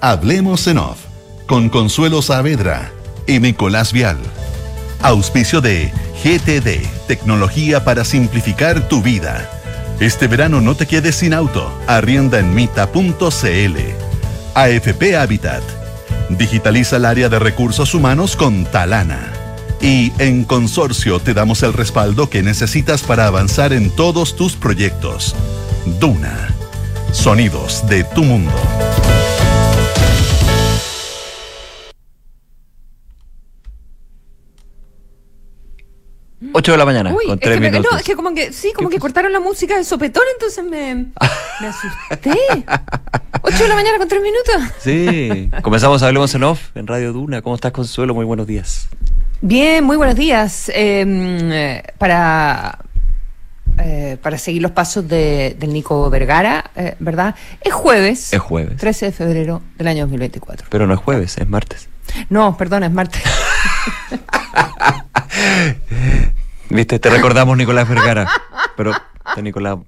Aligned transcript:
Hablemos 0.00 0.68
en 0.68 0.78
Off 0.78 1.00
con 1.48 1.68
Consuelo 1.68 2.22
Saavedra 2.22 2.92
y 3.26 3.40
Nicolás 3.40 3.92
Vial. 3.92 4.16
Auspicio 5.00 5.60
de 5.60 5.90
GTD, 6.22 6.86
tecnología 7.08 7.84
para 7.84 8.04
simplificar 8.04 8.86
tu 8.88 9.02
vida. 9.02 9.50
Este 9.98 10.28
verano 10.28 10.60
no 10.60 10.76
te 10.76 10.86
quedes 10.86 11.16
sin 11.16 11.34
auto. 11.34 11.76
Arrienda 11.88 12.38
en 12.38 12.54
mita.cl. 12.54 13.76
AFP 14.54 15.16
Habitat. 15.16 15.64
Digitaliza 16.28 16.94
el 16.94 17.04
área 17.04 17.28
de 17.28 17.40
recursos 17.40 17.94
humanos 17.94 18.36
con 18.36 18.64
Talana. 18.64 19.32
Y 19.80 20.12
en 20.20 20.44
Consorcio 20.44 21.18
te 21.18 21.34
damos 21.34 21.64
el 21.64 21.72
respaldo 21.72 22.30
que 22.30 22.44
necesitas 22.44 23.02
para 23.02 23.26
avanzar 23.26 23.72
en 23.72 23.90
todos 23.90 24.36
tus 24.36 24.54
proyectos. 24.54 25.34
Duna. 25.98 26.54
Sonidos 27.10 27.84
de 27.88 28.04
tu 28.04 28.22
mundo. 28.22 28.52
8 36.52 36.72
de 36.72 36.78
la 36.78 36.84
mañana, 36.84 37.14
Uy, 37.14 37.26
con 37.26 37.34
es 37.34 37.40
3 37.40 37.54
que 37.54 37.60
me- 37.60 37.70
minutos. 37.70 37.92
no, 37.92 37.98
es 37.98 38.04
que 38.04 38.16
como 38.16 38.34
que, 38.34 38.52
sí, 38.52 38.72
como 38.74 38.88
que 38.88 38.98
cortaron 38.98 39.32
la 39.32 39.40
música 39.40 39.76
de 39.76 39.84
sopetón, 39.84 40.22
entonces 40.34 40.64
me, 40.64 40.94
me 41.60 41.66
asusté. 41.66 42.30
8 43.42 43.62
de 43.62 43.68
la 43.68 43.74
mañana 43.74 43.98
con 43.98 44.08
3 44.08 44.22
minutos. 44.22 44.54
Sí, 44.80 45.50
comenzamos 45.62 46.02
a 46.02 46.06
Hablemos 46.06 46.34
en 46.34 46.44
Off 46.44 46.70
en 46.76 46.86
Radio 46.86 47.12
Duna. 47.12 47.42
¿Cómo 47.42 47.54
estás, 47.56 47.72
Consuelo? 47.72 48.14
Muy 48.14 48.24
buenos 48.24 48.46
días. 48.46 48.88
Bien, 49.40 49.82
muy 49.84 49.96
buenos 49.96 50.14
días. 50.14 50.68
Eh, 50.68 51.04
eh, 51.06 51.82
para, 51.98 52.78
eh, 53.78 54.16
para 54.22 54.38
seguir 54.38 54.62
los 54.62 54.70
pasos 54.70 55.08
de, 55.08 55.56
del 55.58 55.72
Nico 55.72 56.08
Vergara, 56.10 56.70
eh, 56.76 56.94
¿verdad? 57.00 57.34
Es 57.60 57.72
jueves. 57.72 58.32
Es 58.32 58.38
jueves. 58.40 58.76
13 58.76 59.06
de 59.06 59.12
febrero 59.12 59.62
del 59.78 59.88
año 59.88 60.02
2024. 60.02 60.68
Pero 60.70 60.86
no 60.86 60.94
es 60.94 61.00
jueves, 61.00 61.36
es 61.38 61.48
martes. 61.48 61.88
No, 62.28 62.56
perdón, 62.56 62.84
es 62.84 62.92
martes. 62.92 63.22
Viste, 66.74 66.98
te 66.98 67.10
recordamos 67.10 67.56
Nicolás 67.56 67.88
Vergara. 67.88 68.28
Pero, 68.76 68.92
Nicolás. 69.42 69.78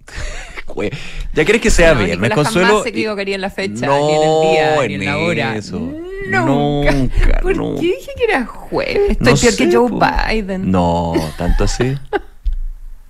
¿Ya 1.35 1.45
querés 1.45 1.61
que 1.63 1.71
sea 1.71 1.95
No, 1.95 2.01
viernes, 2.05 2.19
Nicolás 2.31 2.35
Consuelo? 2.47 2.67
jamás 2.69 2.83
se 2.83 2.89
equivocaría 2.89 3.35
en 3.37 3.41
la 3.41 3.51
fecha, 3.51 3.87
No, 3.87 4.07
ni 4.09 4.15
en 4.15 4.23
el 4.23 4.41
día, 4.41 4.89
ni 4.89 4.95
en 4.95 5.05
la 5.05 5.19
hora. 5.19 5.57
eso. 5.57 5.79
Nunca. 5.79 6.91
Nunca, 6.93 7.41
¿Por 7.43 7.55
qué 7.77 7.87
dije 7.87 8.11
que 8.17 8.25
era 8.25 8.47
jueves? 8.47 9.11
Estoy 9.11 9.33
No 9.35 9.39
peor 9.41 9.53
sé, 9.53 9.57
que 9.71 9.77
Joe. 9.77 10.33
Biden. 10.33 10.71
No, 10.71 11.13
tanto 11.39 11.65
así. 11.65 11.95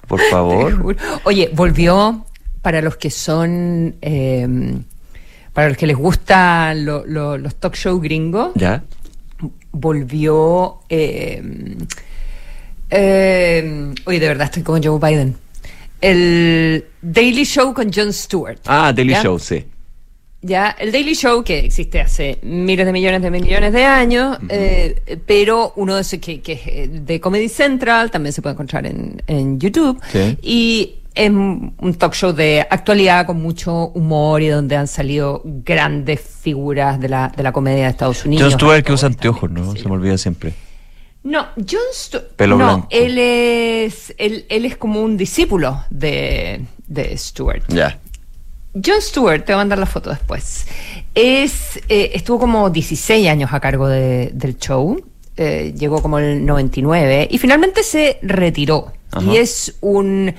Por 0.08 0.20
favor. 0.30 0.96
Oye, 1.24 1.50
volvió 1.54 2.26
para 2.60 2.82
los 2.82 2.96
que 2.96 3.10
son, 3.10 3.94
eh, 4.02 4.46
para 5.54 5.68
los 5.68 5.76
que 5.78 5.86
les 5.86 5.96
gustan 5.96 6.84
lo- 6.84 7.06
lo- 7.06 7.38
los 7.38 7.54
talk 7.56 7.74
show 7.76 7.98
gringos, 8.00 8.50
¿Ya? 8.56 8.82
volvió, 9.72 10.80
eh, 10.88 11.42
eh, 12.94 13.94
oye, 14.06 14.20
de 14.20 14.28
verdad 14.28 14.46
estoy 14.46 14.62
con 14.62 14.82
Joe 14.82 14.98
Biden. 14.98 15.36
El 16.00 16.84
Daily 17.02 17.44
Show 17.44 17.74
con 17.74 17.92
Jon 17.92 18.12
Stewart. 18.12 18.58
Ah, 18.66 18.92
Daily 18.94 19.12
¿ya? 19.12 19.22
Show, 19.22 19.38
sí. 19.38 19.64
Ya, 20.42 20.76
el 20.78 20.92
Daily 20.92 21.14
Show, 21.14 21.42
que 21.42 21.60
existe 21.60 22.00
hace 22.00 22.38
miles 22.42 22.84
de 22.84 22.92
millones 22.92 23.22
de 23.22 23.30
millones 23.30 23.72
de 23.72 23.84
años, 23.84 24.36
eh, 24.50 25.18
pero 25.26 25.72
uno 25.76 25.94
de 25.94 26.02
esos 26.02 26.18
que, 26.20 26.42
que 26.42 26.52
es 26.52 26.60
eh, 26.66 26.88
de 26.92 27.18
Comedy 27.18 27.48
Central, 27.48 28.10
también 28.10 28.34
se 28.34 28.42
puede 28.42 28.52
encontrar 28.52 28.84
en, 28.84 29.22
en 29.26 29.58
YouTube. 29.58 29.98
Sí. 30.12 30.36
Y 30.42 30.94
es 31.14 31.30
un 31.30 31.94
talk 31.98 32.12
show 32.12 32.32
de 32.32 32.66
actualidad 32.68 33.24
con 33.24 33.40
mucho 33.40 33.88
humor 33.88 34.42
y 34.42 34.48
donde 34.48 34.76
han 34.76 34.88
salido 34.88 35.40
grandes 35.44 36.20
figuras 36.20 37.00
de 37.00 37.08
la, 37.08 37.32
de 37.34 37.42
la 37.42 37.52
comedia 37.52 37.84
de 37.84 37.90
Estados 37.90 38.24
Unidos. 38.26 38.50
John 38.50 38.60
Stewart 38.60 38.82
que 38.82 38.92
usa 38.92 39.06
anteojos, 39.06 39.50
¿no? 39.50 39.74
Se 39.76 39.88
me 39.88 39.94
olvida 39.94 40.18
siempre. 40.18 40.52
No, 41.24 41.46
John 41.56 41.80
Stewart. 41.92 42.28
Pelo 42.36 42.56
no, 42.56 42.64
blanco. 42.66 42.86
él 42.90 43.18
es, 43.18 44.14
él, 44.18 44.44
él 44.48 44.64
es 44.66 44.76
como 44.76 45.00
un 45.02 45.16
discípulo 45.16 45.82
de, 45.90 46.60
de 46.86 47.16
Stewart. 47.16 47.62
Ya. 47.68 47.98
John 48.74 49.00
Stewart, 49.00 49.44
te 49.44 49.52
voy 49.52 49.54
a 49.54 49.56
mandar 49.58 49.78
la 49.78 49.86
foto 49.86 50.10
después, 50.10 50.66
es, 51.14 51.76
eh, 51.88 52.10
estuvo 52.14 52.40
como 52.40 52.68
16 52.70 53.28
años 53.28 53.50
a 53.52 53.60
cargo 53.60 53.86
de- 53.88 54.30
del 54.34 54.58
show, 54.58 55.00
eh, 55.36 55.72
llegó 55.76 56.02
como 56.02 56.18
el 56.18 56.44
99 56.44 57.28
y 57.30 57.38
finalmente 57.38 57.82
se 57.82 58.18
retiró. 58.22 58.92
Ajá. 59.12 59.24
Y 59.30 59.36
es 59.36 59.76
un, 59.80 60.34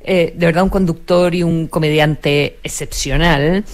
eh, 0.00 0.34
de 0.36 0.46
verdad, 0.46 0.64
un 0.64 0.68
conductor 0.68 1.32
y 1.34 1.42
un 1.44 1.68
comediante 1.68 2.58
excepcional 2.64 3.64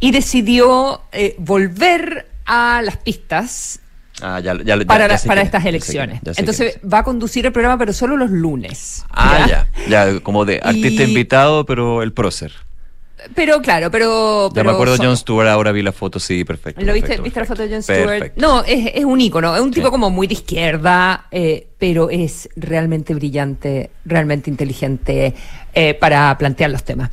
y 0.00 0.10
decidió 0.12 1.00
eh, 1.12 1.34
volver 1.38 2.26
a 2.44 2.82
las 2.84 2.98
pistas 2.98 3.80
Ah, 4.22 4.38
ya, 4.40 4.54
ya, 4.64 4.76
ya- 4.76 4.84
para, 4.86 5.18
para 5.18 5.42
estas 5.42 5.64
elecciones. 5.64 6.20
sé 6.24 6.32
Entonces 6.40 6.78
va 6.82 6.98
a 6.98 7.02
conducir 7.04 7.44
el 7.44 7.52
programa, 7.52 7.76
pero 7.78 7.92
solo 7.92 8.16
los 8.16 8.30
lunes. 8.30 9.04
Ah, 9.10 9.46
ya. 9.48 9.68
Ya, 9.88 10.20
como 10.20 10.44
de 10.44 10.60
artista 10.62 11.02
Y- 11.02 11.08
invitado, 11.08 11.66
pero 11.66 12.02
el 12.02 12.12
prócer. 12.12 12.52
Pero 13.34 13.60
claro, 13.62 13.90
pero... 13.90 14.48
Ya 14.48 14.54
pero 14.54 14.64
me 14.70 14.72
acuerdo 14.72 14.92
de 14.92 14.96
solo. 14.98 15.08
John 15.10 15.16
Stewart, 15.16 15.48
ahora 15.48 15.72
vi 15.72 15.82
la 15.82 15.92
foto, 15.92 16.18
sí, 16.18 16.44
perfecto. 16.44 16.80
¿Lo 16.80 16.92
viste, 16.92 17.08
perfecto, 17.08 17.22
viste 17.24 17.40
la 17.40 17.46
foto 17.46 17.62
de 17.62 17.68
perfecto. 17.68 17.92
Stewart? 17.94 18.18
Perfecto. 18.18 18.40
No, 18.40 18.64
es, 18.64 18.90
es 18.94 19.04
un 19.04 19.20
ícono, 19.20 19.54
es 19.54 19.60
un 19.62 19.70
tipo 19.70 19.86
Sí. 19.86 19.90
como 19.90 20.10
muy 20.10 20.26
de 20.26 20.34
izquierda, 20.34 21.26
eh, 21.30 21.68
pero 21.78 22.10
es 22.10 22.48
realmente 22.56 23.14
brillante, 23.14 23.90
realmente 24.04 24.50
inteligente 24.50 25.34
eh, 25.74 25.94
para 25.94 26.36
plantear 26.38 26.70
los 26.70 26.84
temas. 26.84 27.10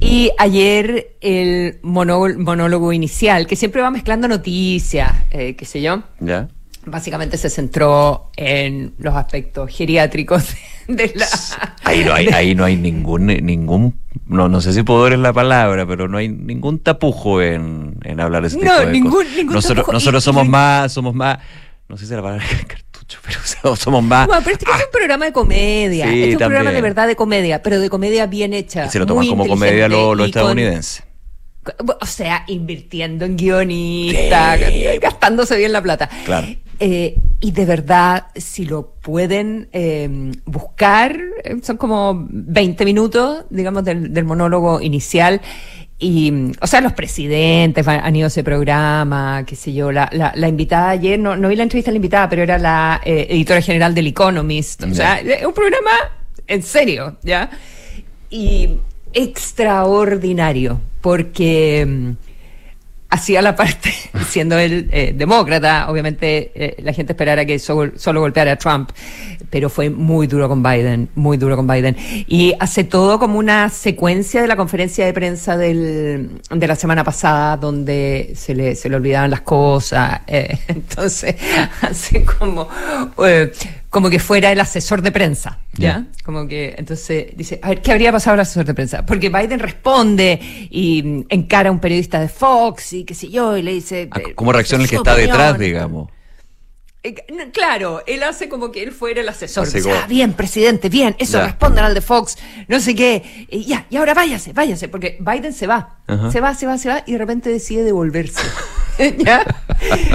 Y 0.00 0.30
ayer 0.38 1.16
el 1.20 1.78
monó- 1.82 2.36
monólogo 2.38 2.92
inicial, 2.92 3.46
que 3.46 3.56
siempre 3.56 3.82
va 3.82 3.90
mezclando 3.90 4.28
noticias, 4.28 5.10
eh, 5.30 5.54
qué 5.56 5.64
sé 5.64 5.80
yo, 5.80 6.02
¿Ya? 6.20 6.48
Básicamente 6.90 7.36
se 7.38 7.50
centró 7.50 8.30
en 8.36 8.94
los 8.98 9.14
aspectos 9.14 9.70
geriátricos 9.70 10.44
de 10.88 11.12
la... 11.14 11.26
Ahí 11.84 12.04
no 12.04 12.12
hay, 12.14 12.26
ahí 12.28 12.54
no 12.54 12.64
hay 12.64 12.76
ningún, 12.76 13.26
ningún, 13.26 13.98
no, 14.26 14.48
no 14.48 14.60
sé 14.60 14.72
si 14.72 14.82
poder 14.82 15.14
es 15.14 15.18
la 15.20 15.32
palabra, 15.32 15.86
pero 15.86 16.08
no 16.08 16.18
hay 16.18 16.28
ningún 16.28 16.78
tapujo 16.80 17.40
en, 17.42 17.96
en 18.04 18.20
hablar 18.20 18.42
de 18.42 18.48
ese 18.48 18.56
No, 18.58 18.62
tipo 18.62 18.78
de 18.86 18.92
ningún- 18.92 19.12
cosas. 19.12 19.36
ningún 19.36 19.54
nosotros, 19.54 19.76
tapujo. 19.78 19.92
nosotros 19.92 20.22
Y- 20.22 20.24
somos 20.24 20.44
y- 20.46 20.48
más, 20.48 20.92
somos 20.92 21.14
más, 21.14 21.38
no 21.88 21.96
sé 21.96 22.06
si 22.06 22.12
la 22.14 22.22
palabra 22.22 22.44
es 22.44 22.64
cartucho, 22.66 23.18
pero 23.26 23.38
o 23.42 23.46
sea, 23.46 23.76
somos 23.76 24.02
más. 24.02 24.26
Bueno, 24.26 24.42
pero 24.44 24.54
este 24.54 24.66
que 24.66 24.72
es 24.72 24.84
un 24.84 24.90
programa 24.92 25.24
de 25.24 25.32
comedia. 25.32 26.04
Sí, 26.06 26.10
este 26.14 26.28
es 26.28 26.34
un 26.34 26.38
programa 26.40 26.72
de 26.72 26.82
verdad 26.82 27.06
de 27.06 27.16
comedia, 27.16 27.62
pero 27.62 27.80
de 27.80 27.88
comedia 27.88 28.26
bien 28.26 28.52
hecha. 28.52 28.84
y 28.86 28.90
se 28.90 28.98
lo 28.98 29.06
toman 29.06 29.22
muy 29.24 29.28
como 29.30 29.46
comedia 29.46 29.86
y 29.86 29.90
con- 29.90 30.20
estadounidenses. 30.20 31.04
O 32.00 32.06
sea, 32.06 32.44
invirtiendo 32.46 33.26
en 33.26 33.36
guionista, 33.36 34.56
gastándose 35.02 35.56
bien 35.58 35.72
la 35.72 35.82
plata. 35.82 36.08
Claro. 36.24 36.46
Eh, 36.80 37.16
y 37.40 37.52
de 37.52 37.64
verdad, 37.64 38.26
si 38.34 38.64
lo 38.64 38.94
pueden 39.00 39.68
eh, 39.72 40.32
buscar, 40.44 41.18
eh, 41.44 41.56
son 41.62 41.76
como 41.76 42.26
20 42.30 42.84
minutos, 42.84 43.44
digamos, 43.50 43.84
del, 43.84 44.12
del 44.12 44.24
monólogo 44.24 44.80
inicial. 44.80 45.40
Y, 45.98 46.30
mm, 46.30 46.52
o 46.60 46.66
sea, 46.66 46.80
los 46.80 46.92
presidentes 46.92 47.86
han 47.86 48.16
ido 48.16 48.26
a 48.26 48.28
ese 48.28 48.44
programa, 48.44 49.44
qué 49.46 49.56
sé 49.56 49.72
yo. 49.72 49.90
La, 49.90 50.08
la, 50.12 50.32
la 50.34 50.48
invitada 50.48 50.90
ayer, 50.90 51.18
no, 51.18 51.36
no 51.36 51.48
vi 51.48 51.56
la 51.56 51.64
entrevista 51.64 51.90
a 51.90 51.92
la 51.92 51.96
invitada, 51.96 52.28
pero 52.28 52.42
era 52.42 52.58
la 52.58 53.00
eh, 53.04 53.26
editora 53.30 53.60
general 53.60 53.94
del 53.94 54.06
Economist. 54.06 54.82
O 54.84 54.94
sea, 54.94 55.20
es 55.20 55.44
un 55.44 55.54
programa 55.54 55.90
en 56.46 56.62
serio, 56.62 57.16
¿ya? 57.22 57.50
Y 58.30 58.70
extraordinario, 59.12 60.80
porque 61.00 61.84
mm, 61.86 62.10
hacía 63.10 63.42
la 63.42 63.56
parte, 63.56 63.92
siendo 64.28 64.58
él 64.58 64.88
eh, 64.92 65.12
demócrata, 65.14 65.90
obviamente 65.90 66.52
eh, 66.54 66.76
la 66.82 66.92
gente 66.92 67.12
esperara 67.12 67.44
que 67.44 67.58
solo, 67.58 67.92
solo 67.96 68.20
golpeara 68.20 68.52
a 68.52 68.56
Trump, 68.56 68.90
pero 69.50 69.70
fue 69.70 69.90
muy 69.90 70.26
duro 70.26 70.48
con 70.48 70.62
Biden, 70.62 71.08
muy 71.14 71.36
duro 71.36 71.56
con 71.56 71.66
Biden. 71.66 71.96
Y 72.26 72.54
hace 72.60 72.84
todo 72.84 73.18
como 73.18 73.38
una 73.38 73.68
secuencia 73.70 74.42
de 74.42 74.48
la 74.48 74.56
conferencia 74.56 75.06
de 75.06 75.12
prensa 75.12 75.56
del, 75.56 76.40
de 76.50 76.66
la 76.66 76.76
semana 76.76 77.04
pasada, 77.04 77.56
donde 77.56 78.32
se 78.36 78.54
le, 78.54 78.74
se 78.74 78.88
le 78.88 78.96
olvidaban 78.96 79.30
las 79.30 79.40
cosas. 79.42 80.20
eh, 80.26 80.58
entonces, 80.68 81.36
hace 81.80 82.24
como, 82.24 82.68
eh, 83.24 83.52
como 83.90 84.10
que 84.10 84.18
fuera 84.18 84.52
el 84.52 84.60
asesor 84.60 85.00
de 85.02 85.12
prensa, 85.12 85.58
¿ya? 85.74 86.06
Como 86.24 86.46
que, 86.46 86.74
entonces, 86.76 87.28
dice, 87.34 87.58
a 87.62 87.70
ver, 87.70 87.80
¿qué 87.80 87.92
habría 87.92 88.12
pasado 88.12 88.34
al 88.34 88.40
asesor 88.40 88.66
de 88.66 88.74
prensa? 88.74 89.06
Porque 89.06 89.30
Biden 89.30 89.60
responde 89.60 90.38
y 90.70 91.24
encara 91.30 91.70
a 91.70 91.72
un 91.72 91.78
periodista 91.78 92.20
de 92.20 92.28
Fox 92.28 92.92
y 92.92 93.04
qué 93.04 93.14
sé 93.14 93.28
yo, 93.28 93.56
y 93.56 93.62
le 93.62 93.72
dice... 93.72 94.08
Ah, 94.10 94.20
¿Cómo 94.34 94.52
reacciona 94.52 94.84
el 94.84 94.90
que 94.90 94.96
está 94.96 95.14
detrás, 95.14 95.58
digamos? 95.58 96.10
Eh, 97.02 97.14
Claro, 97.52 98.02
él 98.06 98.22
hace 98.24 98.48
como 98.48 98.70
que 98.72 98.82
él 98.82 98.92
fuera 98.92 99.20
el 99.20 99.28
asesor. 99.28 99.64
Dice, 99.66 99.82
como- 99.82 99.94
ah, 99.94 100.06
bien, 100.08 100.32
presidente, 100.32 100.88
bien, 100.88 101.14
eso 101.18 101.38
Ya. 101.38 101.46
respondan 101.46 101.84
al 101.84 101.94
de 101.94 102.00
Fox, 102.00 102.36
no 102.66 102.80
sé 102.80 102.94
qué. 102.94 103.46
Ya, 103.66 103.86
y 103.88 103.96
ahora 103.96 104.14
váyase, 104.14 104.52
váyase, 104.52 104.88
porque 104.88 105.16
Biden 105.20 105.52
se 105.52 105.66
va, 105.66 105.98
Ajá. 106.06 106.30
se 106.32 106.40
va, 106.40 106.54
se 106.54 106.66
va, 106.66 106.76
se 106.78 106.88
va, 106.88 107.04
y 107.06 107.12
de 107.12 107.18
repente 107.18 107.50
decide 107.50 107.84
devolverse. 107.84 108.40
¿Ya? 109.18 109.44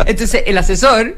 Entonces, 0.06 0.44
el 0.46 0.58
asesor 0.58 1.16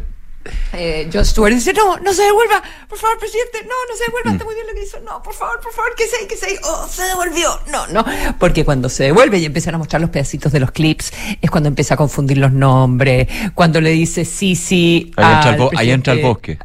eh, 0.74 1.10
John 1.12 1.26
Stewart 1.26 1.54
dice, 1.54 1.74
no, 1.74 1.98
no 1.98 2.14
se 2.14 2.24
devuelva, 2.24 2.62
por 2.88 2.98
favor, 2.98 3.18
presidente, 3.20 3.60
no, 3.64 3.76
no 3.90 3.96
se 3.98 4.06
devuelva, 4.06 4.32
está 4.32 4.46
muy 4.46 4.56
bien 4.56 4.68
lo 4.68 4.74
que 4.74 4.84
hizo, 4.84 5.00
no, 5.02 5.22
por 5.22 5.34
favor, 5.34 5.60
por 5.62 5.74
favor, 5.74 5.96
que 5.96 6.08
se, 6.08 6.28
que 6.28 6.36
se, 6.36 6.60
oh, 6.64 6.88
se 6.88 7.04
devolvió, 7.04 7.60
no, 7.72 7.88
no, 7.88 8.06
porque 8.40 8.66
cuando 8.66 8.90
se 8.90 9.06
devuelve 9.06 9.40
y 9.40 9.46
empiezan 9.46 9.76
a 9.76 9.78
mostrar 9.78 10.02
los 10.02 10.10
pedacitos 10.10 10.52
de 10.52 10.60
los 10.60 10.72
clips, 10.72 11.12
es 11.42 11.50
cuando 11.50 11.70
empieza 11.70 11.96
a 11.96 11.98
confundir 11.98 12.38
los 12.38 12.52
nombres, 12.52 13.28
cuando 13.54 13.82
le 13.82 13.92
dice 13.92 14.26
sí, 14.26 14.56
sí, 14.56 15.12
ahí 15.18 15.92
entra 15.92 16.14
el 16.14 16.22
bosque 16.22 16.58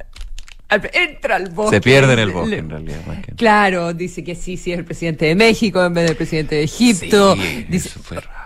entra 0.92 1.36
al 1.36 1.50
bosque. 1.50 1.76
Se 1.76 1.80
pierde 1.80 2.12
en 2.12 2.18
el 2.18 2.30
bosque, 2.30 2.58
en 2.58 2.70
realidad. 2.70 3.00
Claro, 3.36 3.92
dice 3.92 4.22
que 4.22 4.34
sí, 4.34 4.56
sí 4.56 4.72
es 4.72 4.78
el 4.78 4.84
presidente 4.84 5.26
de 5.26 5.34
México 5.34 5.84
en 5.84 5.94
vez 5.94 6.06
del 6.06 6.16
presidente 6.16 6.56
de 6.56 6.64
Egipto. 6.64 7.36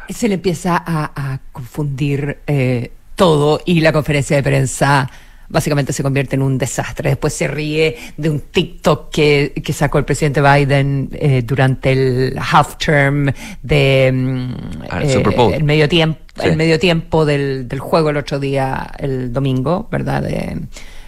Se 0.09 0.29
le 0.29 0.35
empieza 0.35 0.83
a, 0.85 1.41
confundir 1.53 2.39
eh, 2.47 2.91
todo 3.15 3.61
y 3.65 3.81
la 3.81 3.93
conferencia 3.93 4.37
de 4.37 4.43
prensa 4.43 5.11
básicamente 5.49 5.93
se 5.93 6.03
convierte 6.03 6.37
en 6.37 6.43
un 6.43 6.59
desastre. 6.59 7.11
Después 7.11 7.33
se 7.33 7.49
ríe 7.49 7.97
de 8.17 8.31
un 8.31 8.41
TikTok 8.41 9.11
que, 9.11 9.53
que 9.65 9.73
sacó 9.73 9.99
el 9.99 10.05
presidente 10.05 10.41
Biden 10.41 11.11
eh, 11.13 11.43
durante 11.43 11.93
el 11.93 12.39
half 12.39 12.77
term 12.77 13.33
de 13.63 14.11
mm, 14.13 14.55
ah, 14.91 15.03
el, 15.03 15.55
eh, 15.55 15.63
medio 15.63 15.89
tiempo, 15.89 16.21
el 16.43 16.57
medio 16.57 16.79
tiempo 16.79 17.25
del, 17.25 17.69
del, 17.69 17.81
juego 17.81 18.11
el 18.11 18.17
otro 18.17 18.39
día, 18.39 18.91
el 18.99 19.33
domingo, 19.33 19.89
¿verdad? 19.91 20.23
De, 20.23 20.59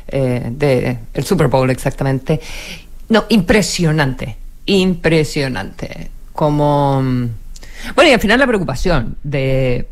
eh, 0.09 0.49
de 0.51 0.99
el 1.15 1.25
Super 1.25 1.49
Bowl 1.49 1.71
exactamente. 1.71 2.41
No, 3.09 3.25
impresionante, 3.29 4.37
impresionante. 4.67 6.11
Como 6.33 7.03
mm, 7.03 7.29
bueno 7.95 8.11
y 8.11 8.15
al 8.15 8.21
final 8.21 8.39
la 8.39 8.47
preocupación 8.47 9.17
de 9.23 9.89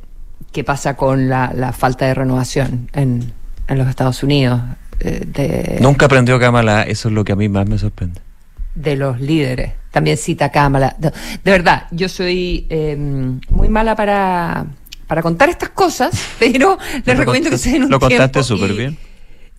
qué 0.53 0.63
pasa 0.63 0.97
con 0.97 1.29
la, 1.29 1.53
la 1.55 1.73
falta 1.73 2.07
de 2.07 2.15
renovación 2.15 2.89
en, 2.93 3.33
en 3.69 3.79
los 3.79 3.89
Estados 3.89 4.23
Unidos. 4.23 4.61
Eh, 5.01 5.25
de, 5.27 5.79
Nunca 5.81 6.07
aprendió 6.07 6.39
Kamala, 6.39 6.83
eso 6.83 7.09
es 7.09 7.15
lo 7.15 7.25
que 7.25 7.33
a 7.33 7.37
mí 7.37 7.49
más 7.49 7.69
me 7.69 7.79
sorprende. 7.79 8.21
De 8.75 8.97
los 8.97 9.21
líderes. 9.21 9.73
También 9.91 10.17
cita 10.17 10.51
Kamala. 10.51 10.97
De, 10.99 11.13
verdad, 11.45 11.87
yo 11.91 12.09
soy 12.09 12.67
eh, 12.69 12.97
muy 12.97 13.69
mala 13.69 13.95
para, 13.95 14.67
para 15.07 15.23
contar 15.23 15.49
estas 15.49 15.71
cosas, 15.71 16.13
pero 16.39 16.79
les 17.05 17.17
recomiendo 17.17 17.51
que 17.51 17.59
se 17.59 17.71
den 17.71 17.85
un 17.85 17.91
Lo 17.91 18.01
contaste 18.01 18.43
súper 18.43 18.73
bien 18.73 18.99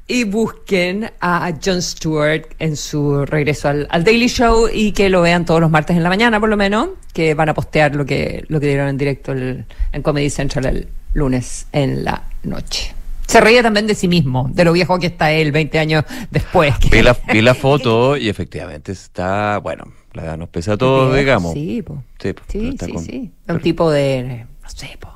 y 0.07 0.24
busquen 0.24 1.12
a 1.19 1.52
Jon 1.63 1.81
Stewart 1.81 2.48
en 2.60 2.75
su 2.75 3.25
regreso 3.25 3.69
al, 3.69 4.04
Daily 4.04 4.28
Show 4.28 4.69
y 4.72 4.92
que 4.92 5.10
lo 5.10 5.22
vean 5.22 5.46
todos 5.46 5.60
los 5.60 5.72
martes 5.72 5.98
en 5.98 6.04
la 6.04 6.10
mañana, 6.10 6.40
por 6.40 6.50
lo 6.50 6.57
menos, 6.57 6.90
que 7.13 7.34
van 7.34 7.50
a 7.50 7.54
postear 7.54 7.96
lo 7.96 8.06
que, 8.06 8.46
lo 8.48 8.60
que 8.60 8.68
dieron 8.68 8.88
en 8.88 8.98
directo 8.98 9.34
en 9.34 10.02
Comedy 10.04 10.30
Central 10.30 10.66
el 10.66 10.88
lunes 11.13 11.68
en 11.72 12.04
la 12.04 12.24
noche. 12.44 12.94
Se 13.27 13.42
reía 13.42 13.63
también 13.63 13.88
de 13.88 13.95
sí 13.95 14.07
mismo, 14.07 14.50
de 14.54 14.63
lo 14.66 14.74
viejo 14.74 15.00
que 15.00 15.07
está 15.07 15.31
él 15.31 15.51
20 15.51 15.80
años 15.80 16.04
después. 16.31 16.74
Vi 16.92 17.01
la, 17.01 17.18
vi 17.33 17.42
la 17.42 17.56
foto 17.56 18.18
y 18.18 18.30
efectivamente 18.30 18.92
está, 18.92 19.57
bueno, 19.60 19.86
la 20.13 20.24
edad 20.24 20.38
nos 20.38 20.50
pesa 20.50 20.74
a 20.74 20.77
todos, 20.77 21.16
digamos. 21.16 21.54
Sí, 21.54 21.83
sí, 22.19 22.33
sí, 22.48 22.77
sí, 23.00 23.31
Un 23.48 23.60
tipo 23.60 23.92
de, 23.92 24.45
no 24.62 24.69
sé, 24.69 24.98
po 25.00 25.10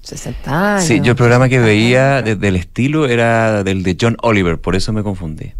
60 0.00 0.74
años. 0.74 0.84
Sí, 0.84 1.00
yo 1.02 1.10
el 1.10 1.16
programa 1.16 1.48
que 1.48 1.58
veía 1.58 2.22
del 2.22 2.56
estilo 2.56 3.06
era 3.06 3.62
del 3.62 3.82
de 3.82 3.96
John 4.00 4.16
Oliver, 4.22 4.58
por 4.58 4.74
eso 4.74 4.92
me 4.92 5.02
confundí. 5.02 5.52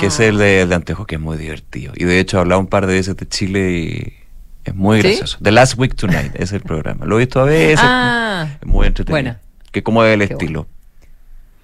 Que 0.00 0.06
es 0.06 0.18
el 0.18 0.38
de, 0.38 0.66
de 0.66 0.74
Anteojos, 0.74 1.06
que 1.06 1.16
es 1.16 1.20
muy 1.20 1.36
divertido. 1.36 1.92
Y 1.94 2.04
de 2.04 2.18
hecho, 2.18 2.40
hablaba 2.40 2.58
un 2.58 2.68
par 2.68 2.86
de 2.86 2.94
veces 2.94 3.16
de 3.16 3.28
Chile 3.28 3.70
y 3.70 4.12
es 4.64 4.74
muy 4.74 5.00
gracioso. 5.02 5.36
The 5.42 5.52
Last 5.52 5.78
Week 5.78 5.94
Tonight 5.94 6.32
es 6.36 6.52
el 6.52 6.62
programa. 6.62 7.04
Lo 7.04 7.16
he 7.16 7.18
visto 7.20 7.40
a 7.40 7.44
veces. 7.44 7.80
Ah, 7.82 8.48
es 8.60 8.66
muy 8.66 8.86
entretenido. 8.86 9.36
Que 9.72 9.82
como 9.82 10.02
es 10.04 10.14
el 10.14 10.22
estilo. 10.22 10.66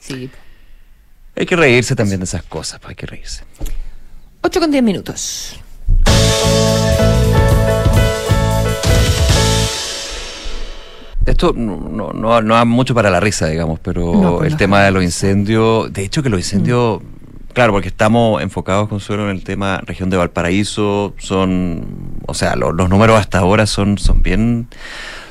Sí. 0.01 0.31
Hay 1.37 1.47
que 1.47 1.57
reírse 1.57 1.95
también 1.95 2.21
de 2.21 2.25
esas 2.25 2.43
cosas, 2.43 2.81
pues 2.81 2.91
hay 2.91 2.97
que 2.97 3.07
reírse. 3.07 3.45
8 4.43 4.61
con 4.61 4.71
10 4.71 4.83
minutos. 4.83 5.61
Esto 11.27 11.53
no, 11.55 12.13
no, 12.13 12.43
no, 12.43 12.67
mucho 12.67 12.95
para 12.95 13.11
la 13.11 13.21
risa, 13.21 13.47
digamos, 13.47 13.79
pero 13.81 14.39
pues 14.39 14.51
el 14.51 14.57
tema 14.57 14.83
de 14.83 14.91
los 14.91 15.05
incendios, 15.05 15.93
de 15.93 16.03
hecho 16.03 16.23
que 16.23 16.31
los 16.31 16.41
incendios, 16.41 17.01
mm. 17.01 17.53
claro, 17.53 17.73
porque 17.73 17.89
estamos 17.89 18.43
enfocados, 18.43 18.89
Consuelo, 18.89 19.25
en 19.25 19.37
el 19.37 19.45
tema 19.45 19.81
región 19.85 20.11
de 20.11 20.17
Valparaíso, 20.17 21.15
son, 21.19 22.19
o 22.27 22.35
sea, 22.35 22.57
los 22.57 22.89
números 22.89 23.21
hasta 23.21 23.39
ahora 23.39 23.67
son, 23.67 23.99
son 23.99 24.23
bien 24.23 24.69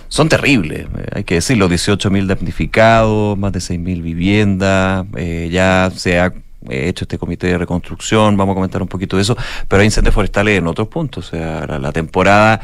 son 0.10 0.28
terribles, 0.28 0.88
eh, 0.98 1.06
hay 1.14 1.24
que 1.24 1.36
decirlo, 1.36 1.70
18.000 1.70 2.26
damnificados, 2.26 3.38
más 3.38 3.54
de 3.54 3.60
6.000 3.60 4.02
viviendas, 4.02 5.06
eh, 5.16 5.50
ya 5.52 5.92
se 5.96 6.20
ha 6.20 6.34
hecho 6.70 7.06
este 7.06 7.18
comité 7.18 7.48
de 7.48 7.58
reconstrucción, 7.58 8.36
vamos 8.36 8.54
a 8.54 8.56
comentar 8.56 8.82
un 8.82 8.88
poquito 8.88 9.16
de 9.16 9.22
eso, 9.22 9.38
pero 9.68 9.80
hay 9.82 9.86
incendios 9.86 10.14
forestales 10.14 10.58
en 10.58 10.68
otros 10.68 10.90
puntos, 10.90 11.28
o 11.28 11.30
sea, 11.30 11.66
la 11.80 11.92
temporada 11.94 12.60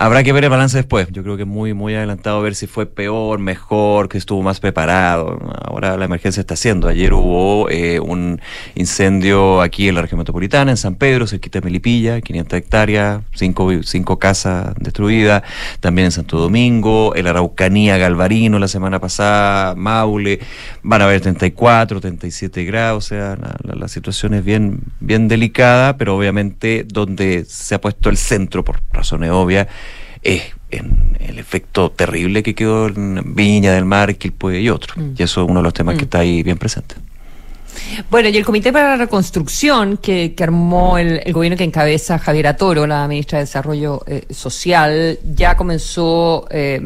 Habrá 0.00 0.22
que 0.22 0.32
ver 0.32 0.44
el 0.44 0.50
balance 0.50 0.76
después. 0.76 1.08
Yo 1.10 1.24
creo 1.24 1.36
que 1.36 1.44
muy, 1.44 1.74
muy 1.74 1.92
adelantado 1.96 2.40
ver 2.40 2.54
si 2.54 2.68
fue 2.68 2.86
peor, 2.86 3.40
mejor, 3.40 4.08
que 4.08 4.16
estuvo 4.16 4.40
más 4.42 4.60
preparado. 4.60 5.40
Ahora 5.60 5.96
la 5.96 6.04
emergencia 6.04 6.40
está 6.40 6.54
haciendo. 6.54 6.86
Ayer 6.86 7.12
hubo 7.12 7.68
eh, 7.68 7.98
un 7.98 8.40
incendio 8.76 9.60
aquí 9.60 9.88
en 9.88 9.96
la 9.96 10.02
región 10.02 10.18
metropolitana, 10.18 10.70
en 10.70 10.76
San 10.76 10.94
Pedro, 10.94 11.26
cerquita 11.26 11.58
de 11.58 11.64
Melipilla, 11.64 12.20
500 12.20 12.58
hectáreas, 12.60 13.22
cinco, 13.34 13.70
cinco 13.82 14.20
casas 14.20 14.72
destruidas. 14.78 15.42
También 15.80 16.06
en 16.06 16.12
Santo 16.12 16.38
Domingo, 16.38 17.16
en 17.16 17.24
la 17.24 17.30
Araucanía, 17.30 17.98
Galvarino, 17.98 18.60
la 18.60 18.68
semana 18.68 19.00
pasada, 19.00 19.74
Maule. 19.74 20.38
Van 20.84 21.02
a 21.02 21.06
haber 21.06 21.22
34, 21.22 22.00
37 22.00 22.64
grados. 22.64 23.06
O 23.06 23.08
sea, 23.08 23.36
la, 23.64 23.74
la 23.74 23.88
situación 23.88 24.34
es 24.34 24.44
bien, 24.44 24.78
bien 25.00 25.26
delicada, 25.26 25.96
pero 25.96 26.16
obviamente 26.16 26.86
donde 26.86 27.44
se 27.48 27.74
ha 27.74 27.80
puesto 27.80 28.10
el 28.10 28.16
centro, 28.16 28.62
por 28.62 28.80
razones 28.92 29.32
obvias, 29.32 29.66
es 30.22 30.42
en 30.70 31.16
el 31.20 31.38
efecto 31.38 31.90
terrible 31.90 32.42
que 32.42 32.54
quedó 32.54 32.88
en 32.88 33.34
Viña 33.34 33.72
del 33.72 33.84
Mar, 33.84 34.16
Quilpue 34.16 34.60
y 34.60 34.68
otros. 34.68 34.96
Mm. 34.96 35.14
Y 35.16 35.22
eso 35.22 35.42
es 35.42 35.48
uno 35.48 35.60
de 35.60 35.64
los 35.64 35.74
temas 35.74 35.96
que 35.96 36.02
mm. 36.02 36.04
está 36.04 36.18
ahí 36.20 36.42
bien 36.42 36.58
presente. 36.58 36.96
Bueno, 38.10 38.28
y 38.28 38.36
el 38.36 38.44
Comité 38.44 38.72
para 38.72 38.90
la 38.90 38.96
Reconstrucción 38.96 39.96
que, 39.98 40.34
armó 40.40 40.98
el, 40.98 41.20
gobierno 41.32 41.56
que 41.56 41.64
encabeza 41.64 42.18
Javier 42.18 42.46
Atoro, 42.46 42.86
la 42.86 43.06
ministra 43.08 43.38
de 43.38 43.44
Desarrollo 43.44 44.02
eh, 44.06 44.26
Social, 44.30 45.18
ya 45.34 45.56
comenzó 45.56 46.46
eh, 46.50 46.80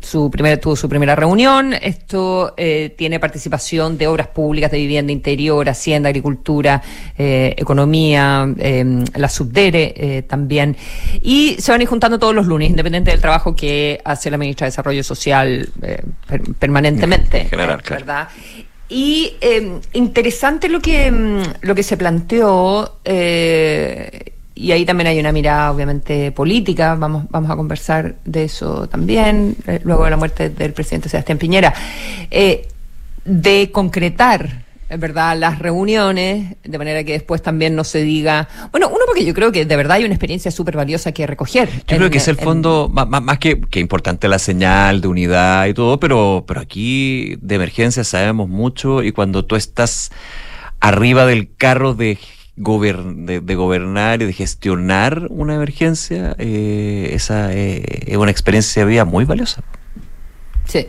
su 0.00 0.30
primera, 0.30 0.58
tuvo 0.58 0.76
su 0.76 0.88
primera 0.88 1.14
reunión. 1.14 1.74
Esto 1.74 2.54
eh, 2.56 2.94
tiene 2.96 3.20
participación 3.20 3.98
de 3.98 4.06
obras 4.06 4.28
públicas 4.28 4.70
de 4.70 4.78
vivienda 4.78 5.12
interior, 5.12 5.68
hacienda, 5.68 6.08
agricultura, 6.08 6.82
economía, 7.16 8.48
la 9.14 9.28
subdere 9.28 10.24
también. 10.28 10.76
Y 11.22 11.56
se 11.58 11.72
van 11.72 11.80
a 11.80 11.82
ir 11.82 11.88
juntando 11.88 12.18
todos 12.18 12.34
los 12.34 12.46
lunes, 12.46 12.70
independiente 12.70 13.10
del 13.10 13.20
trabajo 13.20 13.54
que 13.54 14.00
hace 14.04 14.30
la 14.30 14.38
ministra 14.38 14.66
de 14.66 14.70
Desarrollo 14.70 15.02
Social 15.02 15.68
permanentemente. 16.58 17.46
general, 17.46 17.82
¿verdad? 17.88 18.28
Y 18.88 19.36
eh, 19.40 19.80
interesante 19.94 20.68
lo 20.68 20.80
que, 20.80 21.10
mm, 21.10 21.42
lo 21.62 21.74
que 21.74 21.82
se 21.82 21.96
planteó, 21.96 22.98
eh, 23.04 24.32
y 24.54 24.72
ahí 24.72 24.84
también 24.84 25.08
hay 25.08 25.18
una 25.18 25.32
mirada 25.32 25.72
obviamente 25.72 26.30
política, 26.32 26.94
vamos, 26.94 27.24
vamos 27.30 27.50
a 27.50 27.56
conversar 27.56 28.16
de 28.24 28.44
eso 28.44 28.88
también, 28.88 29.56
eh, 29.66 29.80
luego 29.82 30.04
de 30.04 30.10
la 30.10 30.16
muerte 30.16 30.50
del 30.50 30.72
presidente 30.72 31.08
Sebastián 31.08 31.38
Piñera, 31.38 31.74
de 33.24 33.70
concretar 33.72 34.65
¿verdad? 34.88 35.36
Las 35.36 35.58
reuniones, 35.58 36.56
de 36.62 36.78
manera 36.78 37.02
que 37.02 37.12
después 37.12 37.42
también 37.42 37.74
no 37.74 37.82
se 37.82 38.02
diga. 38.02 38.48
Bueno, 38.70 38.88
uno, 38.88 39.00
porque 39.06 39.24
yo 39.24 39.34
creo 39.34 39.50
que 39.50 39.64
de 39.64 39.76
verdad 39.76 39.96
hay 39.96 40.04
una 40.04 40.14
experiencia 40.14 40.50
súper 40.50 40.76
valiosa 40.76 41.12
que 41.12 41.26
recoger. 41.26 41.68
Yo 41.88 41.96
creo 41.96 42.10
que 42.10 42.18
es 42.18 42.28
el 42.28 42.36
fondo, 42.36 42.88
más, 42.88 43.38
que, 43.38 43.60
que, 43.60 43.80
importante 43.80 44.28
la 44.28 44.38
señal 44.38 45.00
de 45.00 45.08
unidad 45.08 45.66
y 45.66 45.74
todo, 45.74 45.98
pero, 45.98 46.44
pero 46.46 46.60
aquí 46.60 47.36
de 47.40 47.56
emergencia 47.56 48.04
sabemos 48.04 48.48
mucho 48.48 49.02
y 49.02 49.10
cuando 49.10 49.44
tú 49.44 49.56
estás 49.56 50.12
arriba 50.80 51.26
del 51.26 51.52
carro 51.56 51.94
de. 51.94 52.18
de, 52.56 53.54
gobernar 53.56 54.22
y 54.22 54.26
de 54.26 54.32
gestionar 54.32 55.26
una 55.30 55.56
emergencia, 55.56 56.36
eh, 56.38 57.10
esa 57.12 57.52
eh, 57.52 57.82
es 58.06 58.16
una 58.16 58.30
experiencia 58.30 58.84
de 58.84 58.90
vida 58.90 59.04
muy 59.04 59.24
valiosa. 59.24 59.62
Sí. 60.64 60.86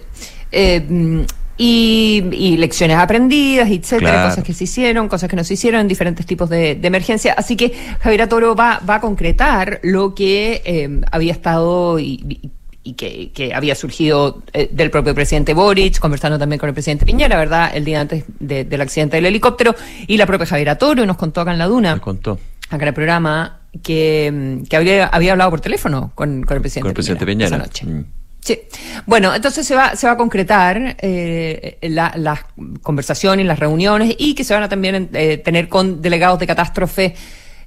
Eh, 0.52 1.26
y, 1.58 2.56
lecciones 2.58 2.98
aprendidas, 2.98 3.70
etcétera, 3.70 4.30
cosas 4.30 4.44
que 4.44 4.54
se 4.54 4.66
hicieron, 4.66 5.08
cosas 5.08 5.30
que 5.30 5.36
no 5.36 5.44
se 5.44 5.56
hicieron 5.56 5.82
en 5.82 5.88
diferentes 5.88 6.26
tipos 6.26 6.50
de, 6.50 6.80
emergencia. 6.84 7.34
Así 7.34 7.56
que 7.56 7.74
Javier 8.00 8.28
Toro 8.28 8.56
va, 8.56 8.80
va 8.88 8.96
a 8.96 9.02
concretar 9.02 9.80
lo 9.84 10.14
que 10.14 10.62
eh, 10.64 11.02
había 11.12 11.34
estado 11.34 12.00
y, 12.00 12.52
que, 12.96 13.52
había 13.54 13.76
surgido 13.76 14.44
eh, 14.54 14.70
del 14.72 14.90
propio 14.90 15.14
presidente 15.14 15.54
Boric, 15.54 16.00
conversando 16.00 16.40
también 16.40 16.60
con 16.60 16.70
el 16.70 16.74
presidente 16.74 17.06
Piñera, 17.06 17.38
¿verdad? 17.38 17.72
El 17.74 17.84
día 17.84 18.02
antes 18.02 18.24
del 18.40 18.82
accidente 18.82 19.18
del 19.18 19.26
helicóptero, 19.26 19.76
y 20.06 20.18
la 20.18 20.26
propia 20.26 20.46
Javier 20.46 20.78
Toro 20.78 21.06
nos 21.06 21.18
contó 21.18 21.42
acá 21.42 21.52
en 21.52 21.58
la 21.58 21.68
Duna. 21.68 21.92
Nos 21.92 22.02
contó. 22.02 22.40
Acá 22.70 22.84
en 22.84 22.88
el 22.90 22.94
programa, 22.94 23.60
que, 23.84 24.62
había, 24.72 25.08
había 25.08 25.32
hablado 25.32 25.50
por 25.50 25.62
teléfono 25.62 26.12
con, 26.16 26.40
el 26.40 26.46
presidente, 26.46 26.82
con 26.82 26.90
el 26.90 26.94
presidente 26.94 27.26
Piñera, 27.26 27.48
esa 27.48 27.58
noche. 27.58 27.86
Mm. 27.86 28.17
Sí. 28.48 28.62
Bueno, 29.06 29.36
entonces 29.36 29.68
se 29.68 29.76
va, 29.76 29.98
se 29.98 30.08
va 30.08 30.14
a 30.14 30.16
concretar 30.16 30.96
eh, 31.02 31.78
la, 31.82 32.14
las 32.16 32.46
conversaciones, 32.82 33.46
las 33.46 33.60
reuniones 33.60 34.16
y 34.18 34.36
que 34.36 34.46
se 34.46 34.54
van 34.54 34.64
a 34.64 34.70
también 34.70 35.10
eh, 35.12 35.38
tener 35.40 35.68
con 35.68 36.02
delegados 36.02 36.40
de 36.40 36.48
catástrofe, 36.48 37.14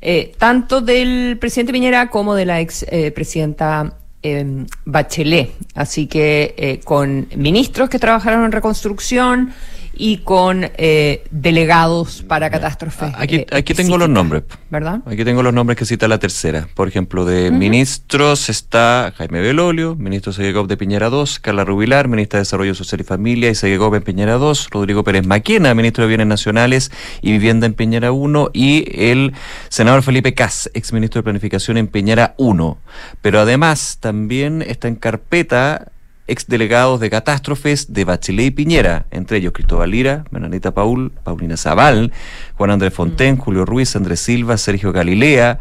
eh, 0.00 0.32
tanto 0.38 0.80
del 0.80 1.36
presidente 1.38 1.74
Piñera 1.74 2.08
como 2.08 2.34
de 2.34 2.46
la 2.46 2.60
ex 2.62 2.86
eh, 2.88 3.10
presidenta 3.10 3.92
eh, 4.22 4.64
Bachelet. 4.86 5.50
Así 5.74 6.06
que 6.06 6.54
eh, 6.56 6.80
con 6.82 7.28
ministros 7.36 7.90
que 7.90 7.98
trabajaron 7.98 8.46
en 8.46 8.52
reconstrucción 8.52 9.52
y 10.00 10.16
con 10.18 10.70
eh, 10.78 11.24
delegados 11.30 12.22
para 12.22 12.48
catástrofes. 12.48 13.12
Aquí, 13.16 13.36
eh, 13.36 13.46
aquí 13.52 13.74
tengo 13.74 13.98
los 13.98 14.08
nombres. 14.08 14.44
¿Verdad? 14.70 15.02
Aquí 15.04 15.24
tengo 15.24 15.42
los 15.42 15.52
nombres 15.52 15.78
que 15.78 15.84
cita 15.84 16.08
la 16.08 16.18
tercera. 16.18 16.68
Por 16.74 16.88
ejemplo, 16.88 17.26
de 17.26 17.50
ministros 17.50 18.48
está 18.48 19.12
Jaime 19.18 19.40
Belolio, 19.40 19.96
ministro 19.96 20.32
Seguegov 20.32 20.68
de 20.68 20.78
Piñera 20.78 21.10
2, 21.10 21.40
Carla 21.40 21.66
Rubilar, 21.66 22.08
ministra 22.08 22.38
de 22.38 22.42
Desarrollo 22.42 22.74
Social 22.74 23.02
y 23.02 23.04
Familia 23.04 23.50
y 23.50 23.54
Seguegov 23.54 23.94
en 23.94 24.02
Piñera 24.02 24.38
2, 24.38 24.70
Rodrigo 24.70 25.04
Pérez 25.04 25.26
Maquena, 25.26 25.74
ministro 25.74 26.04
de 26.04 26.08
Bienes 26.08 26.26
Nacionales 26.26 26.90
y 27.20 27.32
Vivienda 27.32 27.66
en 27.66 27.74
Piñera 27.74 28.10
1 28.10 28.50
y 28.54 28.86
el 28.94 29.34
senador 29.68 30.02
Felipe 30.02 30.32
Cas, 30.32 30.70
ex 30.72 30.94
ministro 30.94 31.18
de 31.18 31.24
Planificación 31.24 31.76
en 31.76 31.88
Piñera 31.88 32.34
1. 32.38 32.78
Pero 33.20 33.40
además 33.40 33.98
también 34.00 34.62
está 34.62 34.88
en 34.88 34.96
carpeta 34.96 35.92
exdelegados 36.30 37.00
de 37.00 37.10
catástrofes 37.10 37.92
de 37.92 38.04
Bachelet 38.04 38.46
y 38.46 38.50
Piñera, 38.52 39.06
entre 39.10 39.38
ellos 39.38 39.52
Cristóbal 39.52 39.90
Lira, 39.90 40.24
Bernadita 40.30 40.72
Paul, 40.72 41.10
Paulina 41.24 41.56
Zaval, 41.56 42.12
Juan 42.56 42.70
Andrés 42.70 42.94
Fonten, 42.94 43.36
Julio 43.36 43.64
Ruiz, 43.64 43.96
Andrés 43.96 44.20
Silva, 44.20 44.56
Sergio 44.56 44.92
Galilea, 44.92 45.58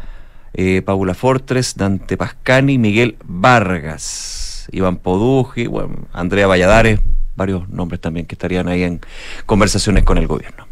eh, 0.54 0.84
Paula 0.84 1.16
Fortres, 1.16 1.76
Dante 1.76 2.18
Pascani, 2.18 2.78
Miguel 2.78 3.18
Vargas, 3.26 4.70
Iván 4.72 4.98
Poduji, 4.98 5.66
bueno, 5.66 6.08
Andrea 6.14 6.46
Valladares, 6.46 7.00
varios 7.36 7.68
nombres 7.70 8.00
también 8.00 8.28
que 8.28 8.36
estarían 8.36 8.68
ahí 8.68 8.84
en 8.84 9.02
conversaciones 9.48 10.04
con 10.04 10.18
el 10.20 10.28
gobierno. 10.28 10.68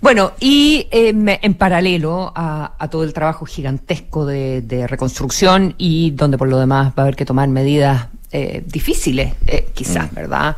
Bueno, 0.00 0.32
y 0.40 0.86
eh, 0.90 1.12
en 1.42 1.54
paralelo 1.54 2.32
a, 2.34 2.72
a 2.78 2.88
todo 2.88 3.04
el 3.04 3.12
trabajo 3.12 3.44
gigantesco 3.44 4.24
de, 4.24 4.62
de 4.62 4.86
reconstrucción 4.86 5.74
y 5.76 6.12
donde 6.12 6.38
por 6.38 6.48
lo 6.48 6.58
demás 6.58 6.92
va 6.92 6.94
a 6.96 7.02
haber 7.02 7.16
que 7.16 7.26
tomar 7.26 7.46
medidas 7.50 8.08
eh, 8.32 8.62
difíciles, 8.66 9.32
eh, 9.46 9.68
quizás, 9.74 10.12
¿verdad? 10.14 10.56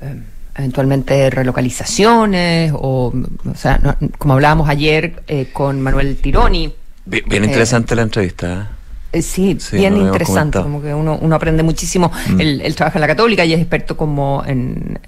Eh, 0.00 0.20
eventualmente 0.56 1.28
relocalizaciones 1.30 2.72
o, 2.74 3.12
o 3.50 3.54
sea, 3.54 3.78
no- 3.82 3.96
como 4.18 4.34
hablábamos 4.34 4.68
ayer 4.68 5.22
eh, 5.28 5.48
con 5.52 5.80
Manuel 5.80 6.16
Tironi. 6.16 6.72
Bien, 7.04 7.24
bien 7.28 7.44
interesante 7.44 7.94
la 7.94 8.02
entrevista. 8.02 8.70
Sí, 9.12 9.56
Sí, 9.60 9.76
bien 9.78 9.96
interesante, 9.96 10.60
como 10.60 10.82
que 10.82 10.92
uno, 10.92 11.16
uno 11.22 11.36
aprende 11.36 11.62
muchísimo. 11.62 12.10
Mm. 12.28 12.40
Él, 12.40 12.60
él 12.62 12.74
trabaja 12.74 12.98
en 12.98 13.00
la 13.00 13.06
católica 13.06 13.44
y 13.46 13.54
es 13.54 13.60
experto 13.60 13.96
como 13.96 14.42
en, 14.46 14.98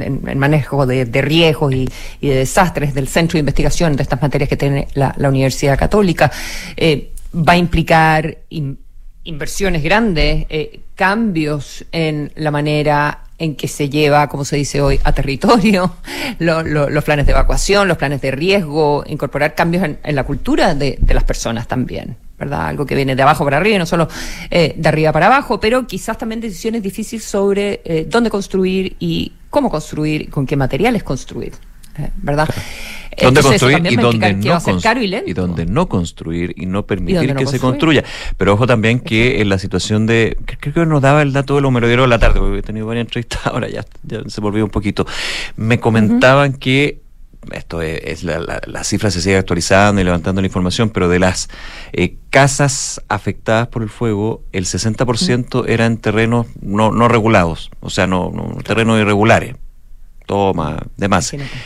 en- 0.00 0.20
en 0.26 0.38
manejo 0.38 0.84
de, 0.86 1.04
de 1.04 1.22
riesgos 1.22 1.72
y, 1.72 1.88
y 2.20 2.28
de 2.28 2.36
desastres 2.36 2.92
del 2.94 3.06
centro 3.06 3.34
de 3.34 3.40
investigación 3.40 3.94
de 3.94 4.02
estas 4.02 4.20
materias 4.20 4.48
que 4.48 4.56
tiene 4.56 4.88
la, 4.94 5.14
la 5.16 5.28
Universidad 5.28 5.78
Católica. 5.78 6.32
Eh, 6.76 7.12
va 7.36 7.52
a 7.52 7.56
implicar 7.56 8.36
in- 8.48 8.78
inversiones 9.24 9.82
grandes, 9.82 10.46
eh, 10.48 10.80
cambios 10.94 11.84
en 11.92 12.32
la 12.36 12.50
manera 12.50 13.20
en 13.38 13.56
que 13.56 13.66
se 13.68 13.88
lleva, 13.88 14.28
como 14.28 14.44
se 14.44 14.56
dice 14.56 14.80
hoy, 14.80 15.00
a 15.04 15.12
territorio, 15.12 15.96
lo- 16.38 16.62
lo- 16.62 16.88
los 16.90 17.04
planes 17.04 17.26
de 17.26 17.32
evacuación, 17.32 17.88
los 17.88 17.96
planes 17.98 18.20
de 18.20 18.30
riesgo, 18.30 19.04
incorporar 19.06 19.54
cambios 19.54 19.84
en, 19.84 19.98
en 20.02 20.14
la 20.14 20.24
cultura 20.24 20.74
de, 20.74 20.96
de 21.00 21.14
las 21.14 21.24
personas 21.24 21.66
también, 21.66 22.16
¿verdad? 22.38 22.66
Algo 22.66 22.86
que 22.86 22.94
viene 22.94 23.16
de 23.16 23.22
abajo 23.22 23.44
para 23.44 23.56
arriba 23.56 23.76
y 23.76 23.78
no 23.78 23.86
solo 23.86 24.08
eh, 24.50 24.74
de 24.76 24.88
arriba 24.88 25.12
para 25.12 25.26
abajo, 25.26 25.58
pero 25.58 25.86
quizás 25.86 26.18
también 26.18 26.40
decisiones 26.40 26.82
difíciles 26.82 27.24
sobre 27.24 27.80
eh, 27.84 28.06
dónde 28.08 28.30
construir 28.30 28.96
y 29.00 29.32
cómo 29.50 29.70
construir, 29.70 30.30
con 30.30 30.46
qué 30.46 30.56
materiales 30.56 31.02
construir, 31.02 31.52
eh, 31.98 32.10
¿verdad? 32.18 32.48
Dónde 33.20 33.40
Entonces, 33.40 33.60
construir 33.62 33.92
y 33.92 33.96
dónde 33.96 34.32
no 34.34 34.54
a 34.54 34.60
ser 34.60 34.74
cons- 34.74 34.82
caro 34.82 35.02
y 35.02 35.14
y 35.26 35.32
dónde 35.34 35.66
no 35.66 35.88
construir 35.88 36.54
y 36.56 36.66
no 36.66 36.86
permitir 36.86 37.34
no 37.34 37.38
que 37.40 37.46
se 37.46 37.58
construya. 37.60 38.04
Pero 38.38 38.54
ojo 38.54 38.66
también 38.66 39.00
que 39.00 39.40
en 39.40 39.48
la 39.48 39.58
situación 39.58 40.06
de 40.06 40.36
cre- 40.46 40.56
creo 40.60 40.74
que 40.74 40.86
nos 40.86 41.02
daba 41.02 41.22
el 41.22 41.32
dato 41.32 41.54
de 41.54 41.60
los 41.60 41.70
meroderos 41.72 42.04
de 42.04 42.08
la 42.08 42.18
tarde, 42.18 42.40
porque 42.40 42.58
he 42.58 42.62
tenido 42.62 42.86
varias 42.86 43.06
entrevistas 43.06 43.40
ahora 43.46 43.68
ya, 43.68 43.84
ya 44.02 44.20
se 44.26 44.40
volvió 44.40 44.64
un 44.64 44.70
poquito. 44.70 45.06
Me 45.56 45.78
comentaban 45.78 46.54
que 46.54 47.00
esto 47.50 47.82
es, 47.82 48.00
es 48.04 48.22
la, 48.24 48.38
la- 48.38 48.62
la 48.66 48.84
cifra 48.84 49.10
se 49.10 49.20
sigue 49.20 49.36
actualizando 49.36 50.00
y 50.00 50.04
levantando 50.04 50.40
la 50.40 50.46
información, 50.46 50.90
pero 50.90 51.08
de 51.08 51.18
las 51.18 51.48
eh, 51.92 52.14
casas 52.30 53.02
afectadas 53.08 53.66
por 53.68 53.82
el 53.82 53.88
fuego, 53.88 54.42
el 54.52 54.64
60% 54.64 55.64
eran 55.68 55.96
terrenos 55.96 56.46
no, 56.60 56.92
no 56.92 57.08
regulados, 57.08 57.70
o 57.80 57.90
sea, 57.90 58.06
no, 58.06 58.30
no 58.30 58.54
terrenos 58.62 58.98
irregulares, 59.00 59.56
toma, 60.26 60.82
demás. 60.96 61.32
Imagínate. 61.32 61.58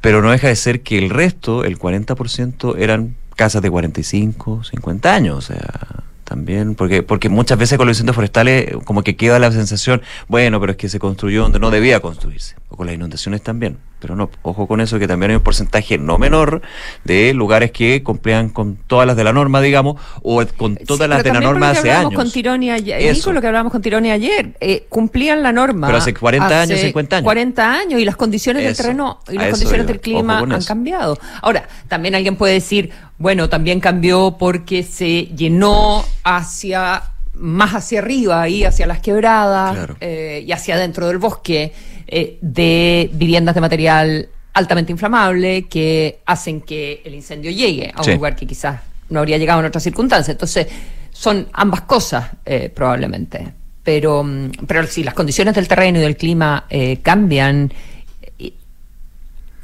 Pero 0.00 0.22
no 0.22 0.30
deja 0.30 0.48
de 0.48 0.56
ser 0.56 0.82
que 0.82 0.98
el 0.98 1.10
resto, 1.10 1.64
el 1.64 1.78
40%, 1.78 2.76
eran 2.78 3.16
casas 3.36 3.62
de 3.62 3.70
45, 3.70 4.64
50 4.64 5.14
años. 5.14 5.36
O 5.36 5.40
sea, 5.40 6.04
también, 6.24 6.74
porque, 6.74 7.02
porque 7.02 7.28
muchas 7.28 7.58
veces 7.58 7.78
con 7.78 7.86
los 7.86 7.96
incendios 7.96 8.14
forestales 8.14 8.76
como 8.84 9.02
que 9.02 9.16
queda 9.16 9.38
la 9.38 9.50
sensación, 9.50 10.02
bueno, 10.28 10.60
pero 10.60 10.72
es 10.72 10.78
que 10.78 10.88
se 10.88 10.98
construyó 10.98 11.42
donde 11.42 11.58
no 11.58 11.70
debía 11.70 12.00
construirse. 12.00 12.54
O 12.68 12.76
con 12.76 12.86
las 12.86 12.94
inundaciones 12.94 13.42
también. 13.42 13.78
Pero 14.00 14.14
no, 14.14 14.30
ojo 14.42 14.66
con 14.66 14.80
eso, 14.80 14.98
que 14.98 15.08
también 15.08 15.30
hay 15.30 15.36
un 15.36 15.42
porcentaje 15.42 15.98
no 15.98 16.18
menor 16.18 16.62
de 17.04 17.34
lugares 17.34 17.72
que 17.72 18.02
cumplían 18.02 18.48
con 18.48 18.76
todas 18.76 19.06
las 19.06 19.16
de 19.16 19.24
la 19.24 19.32
norma, 19.32 19.60
digamos, 19.60 20.00
o 20.22 20.42
con 20.56 20.76
todas 20.76 21.06
Sí, 21.06 21.08
las 21.08 21.24
de 21.24 21.32
la 21.32 21.40
norma 21.40 21.70
hace 21.70 21.90
años. 21.90 22.14
Con 22.14 22.30
Tironi 22.30 22.70
ayer, 22.70 23.00
Eso. 23.00 23.32
Lo 23.32 23.40
que 23.40 23.48
hablábamos 23.48 23.72
con 23.72 23.82
Tironi 23.82 24.10
ayer, 24.10 24.56
eh, 24.60 24.86
cumplían 24.88 25.42
la 25.42 25.52
norma. 25.52 25.86
Pero 25.88 25.98
hace 25.98 26.14
40 26.14 26.62
años, 26.62 26.80
50 26.80 27.16
años. 27.16 27.24
40 27.24 27.72
años 27.72 28.00
y 28.00 28.04
las 28.04 28.16
condiciones 28.16 28.62
del 28.62 28.76
terreno 28.76 29.20
y 29.28 29.34
las 29.34 29.50
condiciones 29.50 29.86
del 29.86 30.00
clima 30.00 30.38
han 30.38 30.62
cambiado. 30.62 31.18
Ahora, 31.42 31.68
también 31.88 32.14
alguien 32.14 32.36
puede 32.36 32.54
decir, 32.54 32.90
bueno, 33.18 33.48
también 33.48 33.80
cambió 33.80 34.36
porque 34.38 34.82
se 34.82 35.26
llenó 35.26 36.04
hacia 36.22 37.02
más 37.38 37.74
hacia 37.74 38.00
arriba 38.00 38.48
y 38.48 38.64
hacia 38.64 38.86
las 38.86 39.00
quebradas 39.00 39.74
Claro. 39.76 39.96
eh, 40.00 40.44
y 40.46 40.52
hacia 40.52 40.74
adentro 40.74 41.06
del 41.08 41.18
bosque 41.18 41.72
eh, 42.06 42.38
de 42.40 43.10
viviendas 43.12 43.54
de 43.54 43.60
material 43.60 44.28
altamente 44.54 44.90
inflamable 44.92 45.66
que 45.68 46.20
hacen 46.26 46.60
que 46.62 47.02
el 47.04 47.14
incendio 47.14 47.50
llegue 47.50 47.92
a 47.94 47.98
un 47.98 48.04
Sí. 48.04 48.12
lugar 48.14 48.34
que 48.34 48.46
quizás 48.46 48.80
no 49.10 49.20
habría 49.20 49.38
llegado 49.38 49.60
en 49.60 49.66
otras 49.66 49.82
circunstancias. 49.84 50.34
Entonces, 50.34 50.66
son 51.12 51.48
ambas 51.52 51.82
cosas, 51.82 52.30
eh, 52.44 52.70
probablemente. 52.74 53.46
Pero, 53.84 54.22
mm, 54.24 54.50
pero 54.66 54.86
si 54.86 55.02
las 55.04 55.14
condiciones 55.14 55.54
del 55.54 55.68
terreno 55.68 55.98
y 55.98 56.02
del 56.02 56.16
clima 56.16 56.64
eh, 56.68 56.98
cambian, 57.02 57.72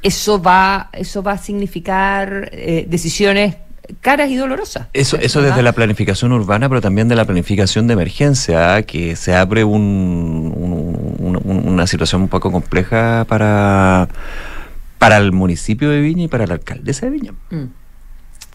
eso 0.02 0.40
va, 0.40 0.90
eso 0.92 1.22
va 1.22 1.32
a 1.32 1.38
significar 1.38 2.50
decisiones 2.86 3.56
caras 4.00 4.30
y 4.30 4.36
dolorosas. 4.36 4.88
Eso, 4.92 5.16
eso 5.18 5.42
desde 5.42 5.62
la 5.62 5.72
planificación 5.72 6.32
urbana, 6.32 6.68
pero 6.68 6.80
también 6.80 7.08
de 7.08 7.16
la 7.16 7.24
planificación 7.24 7.86
de 7.86 7.92
emergencia, 7.94 8.82
que 8.82 9.16
se 9.16 9.34
abre 9.34 9.64
un, 9.64 10.52
un- 10.56 11.16
un- 11.18 11.40
un- 11.44 11.68
una 11.68 11.86
situación 11.86 12.22
un 12.22 12.28
poco 12.28 12.50
compleja 12.52 13.24
para, 13.28 14.08
para 14.98 15.16
el 15.18 15.32
municipio 15.32 15.90
de 15.90 16.00
Viña 16.00 16.24
y 16.24 16.28
para 16.28 16.46
la 16.46 16.54
alcaldesa 16.54 17.06
de 17.06 17.12
Viña. 17.12 17.32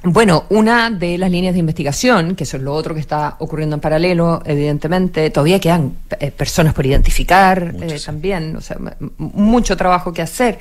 Bueno, 0.01 0.45
una 0.49 0.89
de 0.91 1.17
las 1.17 1.29
líneas 1.29 1.53
de 1.53 1.59
investigación, 1.59 2.35
que 2.35 2.45
eso 2.45 2.55
es 2.55 2.63
lo 2.63 2.73
otro 2.73 2.93
que 2.93 3.01
está 3.01 3.35
ocurriendo 3.39 3.75
en 3.75 3.81
paralelo, 3.81 4.41
evidentemente, 4.45 5.29
todavía 5.29 5.59
quedan 5.59 5.93
eh, 6.21 6.31
personas 6.31 6.73
por 6.73 6.85
identificar 6.85 7.75
eh, 7.81 7.99
también, 8.05 8.55
o 8.55 8.61
sea, 8.61 8.77
mucho 9.17 9.75
trabajo 9.75 10.13
que 10.13 10.21
hacer 10.21 10.57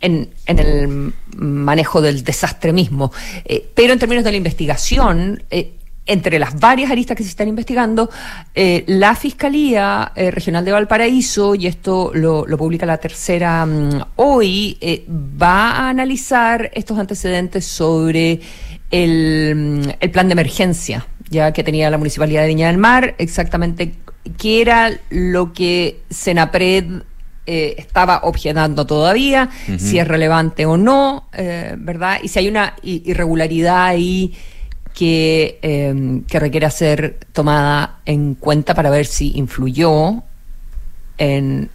en, 0.00 0.30
el 0.46 1.12
manejo 1.36 2.00
del 2.00 2.24
desastre 2.24 2.72
mismo. 2.72 3.12
Eh, 3.44 3.68
pero 3.74 3.92
en 3.92 3.98
términos 3.98 4.24
de 4.24 4.30
la 4.30 4.36
investigación, 4.36 5.42
eh, 5.50 5.78
entre 6.08 6.38
las 6.38 6.58
varias 6.58 6.90
aristas 6.90 7.16
que 7.16 7.22
se 7.22 7.28
están 7.28 7.48
investigando, 7.48 8.10
eh, 8.54 8.82
la 8.88 9.14
Fiscalía 9.14 10.12
eh, 10.16 10.30
Regional 10.30 10.64
de 10.64 10.72
Valparaíso, 10.72 11.54
y 11.54 11.66
esto 11.66 12.10
lo, 12.14 12.46
lo 12.46 12.58
publica 12.58 12.86
la 12.86 12.96
tercera 12.96 13.64
mm, 13.64 14.00
hoy, 14.16 14.78
eh, 14.80 15.04
va 15.08 15.72
a 15.72 15.88
analizar 15.90 16.70
estos 16.74 16.98
antecedentes 16.98 17.66
sobre 17.66 18.40
el, 18.90 19.54
mm, 19.54 19.90
el 20.00 20.10
plan 20.10 20.28
de 20.28 20.32
emergencia 20.32 21.06
ya 21.30 21.52
que 21.52 21.62
tenía 21.62 21.90
la 21.90 21.98
Municipalidad 21.98 22.40
de 22.40 22.48
Viña 22.48 22.68
del 22.68 22.78
Mar, 22.78 23.14
exactamente 23.18 23.96
qué 24.38 24.62
era 24.62 24.98
lo 25.10 25.52
que 25.52 26.00
Senapred 26.08 27.02
eh, 27.50 27.76
estaba 27.78 28.20
objetando 28.24 28.86
todavía, 28.86 29.48
si 29.78 29.98
es 29.98 30.06
relevante 30.06 30.66
o 30.66 30.76
no, 30.76 31.30
eh, 31.32 31.76
¿verdad? 31.78 32.18
Y 32.22 32.28
si 32.28 32.40
hay 32.40 32.48
una 32.48 32.74
irregularidad 32.82 33.86
ahí 33.86 34.34
que, 34.92 35.58
eh, 35.62 36.20
que 36.28 36.38
requiere 36.38 36.70
ser 36.70 37.20
tomada 37.32 38.00
en 38.04 38.34
cuenta 38.34 38.74
para 38.74 38.90
ver 38.90 39.06
si 39.06 39.32
influyó 39.34 40.24
en 41.16 41.70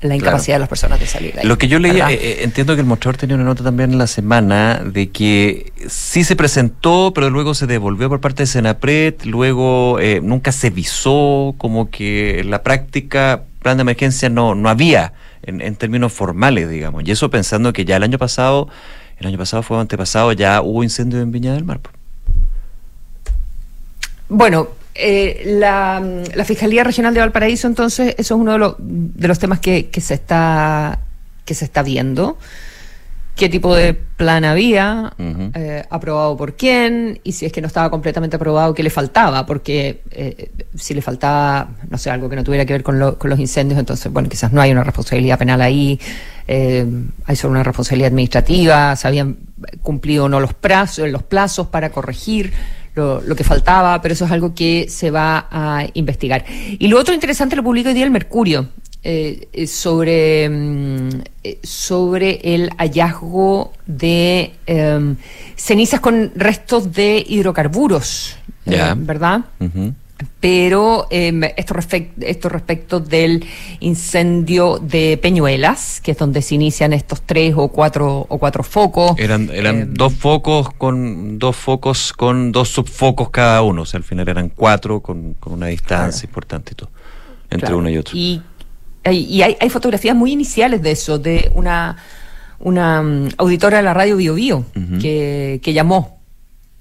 la 0.00 0.16
incapacidad 0.16 0.56
de 0.56 0.60
las 0.60 0.68
personas 0.70 1.00
de 1.00 1.06
salir. 1.06 1.34
Lo 1.44 1.58
que 1.58 1.68
yo 1.68 1.78
leía, 1.78 2.10
eh, 2.10 2.42
entiendo 2.42 2.74
que 2.74 2.80
el 2.80 2.86
mostrador 2.86 3.18
tenía 3.18 3.36
una 3.36 3.44
nota 3.44 3.62
también 3.62 3.92
en 3.92 3.98
la 3.98 4.06
semana 4.06 4.82
de 4.84 5.10
que 5.10 5.72
sí 5.86 6.24
se 6.24 6.34
presentó, 6.34 7.12
pero 7.14 7.28
luego 7.28 7.54
se 7.54 7.66
devolvió 7.66 8.08
por 8.08 8.20
parte 8.20 8.44
de 8.44 8.46
Senapred, 8.46 9.14
luego 9.24 10.00
eh, 10.00 10.20
nunca 10.22 10.50
se 10.50 10.70
visó, 10.70 11.54
como 11.58 11.90
que 11.90 12.42
la 12.44 12.62
práctica 12.62 13.44
plan 13.62 13.76
de 13.76 13.82
emergencia 13.82 14.28
no, 14.28 14.54
no 14.54 14.68
había 14.68 15.12
en, 15.42 15.76
términos 15.76 16.12
formales, 16.12 16.68
digamos. 16.68 17.02
Y 17.06 17.10
eso 17.10 17.30
pensando 17.30 17.72
que 17.72 17.84
ya 17.84 17.96
el 17.96 18.02
año 18.02 18.18
pasado, 18.18 18.68
el 19.18 19.26
año 19.26 19.38
pasado 19.38 19.62
fue 19.62 19.78
antepasado, 19.78 20.32
ya 20.32 20.60
hubo 20.62 20.82
incendio 20.82 21.20
en 21.20 21.32
Viña 21.32 21.54
del 21.54 21.64
Mar. 21.64 21.80
Bueno, 24.28 24.68
eh, 24.94 25.42
la, 25.44 26.02
Fiscalía 26.44 26.84
Regional 26.84 27.14
de 27.14 27.20
Valparaíso, 27.20 27.66
entonces, 27.66 28.14
eso 28.18 28.34
es 28.34 28.40
uno 28.40 28.52
de 28.52 28.58
los, 28.58 28.74
de 28.78 29.28
los 29.28 29.38
temas 29.38 29.60
que, 29.60 29.88
que, 29.90 30.00
se 30.00 30.14
está, 30.14 31.00
que 31.44 31.54
se 31.54 31.64
está 31.64 31.82
viendo. 31.82 32.38
¿Qué 33.42 33.48
tipo 33.48 33.74
de 33.74 33.92
plan 33.92 34.44
había? 34.44 35.14
Eh, 35.18 35.82
¿Aprobado 35.90 36.36
por 36.36 36.54
quién? 36.54 37.18
Y 37.24 37.32
si 37.32 37.44
es 37.44 37.50
que 37.50 37.60
no 37.60 37.66
estaba 37.66 37.90
completamente 37.90 38.36
aprobado, 38.36 38.72
¿qué 38.72 38.84
le 38.84 38.90
faltaba? 38.90 39.44
Porque 39.46 40.04
eh, 40.12 40.52
si 40.76 40.94
le 40.94 41.02
faltaba, 41.02 41.70
no 41.90 41.98
sé, 41.98 42.08
algo 42.08 42.28
que 42.28 42.36
no 42.36 42.44
tuviera 42.44 42.64
que 42.64 42.72
ver 42.72 42.84
con, 42.84 43.16
con, 43.16 43.28
los 43.28 43.40
incendios, 43.40 43.80
entonces, 43.80 44.12
bueno, 44.12 44.28
quizás 44.28 44.52
no 44.52 44.60
hay 44.60 44.70
una 44.70 44.84
responsabilidad 44.84 45.40
penal 45.40 45.60
ahí, 45.60 45.98
hay 46.46 47.34
solo 47.34 47.50
una 47.50 47.64
responsabilidad 47.64 48.10
administrativa, 48.10 48.94
se 48.94 49.08
habían 49.08 49.38
cumplido 49.82 50.26
o 50.26 50.28
no 50.28 50.38
los 50.38 50.54
plazos, 50.54 51.08
los 51.08 51.24
plazos 51.24 51.66
para 51.66 51.90
corregir 51.90 52.52
lo, 52.94 53.34
que 53.34 53.42
faltaba, 53.42 54.00
pero 54.02 54.14
eso 54.14 54.24
es 54.24 54.30
algo 54.30 54.54
que 54.54 54.86
se 54.88 55.10
va 55.10 55.48
a 55.50 55.84
investigar. 55.94 56.44
Y 56.78 56.86
lo 56.86 56.96
otro 56.96 57.12
interesante 57.12 57.56
lo 57.56 57.64
publica 57.64 57.88
hoy 57.88 57.96
día 57.96 58.04
el 58.04 58.12
Mercurio. 58.12 58.68
Eh, 59.04 59.48
eh, 59.52 59.66
sobre, 59.66 60.48
mm, 60.48 61.08
eh, 61.42 61.58
sobre 61.64 62.40
el 62.54 62.70
hallazgo 62.78 63.72
de 63.84 64.52
em, 64.66 65.16
cenizas 65.56 65.98
con 65.98 66.30
restos 66.36 66.92
de 66.92 67.24
hidrocarburos, 67.26 68.36
¿verdad? 68.64 69.44
pero 70.40 71.06
eh, 71.10 71.54
esto, 71.56 71.74
esto 72.20 72.48
respecto 72.48 73.00
del 73.00 73.44
incendio 73.80 74.78
de 74.78 75.18
Peñuelas, 75.20 76.00
que 76.00 76.12
es 76.12 76.18
donde 76.18 76.42
se 76.42 76.54
inician 76.54 76.92
estos 76.92 77.22
tres 77.22 77.54
o 77.56 77.68
cuatro 77.68 78.26
o 78.28 78.38
cuatro 78.38 78.62
focos. 78.62 79.12
Eran, 79.18 79.50
eran 79.52 79.80
em, 79.80 79.94
dos 79.94 80.12
focos 80.14 80.72
con 80.74 81.38
dos 81.38 81.56
focos 81.56 82.12
con 82.12 82.52
dos 82.52 82.68
subfocos 82.68 83.30
cada 83.30 83.62
uno, 83.62 83.82
o 83.82 83.86
sea, 83.86 83.98
al 83.98 84.04
final 84.04 84.28
eran 84.28 84.48
cuatro 84.48 85.00
con, 85.00 85.36
una 85.46 85.66
distancia 85.66 86.26
importante 86.26 86.72
y 86.72 86.74
todo, 86.74 86.90
entre 87.50 87.74
uno 87.74 87.88
y 87.90 87.98
otro. 87.98 88.16
Y, 88.16 88.42
y 89.10 89.42
hay, 89.42 89.56
hay, 89.60 89.68
fotografías 89.70 90.14
muy 90.14 90.32
iniciales 90.32 90.82
de 90.82 90.92
eso, 90.92 91.18
de 91.18 91.50
una, 91.54 91.96
una 92.60 93.02
mm, 93.02 93.28
auditora 93.38 93.78
de 93.78 93.82
la 93.82 93.94
radio 93.94 94.16
Bio, 94.16 94.34
Bio 94.34 94.64
que, 95.00 95.60
que 95.62 95.72
llamó 95.72 96.20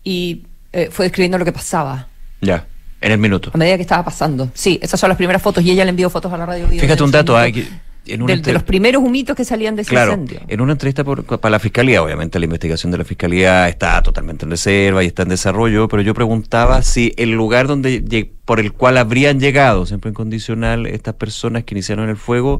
y 0.04 0.44
eh, 0.74 0.90
fue 0.92 1.06
describiendo 1.06 1.38
lo 1.38 1.46
que 1.46 1.51
pasaba. 1.51 2.08
Ya. 2.42 2.66
En 3.01 3.12
el 3.12 3.18
minuto. 3.18 3.50
A 3.54 3.58
medida 3.58 3.78
que 3.78 3.82
estaba 3.82 4.06
pasando. 4.06 4.50
Sí, 4.54 4.80
esas 4.82 5.00
son 5.00 5.10
las 5.10 5.18
primeras 5.18 5.42
fotos 5.42 5.63
y 5.63 5.72
ella 5.72 5.84
le 5.84 5.90
envió 5.90 6.10
fotos 6.10 6.32
a 6.32 6.38
la 6.38 6.46
radio. 6.46 6.68
Fíjate 6.68 7.01
un 7.01 7.12
dato, 7.12 7.36
hay 7.36 7.68
en 8.05 8.25
de, 8.25 8.53
los 8.53 8.63
primeros 8.63 9.03
humitos 9.03 9.36
que 9.36 9.46
salían 9.46 9.75
de 9.75 9.84
ese 9.84 9.91
claro, 9.91 10.20
En 10.48 10.62
una 10.62 10.74
entrevista 10.74 11.03
para 11.03 11.50
la 11.50 11.60
fiscalía, 11.60 12.01
obviamente 12.01 12.39
la 12.39 12.46
investigación 12.46 12.91
de 12.91 12.98
la 12.98 13.03
fiscalía 13.03 13.70
está 13.70 14.01
totalmente 14.01 14.46
en 14.46 14.51
reserva 14.51 15.03
y 15.03 15.08
está 15.08 15.24
en 15.24 15.29
desarrollo, 15.29 15.88
pero 15.88 16.01
yo 16.01 16.13
preguntaba 16.13 16.81
si 16.81 17.13
el 17.17 17.31
lugar 17.31 17.67
donde 17.67 18.31
por 18.46 18.60
el 18.60 18.74
cual 18.74 18.98
habrían 18.98 19.39
llegado, 19.39 19.86
siempre 19.86 20.10
en 20.10 20.15
condicional, 20.15 20.88
estas 20.88 21.13
personas 21.13 21.63
que 21.63 21.75
iniciaron 21.75 22.10
el 22.10 22.17
fuego, 22.17 22.60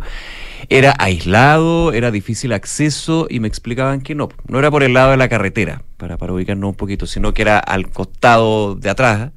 era 0.70 0.94
aislado, 1.00 1.92
era 1.92 2.12
difícil 2.12 2.54
acceso, 2.54 3.28
y 3.30 3.40
me 3.40 3.48
explicaban 3.48 4.02
que 4.02 4.16
no, 4.16 4.30
no 4.48 4.60
era 4.60 4.70
por 4.70 4.84
el 4.84 4.94
lado 4.94 5.12
de 5.12 5.18
la 5.18 5.28
carretera, 5.28 5.82
para, 5.98 6.18
para 6.18 6.34
ubicarnos 6.34 6.70
un 6.70 6.76
poquito, 6.76 7.08
sino 7.08 7.34
que 7.34 7.42
era 7.42 7.58
al 7.58 7.90
costado 7.90 8.76
de 8.76 8.90
atrás 8.90 9.32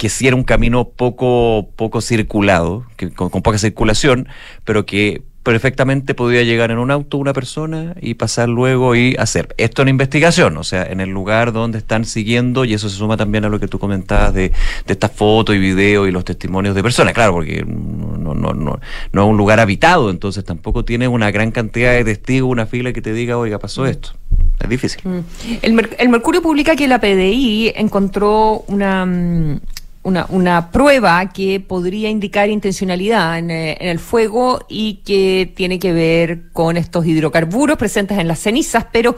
que 0.00 0.08
sí 0.08 0.26
era 0.26 0.34
un 0.34 0.44
camino 0.44 0.88
poco, 0.88 1.68
poco 1.76 2.00
circulado, 2.00 2.86
que, 2.96 3.10
con, 3.10 3.28
poca 3.28 3.58
circulación, 3.58 4.28
pero 4.64 4.86
que 4.86 5.24
perfectamente 5.42 6.14
podía 6.14 6.42
llegar 6.42 6.70
en 6.70 6.78
un 6.78 6.90
auto 6.90 7.18
una 7.18 7.34
persona 7.34 7.94
y 8.00 8.14
pasar 8.14 8.48
luego 8.48 8.96
y 8.96 9.14
hacer. 9.18 9.54
Esto 9.58 9.82
en 9.82 9.88
investigación, 9.88 10.56
o 10.56 10.64
sea, 10.64 10.84
en 10.84 11.02
el 11.02 11.10
lugar 11.10 11.52
donde 11.52 11.76
están 11.76 12.06
siguiendo, 12.06 12.64
y 12.64 12.72
eso 12.72 12.88
se 12.88 12.96
suma 12.96 13.18
también 13.18 13.44
a 13.44 13.50
lo 13.50 13.60
que 13.60 13.68
tú 13.68 13.78
comentabas 13.78 14.32
de, 14.32 14.48
de 14.86 14.92
estas 14.92 15.12
fotos 15.12 15.54
y 15.54 15.58
videos 15.58 16.08
y 16.08 16.12
los 16.12 16.24
testimonios 16.24 16.74
de 16.74 16.82
personas, 16.82 17.12
claro, 17.12 17.34
porque 17.34 17.62
no, 17.66 18.34
no, 18.34 18.54
no, 18.54 18.80
no 19.12 19.22
es 19.22 19.28
un 19.28 19.36
lugar 19.36 19.60
habitado, 19.60 20.08
entonces 20.08 20.46
tampoco 20.46 20.82
tiene 20.82 21.08
una 21.08 21.30
gran 21.30 21.50
cantidad 21.50 21.92
de 21.92 22.04
testigos, 22.04 22.50
una 22.50 22.64
fila 22.64 22.94
que 22.94 23.02
te 23.02 23.12
diga, 23.12 23.36
oiga, 23.36 23.58
pasó 23.58 23.82
mm. 23.82 23.86
esto. 23.86 24.12
Es 24.60 24.68
difícil. 24.68 25.02
Mm. 25.04 25.20
El, 25.60 25.90
el 25.98 26.08
Mercurio 26.08 26.40
publica 26.40 26.74
que 26.74 26.88
la 26.88 27.00
PDI 27.00 27.72
encontró 27.76 28.64
una 28.68 29.04
mm, 29.04 29.60
una, 30.02 30.26
una, 30.30 30.70
prueba 30.70 31.28
que 31.30 31.60
podría 31.60 32.08
indicar 32.08 32.48
intencionalidad 32.48 33.38
en, 33.38 33.50
eh, 33.50 33.76
en, 33.80 33.88
el 33.88 33.98
fuego 33.98 34.64
y 34.68 35.00
que 35.04 35.52
tiene 35.54 35.78
que 35.78 35.92
ver 35.92 36.50
con 36.52 36.76
estos 36.76 37.06
hidrocarburos 37.06 37.76
presentes 37.76 38.18
en 38.18 38.28
las 38.28 38.38
cenizas, 38.40 38.86
pero 38.90 39.16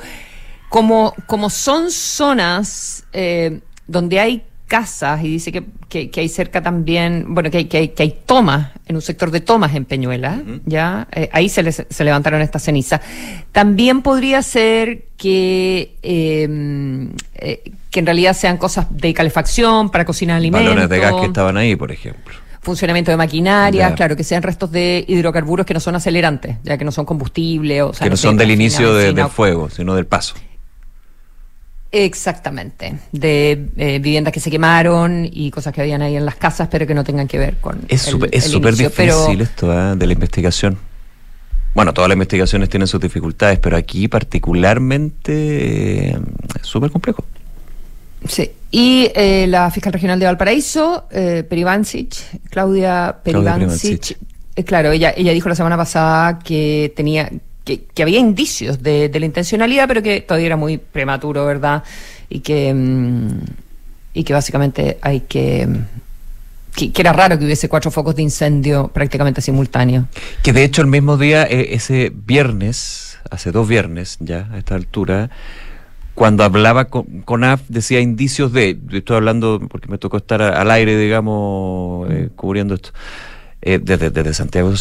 como, 0.68 1.14
como 1.26 1.50
son 1.50 1.90
zonas 1.90 3.04
eh, 3.12 3.60
donde 3.86 4.18
hay 4.18 4.42
casas 4.72 5.22
y 5.22 5.28
dice 5.28 5.52
que, 5.52 6.08
que, 6.08 6.20
hay 6.20 6.30
cerca 6.30 6.62
también, 6.62 7.26
bueno, 7.28 7.50
que 7.50 7.58
hay, 7.58 7.64
que 7.66 7.92
que 7.92 8.02
hay 8.04 8.16
tomas, 8.24 8.70
en 8.86 8.96
un 8.96 9.02
sector 9.02 9.30
de 9.30 9.40
tomas 9.40 9.74
en 9.74 9.84
Peñuela, 9.84 10.40
¿ya? 10.64 11.08
Eh, 11.12 11.28
ahí 11.30 11.50
se, 11.50 11.62
les, 11.62 11.84
se 11.86 12.04
levantaron 12.04 12.40
estas 12.40 12.62
cenizas. 12.62 13.02
También 13.52 14.00
podría 14.00 14.40
ser 14.40 15.08
que, 15.18 15.98
em, 16.00 17.10
eh, 17.34 17.70
que 17.90 18.00
en 18.00 18.06
realidad 18.06 18.34
sean 18.34 18.56
cosas 18.56 18.86
de 18.88 19.12
calefacción 19.12 19.90
para 19.90 20.06
cocinar 20.06 20.38
alimentos. 20.38 20.70
Balones 20.70 20.88
de 20.88 20.98
gas 20.98 21.14
que 21.20 21.26
estaban 21.26 21.58
ahí, 21.58 21.76
por 21.76 21.92
ejemplo 21.92 22.32
funcionamiento 22.62 23.10
de 23.10 23.16
maquinaria, 23.16 23.92
claro, 23.92 24.16
que 24.16 24.22
sean 24.22 24.40
restos 24.40 24.70
de 24.70 25.04
hidrocarburos 25.08 25.66
que 25.66 25.74
no 25.74 25.80
son 25.80 25.96
acelerantes, 25.96 26.58
ya 26.62 26.78
que 26.78 26.84
no 26.84 26.92
son 26.92 27.04
combustible 27.04 27.82
o, 27.82 27.90
que 27.90 28.08
no, 28.08 28.16
son 28.16 28.36
del 28.36 28.52
inicio 28.52 28.94
del 28.94 29.26
fuego, 29.26 29.68
sino 29.68 29.96
del 29.96 30.06
paso. 30.06 30.36
Exactamente, 31.94 32.94
de 33.12 33.68
eh, 33.76 33.98
viviendas 33.98 34.32
que 34.32 34.40
se 34.40 34.50
quemaron 34.50 35.28
y 35.30 35.50
cosas 35.50 35.74
que 35.74 35.82
habían 35.82 36.00
ahí 36.00 36.16
en 36.16 36.24
las 36.24 36.36
casas, 36.36 36.68
pero 36.70 36.86
que 36.86 36.94
no 36.94 37.04
tengan 37.04 37.28
que 37.28 37.38
ver 37.38 37.58
con. 37.58 37.80
Es 37.86 38.00
súper 38.00 38.74
difícil 38.74 39.42
esto 39.42 39.70
¿eh? 39.70 39.94
de 39.94 40.06
la 40.06 40.12
investigación. 40.14 40.78
Bueno, 41.74 41.92
todas 41.92 42.08
las 42.08 42.16
investigaciones 42.16 42.70
tienen 42.70 42.86
sus 42.86 42.98
dificultades, 42.98 43.58
pero 43.58 43.76
aquí 43.76 44.08
particularmente 44.08 46.12
eh, 46.12 46.18
es 46.58 46.66
súper 46.66 46.90
complejo. 46.90 47.26
Sí, 48.26 48.50
y 48.70 49.10
la 49.46 49.70
fiscal 49.70 49.92
regional 49.92 50.18
de 50.18 50.24
Valparaíso, 50.24 51.08
eh, 51.10 51.44
Perivancic, 51.46 52.14
Claudia 52.48 53.18
Perivancic, 53.22 54.16
claro, 54.64 54.92
ella, 54.92 55.12
ella 55.14 55.32
dijo 55.32 55.50
la 55.50 55.56
semana 55.56 55.76
pasada 55.76 56.38
que 56.38 56.90
tenía 56.96 57.30
que, 57.64 58.02
había 58.02 58.18
indicios 58.18 58.82
de, 58.82 59.10
la 59.12 59.26
intencionalidad, 59.26 59.86
pero 59.88 60.02
que 60.02 60.20
todavía 60.20 60.46
era 60.46 60.56
muy 60.56 60.78
prematuro, 60.78 61.46
¿verdad? 61.46 61.84
Y 62.28 62.40
que, 62.40 62.72
mm, 62.72 63.40
y 64.14 64.24
que 64.24 64.32
básicamente 64.32 64.98
hay 65.00 65.20
que, 65.20 65.68
que, 66.74 66.92
era 66.96 67.12
raro 67.12 67.38
que 67.38 67.44
hubiese 67.44 67.68
cuatro 67.68 67.90
focos 67.90 68.16
de 68.16 68.22
incendio 68.22 68.88
prácticamente 68.88 69.40
simultáneos. 69.40 70.06
Que 70.42 70.52
de 70.52 70.64
hecho 70.64 70.82
el 70.82 70.88
mismo 70.88 71.16
día, 71.16 71.44
eh, 71.44 71.74
ese 71.74 72.12
viernes, 72.14 73.18
hace 73.30 73.52
dos 73.52 73.68
viernes 73.68 74.16
ya 74.20 74.48
a 74.52 74.58
esta 74.58 74.74
altura, 74.74 75.30
cuando 76.14 76.44
hablaba 76.44 76.86
con, 76.86 77.44
AF 77.44 77.62
decía 77.68 78.00
indicios 78.00 78.52
de, 78.52 78.78
estoy 78.92 79.16
hablando 79.16 79.60
porque 79.70 79.88
me 79.88 79.96
tocó 79.96 80.18
estar 80.18 80.42
al 80.42 80.70
aire, 80.70 80.96
digamos, 80.98 82.10
eh, 82.10 82.28
cubriendo 82.36 82.74
esto, 82.74 82.90
eh, 83.62 83.78
desde, 83.82 84.10
desde 84.10 84.34
Santiago, 84.34 84.72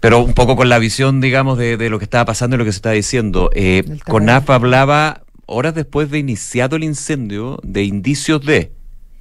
pero 0.00 0.24
un 0.24 0.32
poco 0.32 0.56
con 0.56 0.68
la 0.68 0.78
visión, 0.78 1.20
digamos, 1.20 1.58
de, 1.58 1.76
de, 1.76 1.90
lo 1.90 1.98
que 1.98 2.04
estaba 2.04 2.24
pasando 2.24 2.56
y 2.56 2.58
lo 2.58 2.64
que 2.64 2.72
se 2.72 2.76
estaba 2.76 2.94
diciendo. 2.94 3.50
Eh, 3.54 3.84
CONAF 4.08 4.48
hablaba, 4.50 5.22
horas 5.46 5.74
después 5.74 6.10
de 6.10 6.18
iniciado 6.18 6.76
el 6.76 6.84
incendio, 6.84 7.60
de 7.62 7.84
indicios 7.84 8.44
de 8.44 8.72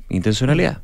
intencionalidad. 0.10 0.82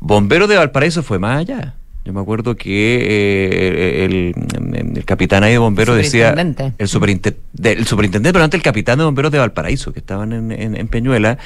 Bomberos 0.00 0.48
de 0.48 0.56
Valparaíso 0.56 1.02
fue 1.02 1.18
más 1.18 1.38
allá. 1.38 1.76
Yo 2.04 2.12
me 2.12 2.20
acuerdo 2.20 2.54
que 2.54 2.98
eh, 3.02 4.04
el, 4.04 5.04
capitán 5.06 5.42
ahí 5.42 5.52
de 5.52 5.58
bomberos 5.58 5.96
decía. 5.96 6.30
El 6.76 6.88
superintendente. 6.88 7.72
El 7.72 7.86
superintendente, 7.86 8.32
pero 8.32 8.44
antes 8.44 8.58
el 8.58 8.62
capitán 8.62 8.98
de 8.98 9.04
bomberos 9.04 9.32
de 9.32 9.38
Valparaíso, 9.38 9.92
que 9.92 10.00
estaban 10.00 10.32
en, 10.32 10.76
en, 10.76 10.88
Peñuela, 10.88 11.38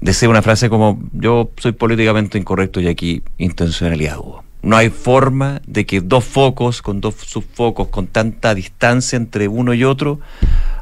decía 0.00 0.30
una 0.30 0.40
frase 0.40 0.70
como: 0.70 1.02
Yo 1.12 1.50
soy 1.58 1.72
políticamente 1.72 2.38
incorrecto 2.38 2.80
y 2.80 2.88
aquí 2.88 3.22
intencionalidad 3.36 4.18
hubo. 4.18 4.42
No 4.62 4.76
hay 4.76 4.90
forma 4.90 5.62
de 5.66 5.86
que 5.86 6.00
dos 6.00 6.24
focos, 6.24 6.82
con 6.82 7.00
dos 7.00 7.14
subfocos, 7.14 7.88
con 7.88 8.06
tanta 8.06 8.54
distancia 8.54 9.16
entre 9.16 9.48
uno 9.48 9.72
y 9.74 9.84
otro, 9.84 10.20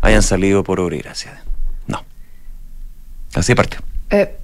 hayan 0.01 0.23
salido 0.23 0.65
por 0.65 0.81
gracia. 0.97 1.43
No. 1.87 2.05
Así 3.35 3.55
parte. 3.55 3.79
Eh, 4.11 4.37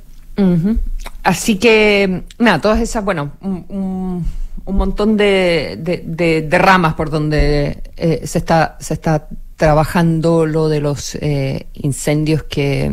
así 1.22 1.56
que, 1.56 2.22
nada, 2.38 2.60
todas 2.60 2.80
esas, 2.80 3.04
bueno, 3.04 3.32
un, 3.40 4.24
un 4.64 4.76
montón 4.76 5.16
de, 5.16 5.76
de, 5.76 6.58
ramas 6.58 6.94
por 6.94 7.10
donde 7.10 7.82
eh, 7.96 8.22
se 8.24 8.38
está 8.38 8.76
se 8.80 8.94
está 8.94 9.28
trabajando 9.56 10.46
lo 10.46 10.68
de 10.68 10.80
los 10.80 11.14
eh, 11.16 11.66
incendios 11.74 12.44
que, 12.44 12.90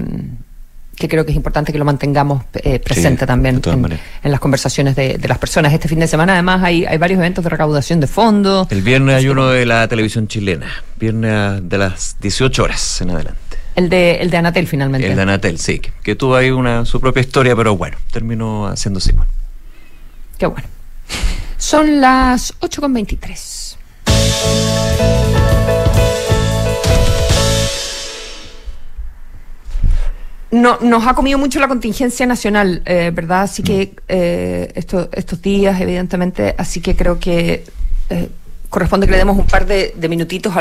que 1.02 1.10
creo 1.10 1.26
que 1.26 1.32
es 1.32 1.36
importante 1.36 1.72
que 1.72 1.80
lo 1.80 1.86
mantengamos 1.86 2.44
eh, 2.54 2.80
presente 2.80 3.26
también 3.26 3.60
en, 3.66 4.32
las 4.32 4.40
conversaciones 4.40 4.96
de, 4.96 5.20
las 5.28 5.40
personas. 5.40 5.74
Este 5.74 5.88
fin 5.88 6.00
de 6.00 6.08
semana 6.08 6.34
además 6.34 6.62
hay, 6.64 6.86
hay 6.86 7.00
varios 7.00 7.18
eventos 7.18 7.44
de 7.44 7.50
recaudación 7.50 8.00
de 8.00 8.06
fondos. 8.06 8.72
El 8.72 8.84
viernes 8.84 9.16
hay 9.16 9.28
uno 9.28 9.50
de 9.50 9.66
la 9.66 9.88
televisión 9.88 10.28
chilena, 10.28 10.68
viernes 11.00 11.68
de 11.68 11.78
las 11.80 12.18
18 12.22 12.64
horas 12.64 13.02
en 13.02 13.10
adelante. 13.10 13.40
El 13.76 13.90
de, 13.90 14.18
el 14.18 14.30
de 14.30 14.38
Anatel 14.38 14.68
finalmente. 14.68 15.08
El 15.08 15.16
de 15.16 15.22
Anatel, 15.24 15.58
sí, 15.58 15.80
que, 15.80 16.16
tuvo 16.16 16.36
ahí 16.36 16.52
una, 16.52 16.86
su 16.86 17.02
propia 17.02 17.22
historia, 17.22 17.56
pero 17.56 17.76
bueno, 17.76 17.98
terminó 18.12 18.68
haciéndose 18.68 19.14
igual. 19.14 19.28
Qué 20.38 20.46
bueno. 20.46 20.68
Son 21.58 22.00
las 22.00 22.54
8.23. 22.60 25.41
No, 30.52 30.80
nos 30.82 31.08
ha 31.08 31.14
comido 31.14 31.40
mucho 31.40 31.62
la 31.62 31.70
contingencia 31.70 32.26
nacional, 32.26 32.82
eh, 32.86 33.10
¿verdad? 33.14 33.44
Así 33.44 33.64
que 33.64 33.96
eh, 34.10 34.70
estos 34.76 35.42
días, 35.42 35.80
evidentemente, 35.80 36.54
así 36.58 36.82
que 36.82 36.94
creo 36.94 37.18
que 37.20 37.64
eh, 38.10 38.30
corresponde 38.70 39.06
que 39.06 39.14
le 39.14 39.18
demos 39.18 39.38
un 39.38 39.48
par 39.48 39.66
de, 39.66 39.94
minutitos 40.10 40.54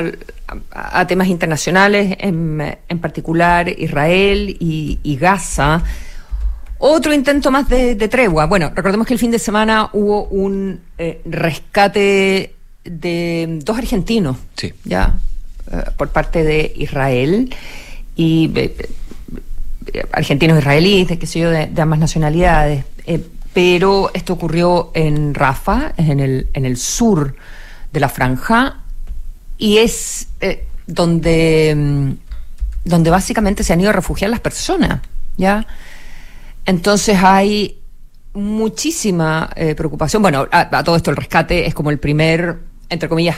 a, 0.70 1.06
temas 1.08 1.26
internacionales, 1.26 2.16
en, 2.20 2.76
particular 3.00 3.68
Israel 3.68 4.56
y, 4.60 5.18
Gaza. 5.20 5.82
Otro 6.78 7.12
intento 7.12 7.50
más 7.50 7.68
de, 7.68 7.96
tregua. 8.08 8.46
Bueno, 8.46 8.70
recordemos 8.72 9.08
que 9.08 9.14
el 9.14 9.18
fin 9.18 9.32
de 9.32 9.40
semana 9.40 9.90
hubo 9.92 10.24
un 10.26 10.80
rescate 11.24 12.54
de 12.84 13.58
dos 13.64 13.76
argentinos, 13.76 14.36
sí. 14.54 14.72
ya, 14.84 15.16
por 15.96 16.10
parte 16.10 16.44
de 16.44 16.72
Israel. 16.76 17.52
Y 18.14 18.48
argentinos 20.12 20.58
israelíes, 20.58 21.08
qué 21.18 21.26
sé 21.26 21.40
yo, 21.40 21.50
de, 21.50 21.70
ambas 21.80 21.98
nacionalidades. 21.98 22.84
Eh, 23.06 23.24
pero 23.52 24.10
esto 24.14 24.32
ocurrió 24.32 24.90
en 24.94 25.34
Rafa, 25.34 25.92
en 25.96 26.20
el, 26.20 26.48
en 26.52 26.64
el 26.64 26.76
sur 26.76 27.34
de 27.92 28.00
la 28.00 28.08
franja, 28.08 28.78
y 29.58 29.78
es 29.78 30.28
eh, 30.40 30.66
donde, 30.86 31.74
mm, 31.76 32.10
donde 32.84 33.10
básicamente 33.10 33.64
se 33.64 33.72
han 33.72 33.80
ido 33.80 33.90
a 33.90 33.94
refugiar 33.94 34.30
las 34.30 34.40
personas, 34.40 35.00
¿ya? 35.36 35.66
Entonces 36.64 37.18
hay 37.20 37.78
muchísima 38.32 39.50
eh, 39.56 39.74
preocupación. 39.74 40.22
Bueno, 40.22 40.46
a, 40.52 40.84
todo 40.84 40.96
esto 40.96 41.10
el 41.10 41.16
rescate 41.16 41.66
es 41.66 41.74
como 41.74 41.90
el 41.90 41.98
primer, 41.98 42.58
entre 42.88 43.08
comillas, 43.08 43.36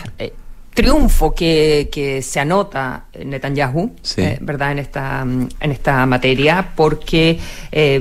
triunfo 0.75 1.35
que, 1.35 1.89
que 1.93 2.23
se 2.23 2.41
anota 2.41 3.05
Netanyahu, 3.25 3.95
eh, 4.17 4.39
¿verdad?, 4.41 4.73
en 4.73 4.79
esta, 4.79 5.23
en 5.23 5.73
esta 5.73 6.07
materia, 6.07 6.73
porque 6.75 7.39
eh, 7.71 8.01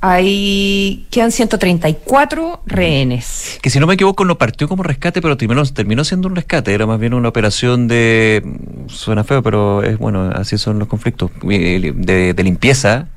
hay 0.00 1.06
quedan 1.10 1.30
134 1.30 2.62
rehenes. 2.66 3.58
Que 3.62 3.70
si 3.70 3.78
no 3.78 3.86
me 3.86 3.94
equivoco 3.94 4.24
no 4.24 4.36
partió 4.36 4.68
como 4.68 4.82
rescate, 4.82 5.22
pero 5.22 5.36
terminó, 5.36 5.64
terminó 5.64 6.04
siendo 6.04 6.28
un 6.28 6.34
rescate, 6.34 6.74
era 6.74 6.86
más 6.86 6.98
bien 6.98 7.14
una 7.14 7.28
operación 7.28 7.86
de, 7.86 8.42
suena 8.88 9.22
feo, 9.22 9.42
pero 9.42 9.82
es 9.82 9.98
bueno, 9.98 10.30
así 10.34 10.58
son 10.58 10.78
los 10.78 10.88
conflictos, 10.88 11.30
de, 11.42 12.34
de 12.34 12.42
limpieza 12.42 13.08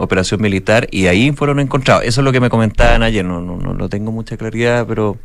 operación 0.00 0.40
militar 0.40 0.88
y 0.90 1.06
ahí 1.06 1.32
fueron 1.32 1.60
encontrados. 1.60 2.04
Eso 2.04 2.20
es 2.20 2.24
lo 2.24 2.32
que 2.32 2.40
me 2.40 2.50
comentaban 2.50 3.02
ayer, 3.02 3.24
no, 3.24 3.40
no, 3.40 3.56
no, 3.56 3.74
no 3.74 3.88
tengo 3.88 4.12
mucha 4.12 4.36
claridad, 4.36 4.86
pero 4.88 5.18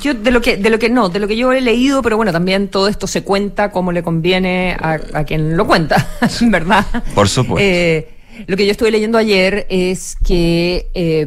yo 0.00 0.14
de 0.14 0.30
lo 0.30 0.40
que 0.40 0.56
de 0.56 0.70
lo 0.70 0.78
que 0.78 0.88
no, 0.88 1.08
de 1.08 1.18
lo 1.18 1.28
que 1.28 1.36
yo 1.36 1.52
he 1.52 1.60
leído, 1.60 2.02
pero 2.02 2.16
bueno, 2.16 2.32
también 2.32 2.68
todo 2.68 2.88
esto 2.88 3.06
se 3.06 3.22
cuenta 3.22 3.70
como 3.70 3.92
le 3.92 4.02
conviene 4.02 4.76
a, 4.78 5.24
quien 5.24 5.56
lo 5.56 5.66
cuenta, 5.66 6.08
¿verdad? 6.42 6.84
Por 7.14 7.28
supuesto. 7.28 7.62
Eh, 7.62 8.08
lo 8.46 8.56
que 8.56 8.64
yo 8.64 8.72
estuve 8.72 8.90
leyendo 8.90 9.18
ayer 9.18 9.66
es 9.68 10.16
que 10.24 10.90
eh, 10.94 11.26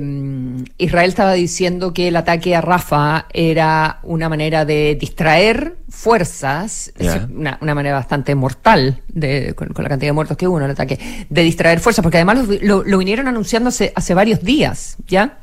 Israel 0.77 1.09
estaba 1.09 1.33
diciendo 1.33 1.93
que 1.93 2.07
el 2.07 2.15
ataque 2.15 2.55
a 2.55 2.61
Rafa 2.61 3.27
era 3.31 3.99
una 4.03 4.27
manera 4.27 4.65
de 4.65 4.97
distraer 4.99 5.75
fuerzas, 5.87 6.91
una, 7.31 7.59
manera 7.61 7.95
bastante 7.95 8.33
mortal 8.33 9.01
de, 9.07 9.53
con, 9.53 9.69
la 9.77 9.89
cantidad 9.89 10.09
de 10.09 10.13
muertos 10.13 10.35
que 10.35 10.47
hubo 10.47 10.57
en 10.57 10.65
el 10.65 10.71
ataque, 10.71 11.27
de 11.29 11.41
distraer 11.43 11.79
fuerzas, 11.79 12.01
porque 12.01 12.17
además 12.17 12.47
lo, 12.61 12.83
lo, 12.83 12.97
vinieron 12.97 13.27
anunciando 13.27 13.69
hace, 13.69 13.93
hace 13.95 14.13
varios 14.13 14.41
días, 14.41 14.97
¿ya? 15.07 15.39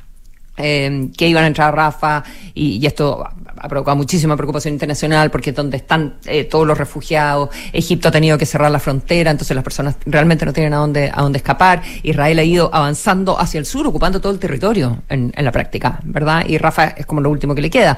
Eh, 0.58 1.08
que 1.16 1.26
iban 1.28 1.44
a 1.44 1.46
entrar 1.46 1.74
Rafa 1.74 2.22
y, 2.52 2.84
esto 2.86 3.24
ha 3.56 3.68
provocado 3.68 3.96
muchísima 3.96 4.36
preocupación 4.36 4.74
internacional 4.74 5.30
porque 5.30 5.52
donde 5.52 5.78
están 5.78 6.16
eh, 6.26 6.44
todos 6.44 6.66
los 6.66 6.76
refugiados, 6.76 7.48
Egipto 7.72 8.08
ha 8.08 8.10
tenido 8.10 8.36
que 8.36 8.44
cerrar 8.44 8.70
la 8.70 8.78
frontera, 8.78 9.30
entonces 9.30 9.54
las 9.54 9.64
personas 9.64 9.96
realmente 10.04 10.44
no 10.44 10.52
tienen 10.52 10.74
a 10.74 10.76
dónde, 10.76 11.10
a 11.12 11.22
dónde 11.22 11.38
escapar, 11.38 11.82
Israel 12.02 12.38
ha 12.38 12.44
ido 12.44 12.68
avanzando 12.70 13.40
hacia 13.40 13.58
el 13.58 13.64
sur, 13.64 13.86
ocupando 13.86 14.20
todo 14.20 14.30
el 14.30 14.38
territorio 14.38 15.02
en, 15.08 15.32
la 15.34 15.52
práctica, 15.52 16.00
¿verdad? 16.04 16.44
Y 16.46 16.58
Rafa 16.58 16.88
es 16.88 17.06
como 17.06 17.22
lo 17.22 17.30
último 17.30 17.54
que 17.54 17.62
le 17.62 17.70
queda. 17.70 17.96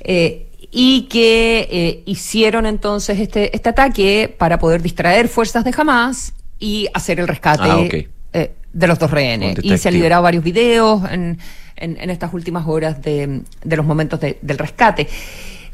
Eh, 0.00 0.48
y 0.70 1.02
que 1.02 2.02
hicieron 2.06 2.64
entonces 2.64 3.20
este, 3.20 3.54
este 3.54 3.68
ataque 3.68 4.34
para 4.38 4.58
poder 4.58 4.80
distraer 4.80 5.28
fuerzas 5.28 5.62
de 5.64 5.74
Hamas 5.76 6.32
y 6.58 6.88
hacer 6.94 7.20
el 7.20 7.28
rescate 7.28 8.08
ah, 8.32 8.46
de 8.72 8.86
los 8.86 8.98
dos 8.98 9.10
rehenes. 9.10 9.58
Y 9.62 9.76
se 9.76 9.88
han 9.88 9.94
liberado 9.94 10.22
varios 10.22 10.42
videos 10.42 11.02
en 11.10 11.38
en, 11.82 12.10
estas 12.10 12.32
últimas 12.32 12.66
horas 12.66 13.02
de, 13.02 13.42
los 13.64 13.86
momentos 13.86 14.20
del 14.20 14.58
rescate. 14.58 15.08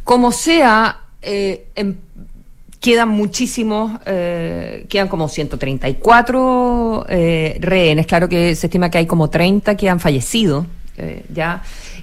Como 0.04 0.32
sea, 0.32 1.00
eh, 1.20 1.66
em, 1.74 1.94
quedan 2.80 3.10
muchísimos, 3.10 4.00
eh, 4.06 4.86
quedan 4.88 5.08
como 5.08 5.28
134 5.28 7.06
eh, 7.08 7.58
rehenes. 7.60 8.06
Claro 8.06 8.28
que 8.28 8.54
se 8.54 8.68
estima 8.68 8.90
que 8.90 8.98
hay 8.98 9.06
como 9.06 9.28
30 9.28 9.76
que 9.76 9.88
han 9.88 10.00
fallecido 10.00 10.66
ya. 11.32 11.62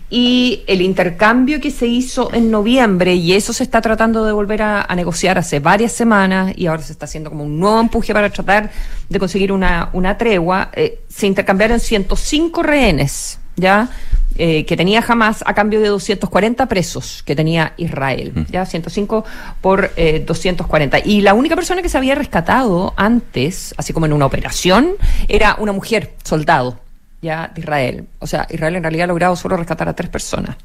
Y 0.09 0.63
el 0.67 0.81
intercambio 0.81 1.59
que 1.59 1.69
se 1.69 1.85
hizo 1.85 2.33
en 2.33 2.49
noviembre, 2.49 3.13
y 3.13 3.33
eso 3.33 3.51
se 3.51 3.63
está 3.63 3.81
tratando 3.81 4.23
de 4.23 4.31
volver 4.31 4.61
a, 4.61 4.87
negociar 4.95 5.37
hace 5.37 5.59
varias 5.59 5.91
semanas, 5.91 6.53
y 6.55 6.67
ahora 6.67 6.81
se 6.81 6.93
está 6.93 7.03
haciendo 7.03 7.29
como 7.29 7.43
un 7.43 7.59
nuevo 7.59 7.81
empuje 7.81 8.13
para 8.13 8.29
tratar 8.29 8.71
de 9.09 9.19
conseguir 9.19 9.51
una, 9.51 9.89
una 9.91 10.17
tregua, 10.17 10.71
se 11.09 11.27
intercambiaron 11.27 11.81
105 11.81 12.63
rehenes 12.63 13.39
ya 13.55 13.89
eh, 14.37 14.65
que 14.65 14.75
tenía 14.75 15.03
Hamas 15.07 15.43
a 15.45 15.53
cambio 15.53 15.79
de 15.79 15.87
240 15.87 16.65
presos 16.65 17.23
que 17.23 17.35
tenía 17.35 17.73
Israel, 17.77 18.33
mm. 18.35 18.51
ya 18.51 18.65
105 18.65 19.23
por 19.61 19.91
240. 19.95 20.97
Eh, 20.97 21.03
y 21.05 21.21
la 21.21 21.33
única 21.33 21.55
persona 21.55 21.81
que 21.81 21.87
se 21.87 21.97
había 21.97 22.15
rescatado 22.15 22.93
antes, 22.97 23.73
así 23.77 23.93
como 23.93 24.05
en 24.05 24.13
una 24.13 24.25
operación, 24.25 24.95
era 25.29 25.55
una 25.57 25.71
mujer, 25.71 26.15
soldado, 26.23 26.79
ya 27.21 27.49
de 27.53 27.61
Israel. 27.61 28.07
O 28.19 28.27
sea, 28.27 28.45
Israel 28.49 28.75
en 28.75 28.83
realidad 28.83 29.05
ha 29.05 29.07
logrado 29.07 29.35
solo 29.37 29.55
rescatar 29.55 29.87
a 29.87 29.93
tres 29.93 30.09
personas. 30.09 30.57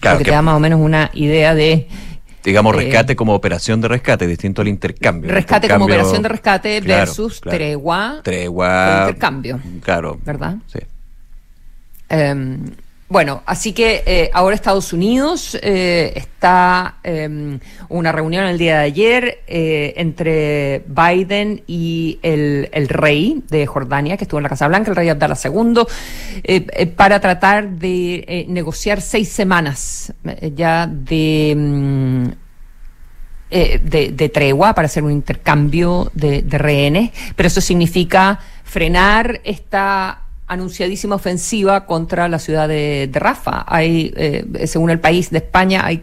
Claro, 0.00 0.18
que 0.18 0.24
te 0.24 0.30
da 0.30 0.42
más 0.42 0.56
o 0.56 0.60
menos 0.60 0.80
una 0.80 1.10
idea 1.12 1.54
de 1.54 1.86
digamos, 2.42 2.74
eh, 2.74 2.78
rescate 2.78 3.14
como 3.14 3.34
operación 3.34 3.80
de 3.80 3.88
rescate, 3.88 4.26
distinto 4.26 4.62
al 4.62 4.68
intercambio. 4.68 5.30
Rescate 5.30 5.68
como 5.68 5.84
operación 5.84 6.22
de 6.22 6.28
rescate 6.28 6.80
versus 6.80 7.40
tregua. 7.40 8.20
Tregua. 8.22 9.04
Intercambio. 9.06 9.60
Claro. 9.82 10.18
¿Verdad? 10.24 10.56
Sí. 10.66 10.80
Em, 12.12 12.74
bueno, 13.08 13.42
así 13.46 13.72
que 13.72 14.02
eh, 14.06 14.30
ahora 14.34 14.54
Estados 14.54 14.92
Unidos 14.92 15.58
eh, 15.62 16.12
está 16.14 16.96
eh, 17.04 17.58
una 17.88 18.12
reunión 18.12 18.44
el 18.44 18.58
día 18.58 18.78
de 18.78 18.84
ayer 18.84 19.38
eh, 19.46 19.94
entre 19.96 20.82
Biden 20.86 21.62
y 21.66 22.18
el, 22.22 22.68
rey 22.88 23.42
de 23.48 23.66
Jordania, 23.66 24.18
que 24.18 24.24
estuvo 24.24 24.40
en 24.40 24.42
la 24.42 24.50
Casa 24.50 24.68
Blanca, 24.68 24.90
el 24.90 24.96
rey 24.96 25.08
Abdallah 25.08 25.38
II, 25.42 26.86
para 26.96 27.18
tratar 27.20 27.70
de 27.70 28.46
negociar 28.48 29.00
seis 29.00 29.30
semanas 29.30 30.12
ya 30.54 30.86
de, 30.86 31.54
mm, 31.56 32.26
de, 33.50 34.30
tregua 34.32 34.74
para 34.74 34.86
hacer 34.86 35.02
un 35.02 35.12
intercambio 35.12 36.10
de, 36.14 36.42
de 36.42 36.58
rehenes, 36.58 37.10
pero 37.36 37.46
eso 37.46 37.60
significa 37.60 38.38
frenar 38.64 39.40
esta 39.44 40.22
anunciadísima 40.46 41.14
ofensiva 41.14 41.86
contra 41.86 42.28
la 42.28 42.38
ciudad 42.38 42.68
de, 42.68 43.10
Rafa. 43.12 43.64
Hay, 43.66 44.12
eh, 44.16 44.66
según 44.66 44.90
el 44.90 45.00
país 45.00 45.30
de 45.30 45.38
España, 45.38 45.84
hay 45.84 46.02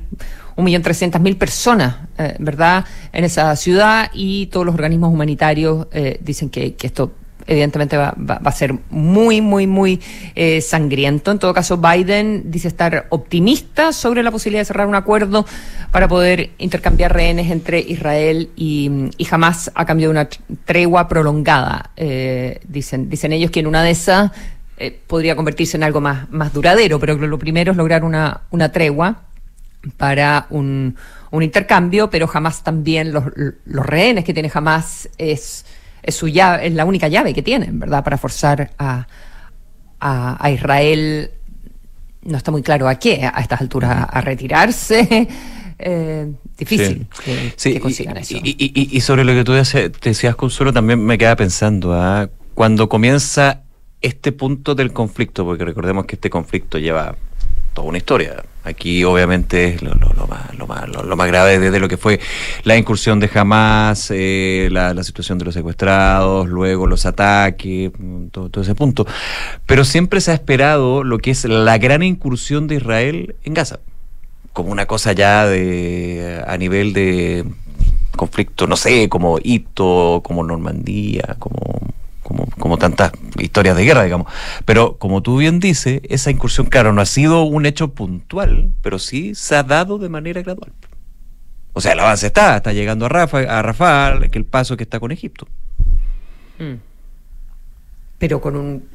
un 0.56 0.66
millón 0.66 0.82
trescientas 0.82 1.22
mil 1.22 1.38
personas, 1.38 1.96
eh, 2.18 2.36
¿verdad?, 2.40 2.86
en 3.14 3.24
esa 3.24 3.56
ciudad 3.56 4.10
y 4.14 4.48
todos 4.48 4.66
los 4.66 4.76
organismos 4.76 5.12
humanitarios 5.14 5.88
eh, 5.92 6.20
dicen 6.22 6.50
que, 6.50 6.76
esto 6.82 7.14
evidentemente 7.50 7.98
va, 7.98 8.14
va, 8.18 8.40
a 8.44 8.52
ser 8.52 8.76
muy, 8.92 9.42
muy, 9.42 9.66
muy 9.66 10.00
eh, 10.36 10.62
sangriento. 10.62 11.32
En 11.32 11.40
todo 11.40 11.54
caso, 11.54 11.78
Biden 11.78 12.44
dice 12.52 12.68
estar 12.68 13.08
optimista 13.10 13.92
sobre 13.92 14.22
la 14.22 14.30
posibilidad 14.30 14.62
de 14.62 14.66
cerrar 14.66 14.88
un 14.88 14.94
acuerdo 14.96 15.46
para 15.92 16.08
poder 16.08 16.52
intercambiar 16.60 17.12
rehenes 17.14 17.50
entre 17.50 17.80
Israel 17.80 18.50
y, 18.56 19.10
y 19.18 19.28
Hamas 19.32 19.72
a 19.74 19.86
cambio 19.86 20.08
de 20.08 20.12
una 20.12 20.30
tregua 20.66 21.08
prolongada. 21.08 21.90
Eh, 21.98 22.60
dicen, 22.68 23.10
dicen 23.10 23.34
ellos 23.34 23.50
que 23.50 23.62
en 23.62 23.68
una 23.68 23.84
de 23.84 23.92
esas 23.92 24.32
eh, 24.78 24.98
podría 25.08 25.36
convertirse 25.36 25.76
en 25.76 25.84
algo 25.84 26.02
más, 26.02 26.30
más 26.30 26.54
duradero, 26.54 27.00
pero 27.00 27.16
lo 27.16 27.40
primero 27.40 27.72
es 27.72 27.78
lograr 27.78 28.04
una, 28.04 28.42
una 28.52 28.72
tregua 28.72 29.24
para 29.98 30.46
un, 30.52 30.96
un 31.32 31.44
intercambio, 31.44 32.12
pero 32.12 32.28
jamás 32.28 32.64
también 32.64 33.12
los, 33.12 33.24
los 33.66 33.86
rehenes 33.86 34.24
que 34.24 34.34
tiene 34.34 34.50
jamás 34.50 35.10
es, 35.18 35.66
es, 36.04 36.16
su 36.16 36.28
llave, 36.28 36.68
es 36.68 36.74
la 36.74 36.86
única 36.86 37.08
llave 37.08 37.34
que 37.34 37.42
tienen, 37.42 37.80
¿verdad?, 37.80 38.04
para 38.04 38.18
forzar 38.18 38.72
a, 38.78 39.08
a, 40.00 40.52
Israel, 40.52 41.32
no 42.24 42.38
está 42.38 42.52
muy 42.52 42.62
claro 42.62 42.88
a 42.88 42.96
qué, 42.96 43.30
a 43.32 43.40
estas 43.42 43.62
alturas, 43.62 44.08
a 44.10 44.22
retirarse. 44.22 45.28
Eh, 45.82 46.30
difícil 46.58 47.08
Que, 47.24 47.80
consigan 47.80 48.18
eso. 48.18 48.38
Y, 48.44 49.00
sobre 49.00 49.24
lo 49.24 49.32
que 49.34 49.46
tú 49.46 49.54
decías, 49.54 50.36
Consuelo, 50.36 50.74
también 50.74 51.02
me 51.02 51.18
queda 51.18 51.38
pensando, 51.38 51.94
¿ah? 51.94 52.30
cuando 52.54 52.90
comienza 52.90 53.62
este 54.02 54.34
punto 54.34 54.76
del 54.76 54.92
conflicto, 54.92 55.46
porque 55.46 55.64
recordemos 55.64 56.06
que 56.06 56.16
este 56.16 56.30
conflicto 56.30 56.80
lleva 56.80 57.16
toda 57.74 57.88
una 57.88 57.98
historia. 57.98 58.44
Aquí 58.64 59.04
obviamente 59.04 59.76
es 59.76 59.82
lo, 59.82 59.96
más, 60.28 60.54
lo, 60.56 60.68
más, 60.68 60.88
lo, 60.90 61.16
más 61.16 61.28
grave 61.28 61.60
desde 61.60 61.80
lo 61.80 61.88
que 61.88 61.98
fue 61.98 62.20
la 62.64 62.78
incursión 62.78 63.20
de 63.20 63.30
Hamas, 63.34 64.12
eh, 64.12 64.68
la, 64.70 65.02
situación 65.04 65.38
de 65.38 65.46
los 65.46 65.54
secuestrados, 65.54 66.48
luego 66.48 66.86
los 66.86 67.06
ataques, 67.06 67.92
todo, 68.32 68.50
todo, 68.50 68.64
ese 68.64 68.76
punto. 68.76 69.08
Pero 69.66 69.86
siempre 69.86 70.22
se 70.22 70.32
ha 70.32 70.34
esperado 70.34 71.04
lo 71.04 71.20
que 71.20 71.32
es 71.32 71.46
la 71.46 71.78
gran 71.78 72.04
incursión 72.04 72.68
de 72.68 72.76
Israel 72.76 73.36
en 73.44 73.54
Gaza, 73.54 73.80
como 74.54 74.72
una 74.72 74.86
cosa 74.86 75.14
ya 75.14 75.48
de 75.48 76.44
a 76.46 76.58
nivel 76.58 76.94
de 76.94 77.46
conflicto, 78.16 78.68
no 78.68 78.76
sé, 78.76 79.08
como 79.08 79.40
Hito, 79.42 80.22
como 80.24 80.44
Normandía, 80.44 81.38
como 81.40 81.80
como, 82.30 82.46
como 82.60 82.78
tantas 82.78 83.12
historias 83.40 83.76
de 83.76 83.84
guerra, 83.84 84.04
digamos. 84.04 84.32
Pero 84.64 84.98
como 84.98 85.24
tú 85.24 85.38
bien 85.38 85.60
dices, 85.60 86.02
esa 86.08 86.30
incursión, 86.30 86.68
claro, 86.68 86.94
no 86.94 87.02
ha 87.02 87.06
sido 87.08 87.42
un 87.42 87.66
hecho 87.66 87.90
puntual, 87.90 88.72
pero 88.84 89.00
sí 89.00 89.34
se 89.34 89.56
ha 89.56 89.64
dado 89.64 89.98
de 89.98 90.10
manera 90.10 90.44
gradual. 90.44 90.72
O 91.74 91.82
sea, 91.82 91.94
el 91.94 92.00
avance 92.00 92.28
está, 92.28 92.58
está 92.58 92.72
llegando 92.72 93.08
a 93.08 93.10
Rafa, 93.10 93.40
a 93.40 93.62
Rafal, 93.64 94.30
que 94.30 94.38
el 94.38 94.46
paso 94.46 94.78
que 94.78 94.84
está 94.84 95.00
con 95.00 95.12
Egipto. 95.12 95.48
Mm. 96.60 96.76
Pero 98.20 98.40
con 98.42 98.56
un 98.56 98.88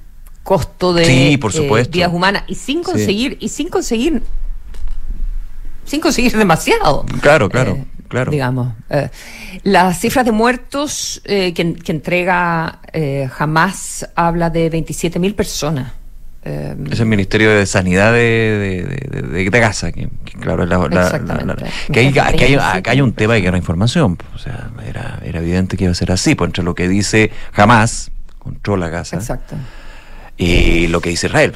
costo 0.44 0.92
de 0.92 1.04
sí, 1.04 1.36
por 1.36 1.52
supuesto. 1.52 1.90
vidas 1.90 2.12
humanas 2.12 2.44
y 2.46 2.54
sin 2.54 2.82
conseguir 2.84 3.38
y 3.40 3.48
sin 3.48 3.68
conseguir 3.68 4.22
sin 5.84 6.00
conseguir 6.00 6.36
demasiado. 6.36 7.04
Claro, 7.20 7.48
claro. 7.48 7.72
Eh, 7.72 7.86
claro. 8.14 8.30
Digamos. 8.30 8.74
Eh, 8.90 9.08
las 9.64 9.98
cifras 9.98 10.24
de 10.24 10.32
muertos 10.32 11.20
eh, 11.24 11.52
que, 11.52 11.76
entrega 11.92 12.80
eh, 12.92 13.28
jamás 13.32 14.08
habla 14.14 14.50
de 14.50 14.70
27.000 14.70 15.34
personas. 15.34 15.92
es 16.44 17.00
el 17.00 17.06
Ministerio 17.06 17.50
de 17.50 17.66
Sanidad 17.66 18.12
de, 18.12 18.84
de, 19.32 19.44
Gaza, 19.50 19.90
que, 19.92 20.08
claro, 20.40 20.64
la, 20.66 20.78
que, 21.92 22.00
hay, 22.00 22.14
hay, 22.18 22.82
hay, 22.84 23.00
un 23.00 23.12
tema 23.14 23.34
de 23.34 23.40
guerra 23.40 23.56
de 23.56 23.58
información. 23.58 24.18
O 24.34 24.38
sea, 24.38 24.70
era, 24.86 25.18
era 25.24 25.40
evidente 25.40 25.76
que 25.76 25.84
iba 25.84 25.92
a 25.92 25.96
ser 25.96 26.12
así, 26.12 26.34
pues 26.34 26.48
entre 26.48 26.62
lo 26.62 26.74
que 26.74 26.88
dice 26.88 27.30
jamás 27.52 28.10
controla 28.38 28.88
Gaza, 28.90 29.16
Exacto. 29.16 29.56
y 30.36 30.86
lo 30.88 31.00
que 31.00 31.10
dice 31.10 31.26
Israel. 31.26 31.54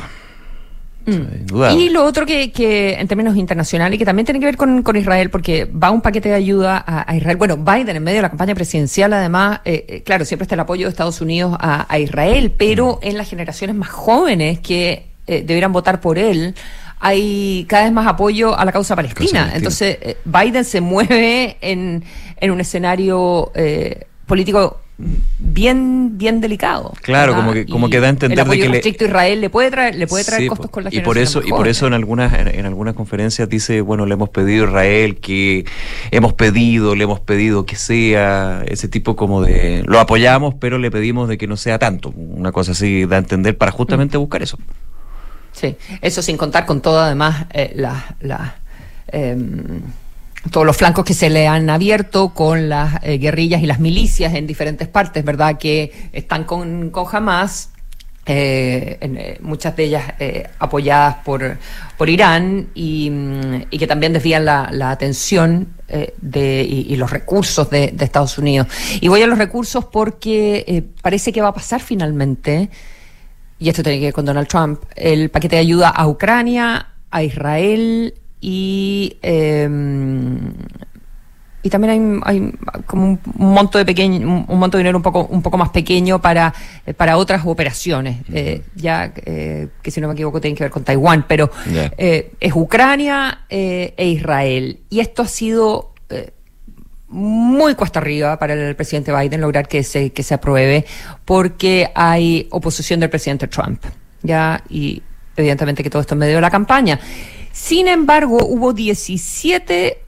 Mm. 1.09 1.79
Y 1.79 1.89
lo 1.89 2.05
otro 2.05 2.27
que, 2.27 2.53
que, 2.53 2.95
en 2.95 3.09
términos 3.09 3.37
internacionales, 3.37 3.99
que 3.99 4.05
también 4.05 4.27
tiene 4.27 4.41
que 4.41 4.47
ver 4.47 4.57
con, 4.57 4.83
con 4.83 4.97
Israel, 4.97 5.31
porque 5.31 5.65
va 5.65 5.91
un 5.91 6.03
paquete 6.03 6.29
de 6.29 6.35
ayuda 6.35 6.85
a, 6.87 7.17
Israel. 7.17 7.37
Bueno, 7.37 7.57
Biden 7.57 7.97
en 7.97 8.03
medio 8.03 8.17
de 8.19 8.23
la 8.23 8.29
campaña 8.29 8.55
presidencial, 8.55 9.13
además, 9.13 9.61
eh, 9.65 9.87
eh, 9.89 10.03
claro, 10.03 10.25
siempre 10.25 10.45
está 10.45 10.55
el 10.55 10.61
apoyo 10.61 10.87
de 10.87 10.91
Estados 10.91 11.21
Unidos 11.21 11.57
a, 11.59 11.99
Israel, 11.99 12.53
pero 12.57 12.99
mm. 13.03 13.07
en 13.07 13.17
las 13.17 13.29
generaciones 13.29 13.75
más 13.75 13.89
jóvenes 13.89 14.61
que 14.61 15.07
eh, 15.27 15.43
debieran 15.43 15.73
votar 15.73 16.01
por 16.01 16.19
él, 16.19 16.55
hay 17.01 17.65
cada 17.69 17.85
vez 17.85 17.93
más 17.93 18.07
apoyo 18.07 18.59
a 18.59 18.65
la 18.65 18.73
causa 18.73 18.97
palestina. 18.97 19.53
Entonces, 19.55 19.99
Biden 20.25 20.65
se 20.65 20.81
mueve 20.81 21.57
en, 21.61 22.03
en 22.41 22.51
un 22.51 22.61
escenario 22.61 23.53
político 24.27 24.81
bien 25.39 26.19
bien 26.19 26.41
delicado. 26.41 26.93
Claro 27.03 27.35
como 27.35 27.53
que 27.53 27.67
como 27.67 27.89
que 27.89 28.01
da 28.01 28.09
a 28.09 28.11
entender 28.11 28.41
el 28.41 28.73
de 28.73 28.81
que 28.81 29.05
Israel 29.05 29.41
le 29.41 29.49
puede 29.49 29.71
traer 29.71 29.95
le 29.95 30.09
puede 30.09 30.25
traer 30.25 30.49
costos 30.49 30.71
con 30.71 30.85
la 30.85 30.91
y 30.93 31.01
por 31.01 31.19
eso 31.19 31.41
y 31.45 31.51
por 31.51 31.69
eso 31.69 31.87
en 31.87 31.95
algunas 31.95 32.33
en, 32.35 32.67
algunas 32.67 32.95
conferencias 32.95 33.49
dice 33.49 33.81
bueno 33.81 34.07
le 34.07 34.15
hemos 34.15 34.29
pedido 34.31 34.65
a 34.65 34.69
Israel 34.69 35.21
que 35.21 35.65
hemos 36.11 36.33
pedido 36.33 36.97
le 36.97 37.05
hemos 37.05 37.21
pedido 37.21 37.65
que 37.65 37.77
sea 37.77 38.65
ese 38.67 38.89
tipo 38.89 39.15
como 39.15 39.41
de 39.41 39.85
lo 39.87 40.01
apoyamos 40.01 40.55
pero 40.57 40.79
le 40.79 40.91
pedimos 40.91 41.29
de 41.29 41.39
que 41.39 41.47
no 41.47 41.57
sea 41.57 41.79
tanto. 41.79 42.11
Una 42.17 42.51
cosa 42.51 42.73
así 42.73 43.07
da 43.07 43.17
a 43.17 43.21
entender 43.21 43.57
para 43.57 43.71
justamente 43.71 44.19
mm. 44.19 44.21
buscar 44.21 44.43
eso. 44.43 44.59
Sí 45.53 45.77
eso 46.03 46.23
sin 46.23 46.37
contar 46.37 46.67
con 46.67 46.81
todo 46.81 46.99
además 46.99 47.47
eh, 47.53 47.73
la, 47.77 48.17
la 48.21 48.57
todos 50.51 50.67
los 50.67 50.77
flancos 50.77 51.05
que 51.05 51.15
se 51.15 51.31
le 51.31 51.47
han 51.47 51.69
abierto 51.69 52.31
con 52.31 52.69
las 52.69 53.03
eh, 53.03 53.19
guerrillas 53.19 53.63
y 53.63 53.67
las 53.67 53.81
milicias 53.81 54.35
en 54.35 54.47
diferentes 54.47 54.89
partes, 54.89 55.25
¿verdad? 55.25 55.59
Que 55.59 56.11
están 56.13 56.45
con, 56.45 56.91
con 56.91 57.07
Hamas, 57.11 57.71
eh, 58.25 58.99
eh, 59.01 59.39
muchas 59.41 59.75
de 59.75 59.85
ellas 59.85 60.05
apoyadas 60.59 61.17
por, 61.25 61.57
por 61.97 62.09
Irán 62.09 62.69
y, 62.75 63.11
mm, 63.11 63.67
y 63.71 63.79
que 63.79 63.87
también 63.87 64.13
desvían 64.13 64.45
la, 64.45 64.69
la 64.71 64.91
atención 64.91 65.75
de, 66.21 66.63
y, 66.69 66.95
los 66.97 67.11
recursos 67.11 67.71
de, 67.71 67.93
de, 67.93 68.05
Estados 68.05 68.37
Unidos. 68.37 68.67
Y 69.01 69.09
voy 69.09 69.23
a 69.23 69.27
los 69.27 69.39
recursos 69.39 69.87
porque 69.87 70.85
parece 71.01 71.33
que 71.33 71.41
va 71.41 71.49
a 71.49 71.55
pasar 71.55 71.81
finalmente, 71.81 72.69
y 73.59 73.71
esto 73.71 73.83
tiene 73.83 73.99
que 73.99 74.05
ver 74.07 74.15
con 74.15 74.27
Donald 74.27 74.49
Trump, 74.49 74.83
el 74.95 75.31
paquete 75.31 75.57
de 75.57 75.61
ayuda 75.63 75.89
a 75.89 76.07
Ucrania, 76.07 76.89
a 77.11 77.23
Israel 77.23 78.13
y 78.41 79.17
em, 79.23 80.53
y 81.63 81.71
también 81.71 82.23
hay, 82.25 82.35
hay, 82.37 82.53
como 82.87 83.05
un, 83.05 83.21
monto 83.35 83.79
de 83.79 83.85
pequeño 83.85 84.47
un 84.49 84.59
monto 84.59 84.77
de 84.77 84.83
dinero 84.83 84.97
un 84.97 85.03
poco 85.03 85.25
un 85.25 85.43
poco 85.43 85.59
más 85.59 85.71
pequeño 85.71 86.21
para 86.21 86.55
eh, 86.87 86.95
para 86.95 87.17
otras 87.17 87.43
operaciones. 87.45 88.19
Eh, 88.33 88.63
ya 88.77 89.13
eh, 89.27 89.69
que 89.83 89.91
si 89.91 90.01
no 90.01 90.09
me 90.09 90.15
equivoco 90.15 90.41
tienen 90.41 90.57
que 90.57 90.65
ver 90.65 90.71
con 90.71 90.85
Taiwán 90.85 91.25
pero 91.27 91.51
es 92.07 92.53
Ucrania 92.55 93.41
e 93.49 94.09
Israel. 94.09 94.81
Y 94.89 95.01
esto 95.01 95.23
ha 95.23 95.27
sido 95.29 95.93
muy 97.09 97.75
cuesta 97.75 98.01
arriba 98.01 98.39
para 98.39 98.55
el 98.55 98.77
presidente 98.77 99.13
Biden 99.15 99.41
lograr 99.41 99.67
que 99.67 99.83
se 99.83 100.11
que 100.11 100.23
se 100.23 100.35
apruebe 100.35 100.85
porque 101.25 101.91
hay 101.95 102.47
oposición 102.51 103.01
del 103.01 103.09
presidente 103.09 103.49
Trump 103.49 103.83
ya 104.23 104.63
y 104.69 105.03
evidentemente 105.35 105.83
que 105.83 105.89
todo 105.89 106.03
esto 106.03 106.15
en 106.15 106.19
medio 106.19 106.35
de 106.35 106.41
la 106.43 106.51
campaña 106.51 107.01
sin 107.59 107.89
embargo, 107.89 108.39
hubo 108.47 108.73
17, 108.73 109.99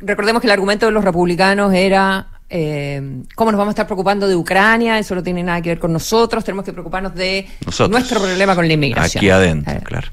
recordemos 0.00 0.42
que 0.42 0.46
el 0.46 0.52
argumento 0.52 0.84
de 0.84 0.92
los 0.92 1.02
republicanos 1.02 1.72
era 1.72 2.26
eh, 2.50 3.22
cómo 3.34 3.50
nos 3.50 3.58
vamos 3.58 3.70
a 3.70 3.72
estar 3.72 3.86
preocupando 3.86 4.28
de 4.28 4.36
Ucrania, 4.36 4.98
eso 4.98 5.14
no 5.14 5.22
tiene 5.22 5.42
nada 5.42 5.62
que 5.62 5.70
ver 5.70 5.78
con 5.78 5.90
nosotros, 5.90 6.44
tenemos 6.44 6.66
que 6.66 6.72
preocuparnos 6.74 7.14
de 7.14 7.48
nuestro 7.88 8.20
problema 8.20 8.54
con 8.54 8.68
la 8.68 8.74
inmigración. 8.74 9.20
Aquí 9.20 9.30
adentro, 9.30 9.72
eh, 9.72 9.80
claro. 9.82 10.08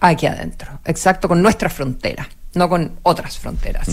Aquí 0.00 0.24
adentro, 0.24 0.80
exacto, 0.86 1.28
con 1.28 1.42
nuestra 1.42 1.68
frontera, 1.68 2.26
no 2.54 2.66
con 2.66 2.92
otras 3.02 3.38
fronteras. 3.38 3.88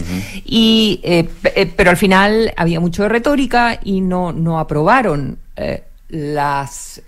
Y 0.46 1.02
eh, 1.04 1.28
pero 1.76 1.90
al 1.90 1.98
final 1.98 2.54
había 2.56 2.80
mucho 2.80 3.04
de 3.04 3.10
retórica 3.10 3.82
y 3.84 4.00
no 4.00 4.32
no 4.32 4.60
aprobaron 4.60 5.40
las 6.08 7.02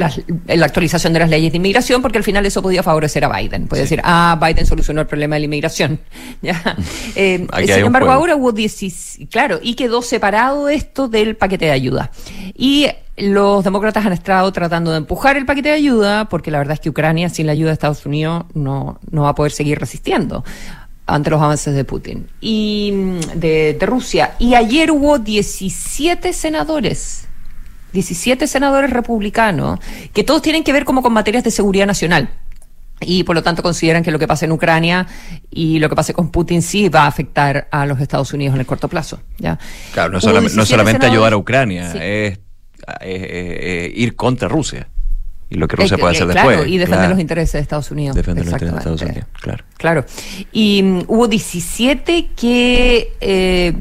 la, 0.00 0.64
actualización 0.64 1.12
de 1.12 1.20
las 1.20 1.30
leyes 1.30 1.52
de 1.52 1.56
inmigración, 1.58 2.02
porque 2.02 2.18
al 2.18 2.24
final 2.24 2.44
eso 2.46 2.62
podía 2.62 2.82
favorecer 2.82 3.24
a 3.24 3.28
Biden. 3.28 3.68
Puede 3.68 3.82
decir, 3.82 4.00
ah, 4.02 4.38
Biden 4.40 4.66
solucionó 4.66 5.00
el 5.00 5.06
problema 5.06 5.36
de 5.36 5.40
la 5.40 5.44
inmigración. 5.44 6.00
¿Ya? 6.42 6.60
Eh, 7.16 7.46
sin 7.66 7.86
embargo, 7.86 8.10
ahora 8.10 8.36
hubo 8.36 8.52
10, 8.52 9.18
claro, 9.30 9.58
y 9.62 9.74
quedó 9.74 10.00
separado 10.00 10.68
esto 10.68 11.08
del 11.08 11.36
paquete 11.36 11.66
de 11.66 11.72
ayuda. 11.72 12.10
Y 12.54 12.86
los 13.16 13.64
demócratas 13.64 14.06
han 14.06 14.12
estado 14.12 14.50
tratando 14.52 14.92
de 14.92 14.98
empujar 14.98 15.36
el 15.36 15.44
paquete 15.44 15.70
de 15.70 15.74
ayuda, 15.74 16.28
porque 16.28 16.50
la 16.50 16.58
verdad 16.58 16.74
es 16.74 16.80
que 16.80 16.88
Ucrania, 16.88 17.28
sin 17.28 17.46
la 17.46 17.52
ayuda 17.52 17.70
de 17.70 17.74
Estados 17.74 18.06
Unidos, 18.06 18.44
no, 18.54 18.98
no 19.10 19.22
va 19.22 19.30
a 19.30 19.34
poder 19.34 19.52
seguir 19.52 19.78
resistiendo 19.78 20.44
ante 21.06 21.30
los 21.30 21.42
avances 21.42 21.74
de 21.74 21.84
Putin 21.84 22.28
y 22.40 22.92
mm, 22.94 23.38
de, 23.38 23.76
de 23.78 23.86
Rusia. 23.86 24.34
Y 24.38 24.54
ayer 24.54 24.90
hubo 24.90 25.18
17 25.18 26.32
senadores 26.32 27.26
17 27.92 28.46
senadores 28.46 28.90
republicanos, 28.90 29.80
que 30.12 30.24
todos 30.24 30.42
tienen 30.42 30.64
que 30.64 30.72
ver 30.72 30.84
como 30.84 31.02
con 31.02 31.12
materias 31.12 31.44
de 31.44 31.50
seguridad 31.50 31.86
nacional. 31.86 32.30
Y 33.02 33.24
por 33.24 33.34
lo 33.34 33.42
tanto 33.42 33.62
consideran 33.62 34.02
que 34.02 34.10
lo 34.10 34.18
que 34.18 34.26
pasa 34.26 34.44
en 34.44 34.52
Ucrania 34.52 35.06
y 35.50 35.78
lo 35.78 35.88
que 35.88 35.96
pase 35.96 36.12
con 36.12 36.30
Putin 36.30 36.60
sí 36.60 36.90
va 36.90 37.04
a 37.04 37.06
afectar 37.06 37.66
a 37.70 37.86
los 37.86 37.98
Estados 38.00 38.32
Unidos 38.34 38.54
en 38.54 38.60
el 38.60 38.66
corto 38.66 38.88
plazo. 38.88 39.20
¿ya? 39.38 39.58
Claro, 39.92 40.12
no, 40.12 40.20
solamente 40.20 41.06
ayudar 41.06 41.32
a 41.32 41.36
Ucrania, 41.38 41.92
es, 41.94 42.38
ir 43.94 44.16
contra 44.16 44.48
Rusia 44.48 44.88
y 45.50 45.56
lo 45.56 45.66
que 45.66 45.76
Rusia 45.76 45.98
puede 45.98 46.14
hacer 46.14 46.28
después. 46.28 46.68
Y 46.68 46.78
defender 46.78 47.10
los 47.10 47.18
intereses 47.18 47.54
de 47.54 47.60
Estados 47.60 47.90
Unidos. 47.90 48.14
Defender 48.14 48.44
los 48.44 48.52
intereses 48.52 48.72
de 48.72 48.78
Estados 48.78 49.02
Unidos, 49.02 49.26
claro. 49.32 49.64
Claro. 49.76 50.04
Y 50.52 50.82
mm, 50.82 51.02
hubo 51.08 51.26
17 51.26 52.28
que 52.36 53.12
eh, 53.20 53.74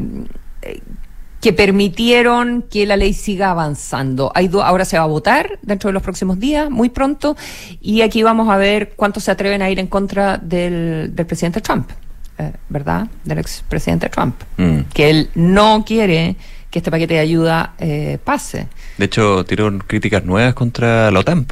que 1.42 1.54
permitieron 1.54 2.64
que 2.64 2.86
la 2.86 2.98
ley 2.98 3.14
siga 3.14 3.52
avanzando. 3.52 4.32
Hay 4.36 4.50
ahora 4.54 4.86
se 4.86 4.98
va 4.98 5.04
a 5.04 5.08
votar 5.08 5.60
dentro 5.62 5.88
de 5.90 5.94
los 5.94 6.04
próximos 6.04 6.40
días, 6.40 6.70
muy 6.70 6.90
pronto, 6.90 7.38
y 7.82 8.02
aquí 8.02 8.24
vamos 8.24 8.50
a 8.50 8.58
ver 8.58 8.94
cuántos 8.96 9.24
se 9.24 9.32
atreven 9.32 9.62
a 9.62 9.70
ir 9.70 9.80
en 9.80 9.88
contra 9.88 10.38
del, 10.38 11.14
presidente 11.28 11.62
Trump, 11.62 11.90
eh, 12.38 12.52
¿verdad? 12.68 13.08
Del 13.24 13.38
expresidente 13.38 14.10
Trump, 14.10 14.36
mm. 14.58 14.80
que 14.94 15.10
él 15.10 15.30
no 15.36 15.84
quiere 15.86 16.36
que 16.70 16.80
este 16.80 16.92
paquete 16.92 17.16
de 17.16 17.20
ayuda 17.20 17.74
eh, 17.80 18.20
pase. 18.24 18.68
De 18.98 19.06
hecho, 19.06 19.44
tiró 19.46 19.76
críticas 19.80 20.24
nuevas 20.24 20.54
contra 20.54 21.10
la 21.10 21.20
OTAN, 21.20 21.48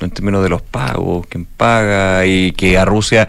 en 0.00 0.10
términos 0.10 0.42
de 0.42 0.48
los 0.48 0.62
pagos, 0.62 1.26
quién 1.28 1.44
paga, 1.44 2.24
y 2.26 2.52
que 2.52 2.78
a 2.78 2.84
Rusia 2.84 3.28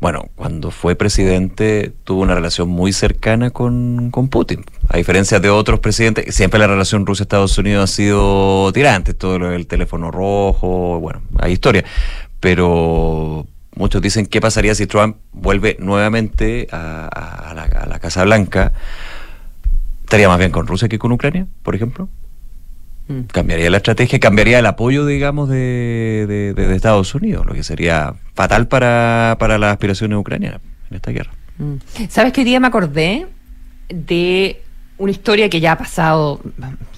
bueno, 0.00 0.28
cuando 0.34 0.70
fue 0.70 0.94
presidente 0.94 1.92
tuvo 2.04 2.22
una 2.22 2.34
relación 2.34 2.68
muy 2.68 2.92
cercana 2.92 3.50
con, 3.50 4.10
Putin. 4.30 4.64
A 4.88 4.96
diferencia 4.96 5.40
de 5.40 5.50
otros 5.50 5.80
presidentes, 5.80 6.34
siempre 6.34 6.58
la 6.58 6.66
relación 6.66 7.06
Rusia-Estados 7.06 7.56
Unidos 7.58 7.90
ha 7.90 7.94
sido 7.94 8.72
tirante, 8.72 9.14
todo 9.14 9.52
el 9.52 9.66
teléfono 9.66 10.10
rojo, 10.10 11.00
bueno, 11.00 11.22
hay 11.38 11.52
historia. 11.52 11.84
Pero 12.40 13.46
muchos 13.74 14.02
dicen 14.02 14.26
qué 14.26 14.40
pasaría 14.40 14.74
si 14.74 14.86
Trump 14.86 15.16
vuelve 15.32 15.76
nuevamente 15.80 16.68
a, 16.70 17.52
la, 17.54 17.62
a 17.62 17.86
la 17.86 17.98
Casa 17.98 18.24
Blanca. 18.24 18.72
¿Estaría 20.04 20.28
más 20.28 20.38
bien 20.38 20.50
con 20.50 20.66
Rusia 20.66 20.88
que 20.88 20.98
con 20.98 21.12
Ucrania, 21.12 21.46
por 21.62 21.74
ejemplo? 21.74 22.08
Mm. 23.08 23.20
Cambiaría 23.32 23.70
la 23.70 23.76
estrategia, 23.78 24.18
cambiaría 24.18 24.58
el 24.58 24.66
apoyo, 24.66 25.06
digamos, 25.06 25.48
de, 25.48 26.54
Estados 26.74 27.14
Unidos, 27.14 27.46
lo 27.46 27.54
que 27.54 27.62
sería 27.62 28.14
fatal 28.34 28.68
para, 28.68 29.36
para 29.38 29.58
las 29.58 29.72
aspiraciones 29.72 30.18
ucranianas 30.18 30.60
en 30.90 30.96
esta 30.96 31.10
guerra. 31.10 31.30
Mm. 31.58 31.76
¿Sabes 32.08 32.32
qué 32.32 32.44
día 32.44 32.60
me 32.60 32.66
acordé 32.66 33.26
de 33.88 34.60
una 34.98 35.10
historia 35.10 35.48
que 35.48 35.60
ya 35.60 35.72
ha 35.72 35.78
pasado, 35.78 36.40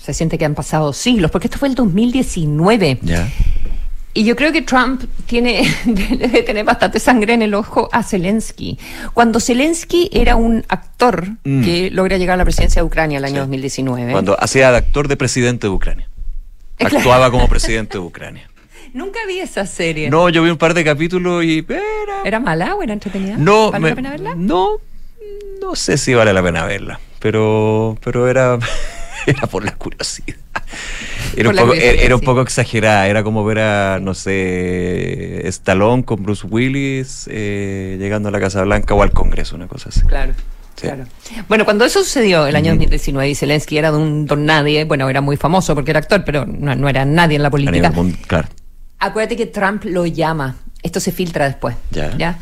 se 0.01 0.15
siente 0.15 0.39
que 0.39 0.45
han 0.45 0.55
pasado 0.55 0.93
siglos, 0.93 1.31
porque 1.31 1.49
esto 1.49 1.59
fue 1.59 1.69
el 1.69 1.75
2019. 1.75 2.99
Ya. 3.03 3.29
Y 4.15 4.25
yo 4.25 4.37
creo 4.37 4.53
que 4.53 4.63
Trump 4.63 5.05
tiene, 5.27 5.63
debe 5.85 6.43
tener 6.43 6.65
bastante 6.65 6.99
sangre 6.99 7.35
en 7.35 7.43
el 7.43 7.55
ojo 7.55 7.89
a 7.93 8.03
Zelensky. 8.03 8.79
Cuando 9.15 9.39
Zelensky 9.41 10.11
era 10.13 10.37
un 10.37 10.65
actor 10.69 11.29
mm. 11.45 11.63
que 11.63 11.91
logra 11.91 12.17
llegar 12.17 12.35
a 12.35 12.39
la 12.39 12.45
presidencia 12.45 12.83
de 12.83 12.87
Ucrania 12.87 13.19
el 13.19 13.25
año 13.25 13.41
2019. 13.41 14.13
Cuando 14.13 14.37
hacía 14.41 14.71
de 14.71 14.79
actor 14.79 15.09
de 15.09 15.17
presidente 15.17 15.67
de 15.67 15.73
Ucrania. 15.73 16.09
Actuaba 16.79 17.31
como 17.31 17.49
presidente 17.49 17.99
de 17.99 18.05
Ucrania. 18.05 18.51
Nunca 18.95 19.21
vi 19.27 19.41
esa 19.41 19.67
serie. 19.67 20.11
No, 20.11 20.29
yo 20.29 20.43
vi 20.43 20.51
un 20.51 20.57
par 20.57 20.75
de 20.75 20.85
capítulos 20.85 21.45
y... 21.45 21.65
Era, 21.69 21.83
¿Era 22.25 22.41
mala 22.41 22.75
o 22.75 22.83
era 22.83 22.95
entretenida? 22.95 23.37
No, 23.37 23.71
¿Vale 23.71 23.91
la 23.91 23.95
pena 23.95 24.11
verla? 24.11 24.35
No, 24.35 24.79
no 25.61 25.77
sé 25.77 25.99
si 25.99 26.15
vale 26.15 26.33
la 26.33 26.43
pena 26.43 26.65
verla, 26.65 26.99
pero, 27.19 27.99
pero 28.03 28.29
era, 28.29 28.59
era 29.27 29.47
por 29.47 29.65
la 29.65 29.77
curiosidad. 29.77 30.37
Era, 31.37 31.51
un 31.51 31.57
poco, 31.57 31.75
era, 31.75 32.15
un 32.15 32.21
poco, 32.21 32.41
exagerada, 32.43 33.07
era 33.07 33.23
como 33.23 33.45
ver 33.45 33.61
a, 33.61 33.99
no 34.01 34.15
sé, 34.15 35.47
Stallone 35.49 36.05
con 36.05 36.23
Bruce 36.23 36.47
Willis 36.47 37.29
eh, 37.31 37.97
llegando 37.99 38.29
a 38.29 38.33
la 38.33 38.41
Casa 38.41 38.63
Blanca 38.63 38.95
o 38.95 39.03
al 39.03 39.13
Congreso, 39.13 39.57
una 39.57 39.67
cosa 39.67 39.91
así. 39.91 40.03
Claro. 40.03 40.35
Claro. 40.81 41.07
Bueno, 41.49 41.65
cuando 41.65 41.85
eso 41.85 42.05
sucedió 42.05 42.47
el 42.47 42.55
año 42.55 42.71
2019 42.71 43.31
y 43.31 43.35
Zelensky 43.35 43.79
era 43.79 43.91
de 43.91 43.99
un 43.99 44.27
don 44.27 44.47
nadie, 44.47 44.85
bueno, 44.85 45.09
era 45.09 45.21
muy 45.21 45.37
famoso 45.37 45.75
porque 45.75 45.91
era 45.91 45.99
actor, 45.99 46.23
pero 46.25 46.47
no, 46.47 46.89
era 46.89 47.05
nadie 47.05 47.35
en 47.35 47.43
la 47.43 47.51
política. 47.51 47.93
claro. 48.29 48.49
Acuérdate 49.01 49.37
que 49.37 49.47
Trump 49.47 49.85
lo 49.85 50.07
llama, 50.07 50.57
esto 50.83 51.01
se 51.01 51.11
filtra 51.11 51.47
después. 51.47 51.75
Ya. 51.91 52.17
¿ya? 52.17 52.39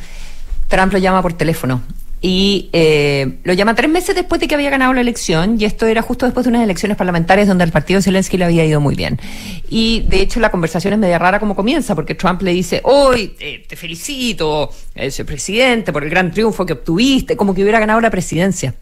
Trump 0.69 0.93
lo 0.93 0.99
llama 0.99 1.23
por 1.23 1.33
teléfono 1.33 1.83
y 2.21 2.71
eh, 2.73 3.39
lo 3.45 3.53
llama 3.53 3.75
tres 3.75 3.91
meses 3.91 4.15
después 4.15 4.41
de 4.41 4.49
que 4.49 4.55
había 4.55 4.71
ganado 4.71 4.93
la 4.95 5.01
elección 5.01 5.61
y 5.61 5.65
esto 5.65 5.87
era 5.87 6.01
justo 6.01 6.25
después 6.25 6.45
de 6.45 6.51
unas 6.51 6.63
elecciones 6.63 6.97
parlamentarias 6.97 7.47
donde 7.47 7.65
al 7.65 7.73
partido 7.73 8.01
Zelensky 8.01 8.39
le 8.39 8.47
había 8.47 8.65
ido 8.65 8.81
muy 8.81 8.95
bien. 8.95 9.21
Y 9.69 10.01
de 10.09 10.23
hecho 10.23 10.41
la 10.41 10.51
conversación 10.51 10.95
es 10.95 10.99
media 10.99 11.19
rara 11.19 11.39
como 11.39 11.55
comienza 11.55 11.95
porque 11.95 12.15
Trump 12.15 12.41
le 12.43 12.53
dice, 12.53 12.81
hoy 12.85 13.35
eh, 13.39 13.65
te 13.69 13.77
felicito, 13.77 14.71
eh, 14.95 15.11
señor 15.11 15.27
presidente, 15.27 15.93
por 15.93 16.05
el 16.05 16.11
gran 16.11 16.31
triunfo 16.31 16.65
que 16.65 16.73
obtuviste, 16.73 17.37
como 17.37 17.55
que 17.55 17.63
hubiera 17.63 17.81
ganado 17.81 18.01
la 18.01 18.11
presidencia. 18.11 18.75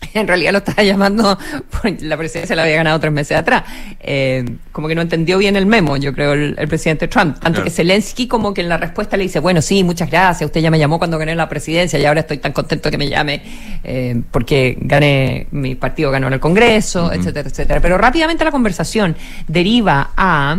En 0.14 0.26
realidad 0.26 0.52
lo 0.52 0.58
estaba 0.58 0.82
llamando, 0.82 1.38
la 2.00 2.16
presidencia 2.16 2.56
la 2.56 2.62
había 2.62 2.76
ganado 2.76 2.98
tres 3.00 3.12
meses 3.12 3.36
atrás. 3.36 3.64
Eh, 4.00 4.44
como 4.72 4.88
que 4.88 4.94
no 4.94 5.02
entendió 5.02 5.38
bien 5.38 5.56
el 5.56 5.66
memo, 5.66 5.96
yo 5.96 6.12
creo, 6.12 6.32
el, 6.32 6.54
presidente 6.68 7.08
Trump. 7.08 7.38
Tanto 7.38 7.62
que 7.62 7.70
Zelensky 7.70 8.26
como 8.26 8.54
que 8.54 8.60
en 8.62 8.68
la 8.68 8.76
respuesta 8.76 9.16
le 9.16 9.24
dice, 9.24 9.40
bueno, 9.40 9.62
sí, 9.62 9.84
muchas 9.84 10.10
gracias, 10.10 10.46
usted 10.46 10.60
ya 10.60 10.70
me 10.70 10.78
llamó 10.78 10.98
cuando 10.98 11.18
gané 11.18 11.34
la 11.34 11.48
presidencia 11.48 11.98
y 11.98 12.04
ahora 12.04 12.20
estoy 12.20 12.38
tan 12.38 12.52
contento 12.52 12.90
que 12.90 12.98
me 12.98 13.08
llame 13.08 13.42
eh, 13.84 14.20
porque 14.30 14.76
gané, 14.80 15.46
mi 15.50 15.74
partido 15.74 16.10
ganó 16.10 16.26
en 16.28 16.34
el 16.34 16.40
Congreso, 16.40 17.12
etcétera, 17.12 17.48
etcétera. 17.48 17.80
Pero 17.80 17.98
rápidamente 17.98 18.44
la 18.44 18.50
conversación 18.50 19.16
deriva 19.48 20.10
a 20.16 20.58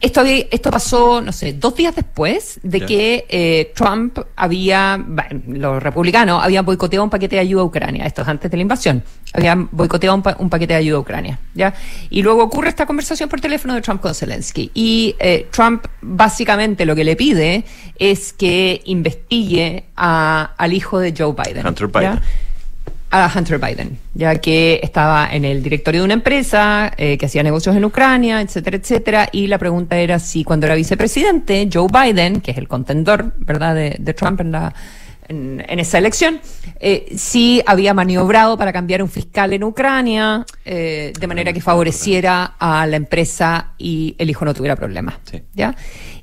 esto, 0.00 0.22
esto 0.24 0.70
pasó, 0.70 1.22
no 1.22 1.32
sé, 1.32 1.54
dos 1.54 1.74
días 1.74 1.94
después 1.94 2.60
de 2.62 2.80
que 2.82 3.24
eh, 3.28 3.72
Trump 3.74 4.18
había, 4.36 5.02
los 5.48 5.82
republicanos 5.82 6.42
habían 6.44 6.66
boicoteado 6.66 7.04
un 7.04 7.10
paquete 7.10 7.36
de 7.36 7.40
ayuda 7.40 7.62
a 7.62 7.64
Ucrania, 7.64 8.04
esto 8.04 8.22
es 8.22 8.28
antes 8.28 8.50
de 8.50 8.56
la 8.58 8.62
invasión, 8.62 9.02
habían 9.32 9.68
boicoteado 9.72 10.22
un, 10.38 10.50
paquete 10.50 10.74
de 10.74 10.80
ayuda 10.80 10.98
a 10.98 11.00
Ucrania, 11.00 11.38
¿ya? 11.54 11.72
Y 12.10 12.22
luego 12.22 12.44
ocurre 12.44 12.68
esta 12.68 12.84
conversación 12.84 13.28
por 13.28 13.40
teléfono 13.40 13.74
de 13.74 13.80
Trump 13.80 14.02
con 14.02 14.14
Zelensky. 14.14 14.70
Y 14.74 15.16
eh, 15.18 15.48
Trump 15.50 15.86
básicamente 16.02 16.84
lo 16.84 16.94
que 16.94 17.04
le 17.04 17.16
pide 17.16 17.64
es 17.98 18.32
que 18.32 18.82
investigue 18.84 19.84
al 19.96 20.72
hijo 20.72 20.98
de 20.98 21.14
Joe 21.16 21.34
Biden. 21.34 21.66
Hunter 21.66 21.88
Biden 21.88 22.20
a 23.24 23.32
Hunter 23.34 23.58
Biden, 23.58 23.98
ya 24.14 24.36
que 24.36 24.80
estaba 24.82 25.28
en 25.32 25.44
el 25.44 25.62
directorio 25.62 26.02
de 26.02 26.04
una 26.04 26.14
empresa 26.14 26.92
eh, 26.96 27.16
que 27.16 27.26
hacía 27.26 27.42
negocios 27.42 27.74
en 27.74 27.84
Ucrania, 27.84 28.40
etcétera, 28.40 28.76
etcétera. 28.76 29.28
Y 29.32 29.46
la 29.46 29.58
pregunta 29.58 29.96
era 29.96 30.18
si 30.18 30.44
cuando 30.44 30.66
era 30.66 30.74
vicepresidente, 30.74 31.68
Joe 31.72 31.88
Biden, 31.90 32.40
que 32.40 32.50
es 32.50 32.58
el 32.58 32.68
contendor, 32.68 33.32
¿verdad?, 33.38 33.74
de, 33.74 34.14
Trump 34.14 34.40
en 34.40 34.52
la 34.52 34.74
en, 35.28 35.80
esa 35.80 35.98
elección, 35.98 36.40
eh, 36.78 37.14
si 37.16 37.62
había 37.66 37.94
maniobrado 37.94 38.56
para 38.56 38.72
cambiar 38.72 39.02
un 39.02 39.08
fiscal 39.08 39.52
en 39.52 39.64
Ucrania 39.64 40.44
eh, 40.64 41.12
de 41.18 41.26
manera 41.26 41.52
que 41.52 41.60
favoreciera 41.60 42.54
a 42.58 42.86
la 42.86 42.96
empresa 42.96 43.72
y 43.78 44.14
el 44.18 44.30
hijo 44.30 44.44
no 44.44 44.54
tuviera 44.54 44.76
problemas. 44.76 45.16
¿ya? 45.54 45.74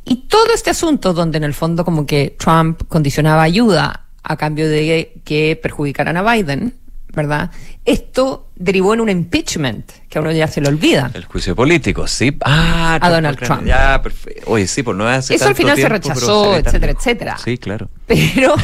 Y 0.06 0.28
todo 0.28 0.54
este 0.54 0.70
asunto 0.70 1.14
donde 1.14 1.38
en 1.38 1.44
el 1.44 1.54
fondo 1.54 1.84
como 1.86 2.06
que 2.06 2.36
Trump 2.38 2.84
condicionaba 2.88 3.44
ayuda 3.44 4.08
a 4.24 4.38
cambio 4.38 4.70
de 4.70 5.22
que 5.24 5.60
perjudicaran 5.62 6.18
a 6.18 6.34
Biden, 6.34 6.74
¿verdad? 7.14 7.52
Esto 7.86 8.48
derivó 8.56 8.94
en 8.94 9.02
un 9.02 9.10
impeachment, 9.10 9.92
que 10.10 10.18
a 10.18 10.22
uno 10.22 10.32
ya 10.32 10.48
se 10.48 10.62
lo 10.62 10.70
olvida. 10.70 11.12
El 11.14 11.26
juicio 11.26 11.56
político, 11.56 12.08
sí. 12.08 12.36
Ah, 12.42 12.98
a 13.00 13.10
Donald 13.10 13.38
Trump. 13.40 13.66
Ya, 13.66 14.02
perfecto. 14.02 14.44
Oye, 14.48 14.68
sí, 14.68 14.84
por 14.84 14.96
no 14.96 15.08
hace 15.08 15.36
Eso 15.36 15.48
al 15.48 15.56
final 15.56 15.78
se 15.78 15.90
rechazó, 15.90 16.58
etcétera, 16.58 16.92
etcétera. 16.92 17.38
Sí, 17.38 17.58
claro. 17.58 17.90
Pero 18.08 18.56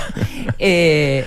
eh, 0.58 1.26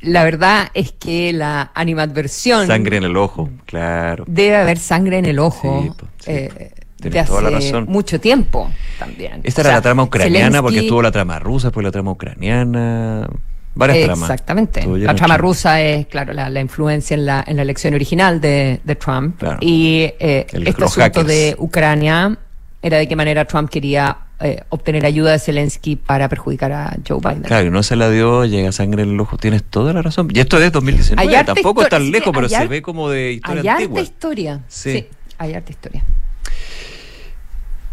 la 0.00 0.24
verdad 0.24 0.70
es 0.74 0.92
que 0.92 1.32
la 1.32 1.70
animadversión... 1.74 2.66
Sangre 2.66 2.96
en 2.96 3.04
el 3.04 3.16
ojo, 3.16 3.50
claro. 3.66 4.24
Debe 4.26 4.56
haber 4.56 4.78
sangre 4.78 5.18
en 5.18 5.26
el 5.26 5.38
ojo. 5.38 5.94
Sí, 6.18 6.30
eh, 6.30 6.72
de 6.98 7.20
hace 7.20 7.42
la 7.42 7.50
razón. 7.50 7.84
mucho 7.88 8.18
tiempo 8.18 8.70
también. 8.98 9.40
Esta 9.44 9.60
era 9.60 9.72
la 9.72 9.82
trama 9.82 10.04
ucraniana 10.04 10.62
porque 10.62 10.80
estuvo 10.80 11.02
la 11.02 11.12
trama 11.12 11.38
rusa, 11.38 11.70
pues 11.70 11.84
la 11.84 11.90
trama 11.90 12.12
ucraniana. 12.12 13.28
Varias 13.76 14.06
tramas. 14.06 14.30
Exactamente. 14.30 14.86
La 14.86 15.14
trama 15.14 15.36
rusa 15.36 15.80
es, 15.82 16.06
claro, 16.06 16.32
la, 16.32 16.60
influencia 16.60 17.14
en 17.14 17.26
la, 17.26 17.44
en 17.46 17.56
la 17.56 17.62
elección 17.62 17.94
original 17.94 18.40
de, 18.40 18.80
Trump. 18.98 19.42
Y 19.60 20.12
eh, 20.18 20.46
este 20.50 20.84
asunto 20.84 21.22
de 21.22 21.54
Ucrania 21.58 22.36
era 22.82 22.98
de 22.98 23.06
qué 23.06 23.16
manera 23.16 23.44
Trump 23.44 23.68
quería 23.68 24.16
eh, 24.40 24.62
obtener 24.70 25.04
ayuda 25.06 25.32
de 25.32 25.38
Zelensky 25.38 25.96
para 25.96 26.28
perjudicar 26.28 26.72
a 26.72 26.96
Joe 27.06 27.18
Biden. 27.20 27.42
Claro, 27.42 27.70
no 27.70 27.82
se 27.82 27.96
la 27.96 28.10
dio, 28.10 28.44
llega 28.44 28.72
sangre 28.72 29.02
en 29.02 29.10
el 29.10 29.20
ojo, 29.20 29.36
tienes 29.36 29.62
toda 29.62 29.92
la 29.92 30.02
razón. 30.02 30.28
Y 30.32 30.40
esto 30.40 30.58
es 30.60 30.72
2019, 30.72 31.44
tampoco 31.44 31.82
es 31.82 31.88
tan 31.88 32.10
lejos, 32.10 32.32
pero 32.34 32.48
se 32.48 32.66
ve 32.66 32.82
como 32.82 33.10
de 33.10 33.32
historia 33.32 33.76
hay 33.76 33.88
Hay 33.94 34.02
historia, 34.02 34.60
sí. 34.68 35.06
hay 35.38 35.54
arte 35.54 35.72
historia. 35.72 36.02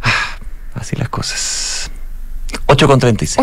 Ah, 0.02 0.38
así 0.76 0.96
las 0.96 1.10
cosas. 1.10 1.92
8 2.68 2.88
con 2.88 3.00
36. 3.00 3.38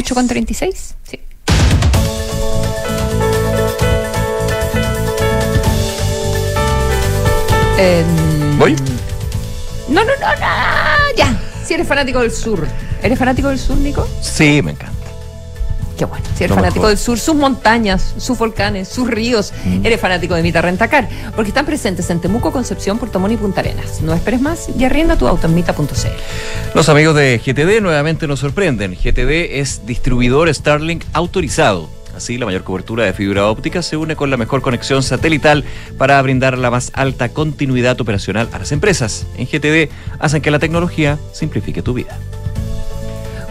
8 2.40 2.58
con 2.58 3.22
36, 3.52 4.00
sí. 7.76 8.56
¿Voy? 8.58 8.76
No, 9.88 10.04
no, 10.04 10.12
no, 10.20 10.34
no, 10.34 11.16
ya. 11.16 11.40
Si 11.64 11.74
eres 11.74 11.88
fanático 11.88 12.20
del 12.20 12.30
sur. 12.30 12.66
¿Eres 13.02 13.18
fanático 13.18 13.48
del 13.48 13.58
sur, 13.58 13.76
Nico? 13.78 14.06
Sí, 14.20 14.60
me 14.62 14.72
encanta. 14.72 14.96
Qué 15.96 16.04
bueno. 16.04 16.24
Si 16.36 16.44
eres 16.44 16.54
fanático 16.54 16.88
del 16.88 16.98
sur, 16.98 17.18
sus 17.18 17.34
montañas, 17.34 18.14
sus 18.18 18.36
volcanes, 18.38 18.88
sus 18.88 19.08
ríos, 19.08 19.52
mm. 19.64 19.86
eres 19.86 20.00
fanático 20.00 20.34
de 20.34 20.42
Mita 20.42 20.60
Rentacar, 20.62 21.08
porque 21.34 21.48
están 21.48 21.66
presentes 21.66 22.08
en 22.10 22.20
Temuco, 22.20 22.52
Concepción, 22.52 22.98
Puerto 22.98 23.18
Montt 23.18 23.34
y 23.34 23.36
Punta 23.38 23.60
Arenas. 23.60 24.02
No 24.02 24.14
esperes 24.14 24.40
más 24.40 24.68
y 24.78 24.84
arrienda 24.84 25.16
tu 25.16 25.26
auto 25.26 25.46
en 25.46 25.54
mita.cl. 25.54 25.84
Los 26.74 26.88
amigos 26.88 27.14
de 27.16 27.38
GTD 27.38 27.82
nuevamente 27.82 28.26
nos 28.26 28.40
sorprenden. 28.40 28.94
GTD 28.94 29.58
es 29.58 29.86
distribuidor 29.86 30.54
Starlink 30.54 31.04
autorizado 31.12 31.99
Así, 32.16 32.38
la 32.38 32.46
mayor 32.46 32.64
cobertura 32.64 33.04
de 33.04 33.12
fibra 33.12 33.46
óptica 33.46 33.82
se 33.82 33.96
une 33.96 34.16
con 34.16 34.30
la 34.30 34.36
mejor 34.36 34.62
conexión 34.62 35.02
satelital 35.02 35.64
para 35.98 36.20
brindar 36.22 36.58
la 36.58 36.70
más 36.70 36.90
alta 36.94 37.30
continuidad 37.30 38.00
operacional 38.00 38.48
a 38.52 38.58
las 38.58 38.72
empresas. 38.72 39.26
En 39.36 39.46
GTD 39.46 39.90
hacen 40.18 40.42
que 40.42 40.50
la 40.50 40.58
tecnología 40.58 41.18
simplifique 41.32 41.82
tu 41.82 41.94
vida. 41.94 42.18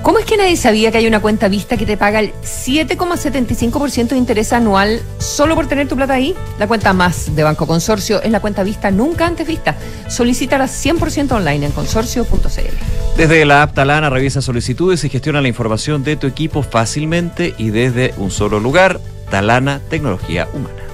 ¿Cómo 0.09 0.17
es 0.17 0.25
que 0.25 0.37
nadie 0.37 0.57
sabía 0.57 0.91
que 0.91 0.97
hay 0.97 1.05
una 1.05 1.19
cuenta 1.21 1.49
vista 1.49 1.77
que 1.77 1.85
te 1.85 1.95
paga 1.95 2.19
el 2.19 2.33
7,75% 2.41 4.07
de 4.07 4.17
interés 4.17 4.53
anual 4.53 5.03
solo 5.19 5.53
por 5.53 5.67
tener 5.67 5.87
tu 5.87 5.95
plata 5.95 6.15
ahí? 6.15 6.33
La 6.57 6.67
cuenta 6.67 6.93
más 6.93 7.35
de 7.35 7.43
Banco 7.43 7.67
Consorcio 7.67 8.19
es 8.19 8.31
la 8.31 8.39
cuenta 8.39 8.63
vista 8.63 8.89
nunca 8.89 9.27
antes 9.27 9.45
vista. 9.45 9.75
Solicítala 10.07 10.65
100% 10.65 11.31
online 11.33 11.67
en 11.67 11.71
consorcio.cl. 11.71 13.17
Desde 13.17 13.45
la 13.45 13.61
app 13.61 13.75
Talana 13.75 14.09
revisa 14.09 14.41
solicitudes 14.41 15.03
y 15.03 15.09
gestiona 15.09 15.41
la 15.41 15.47
información 15.47 16.03
de 16.03 16.15
tu 16.15 16.25
equipo 16.25 16.63
fácilmente 16.63 17.53
y 17.59 17.69
desde 17.69 18.15
un 18.17 18.31
solo 18.31 18.59
lugar. 18.59 18.99
Talana 19.29 19.79
Tecnología 19.91 20.47
Humana 20.55 20.88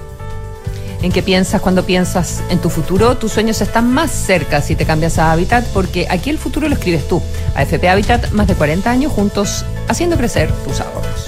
en 1.02 1.12
qué 1.12 1.22
piensas 1.22 1.60
cuando 1.60 1.84
piensas 1.84 2.42
en 2.50 2.58
tu 2.58 2.70
futuro. 2.70 3.16
Tus 3.16 3.32
sueños 3.32 3.60
están 3.60 3.92
más 3.92 4.10
cerca 4.10 4.60
si 4.60 4.76
te 4.76 4.86
cambias 4.86 5.18
a 5.18 5.32
Habitat, 5.32 5.66
porque 5.72 6.06
aquí 6.10 6.30
el 6.30 6.38
futuro 6.38 6.68
lo 6.68 6.74
escribes 6.74 7.06
tú. 7.08 7.22
AFP 7.54 7.88
Habitat, 7.88 8.30
más 8.30 8.46
de 8.46 8.54
40 8.54 8.90
años 8.90 9.12
juntos, 9.12 9.64
haciendo 9.88 10.16
crecer 10.16 10.50
tus 10.64 10.80
ahorros. 10.80 11.26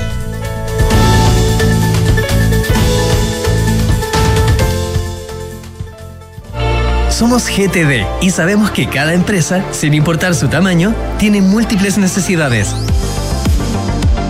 Somos 7.19 7.49
GTD 7.49 8.07
y 8.21 8.31
sabemos 8.31 8.71
que 8.71 8.89
cada 8.89 9.13
empresa, 9.13 9.65
sin 9.73 9.93
importar 9.93 10.37
su 10.37 10.47
tamaño, 10.47 10.95
tiene 11.19 11.41
múltiples 11.41 11.99
necesidades. 11.99 12.77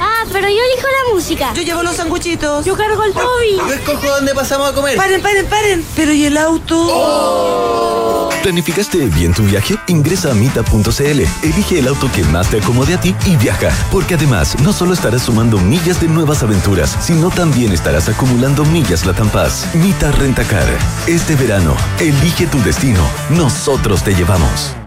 Ah, 0.00 0.24
pero 0.32 0.48
yo 0.48 0.56
elijo 0.56 0.86
la 0.88 1.14
música. 1.14 1.52
Yo 1.54 1.62
llevo 1.62 1.82
los 1.82 1.96
sanguchitos. 1.96 2.64
Yo 2.64 2.76
cargo 2.76 3.02
el 3.04 3.12
Toby. 3.12 3.56
Yo 3.56 3.72
escojo 3.72 4.06
dónde 4.06 4.34
pasamos 4.34 4.70
a 4.70 4.74
comer. 4.74 4.96
Paren, 4.96 5.20
paren, 5.22 5.46
paren. 5.46 5.86
Pero 5.94 6.12
¿y 6.12 6.24
el 6.24 6.36
auto? 6.36 6.76
Oh. 6.90 8.30
¿Planificaste 8.42 9.06
bien 9.06 9.32
tu 9.32 9.44
viaje? 9.44 9.76
Ingresa 9.86 10.32
a 10.32 10.34
mita.cl, 10.34 11.20
elige 11.44 11.78
el 11.78 11.86
auto 11.86 12.10
que 12.12 12.24
más 12.24 12.50
te 12.50 12.58
acomode 12.58 12.94
a 12.94 13.00
ti 13.00 13.14
y 13.24 13.36
viaja. 13.36 13.70
Porque 13.92 14.14
además, 14.14 14.58
no 14.60 14.72
solo 14.72 14.94
estarás 14.94 15.22
sumando 15.22 15.58
millas 15.58 16.00
de 16.00 16.08
nuevas 16.08 16.42
aventuras, 16.42 16.96
sino 17.00 17.30
también 17.30 17.72
estarás 17.72 18.08
acumulando 18.08 18.64
millas 18.64 19.06
la 19.06 19.12
Paz. 19.12 19.72
Mita 19.74 20.10
Rentacar. 20.12 20.66
Este 21.06 21.36
verano, 21.36 21.76
elige 22.00 22.46
tu 22.48 22.60
destino. 22.62 23.00
Nosotros 23.30 24.02
te 24.02 24.14
llevamos. 24.14 24.81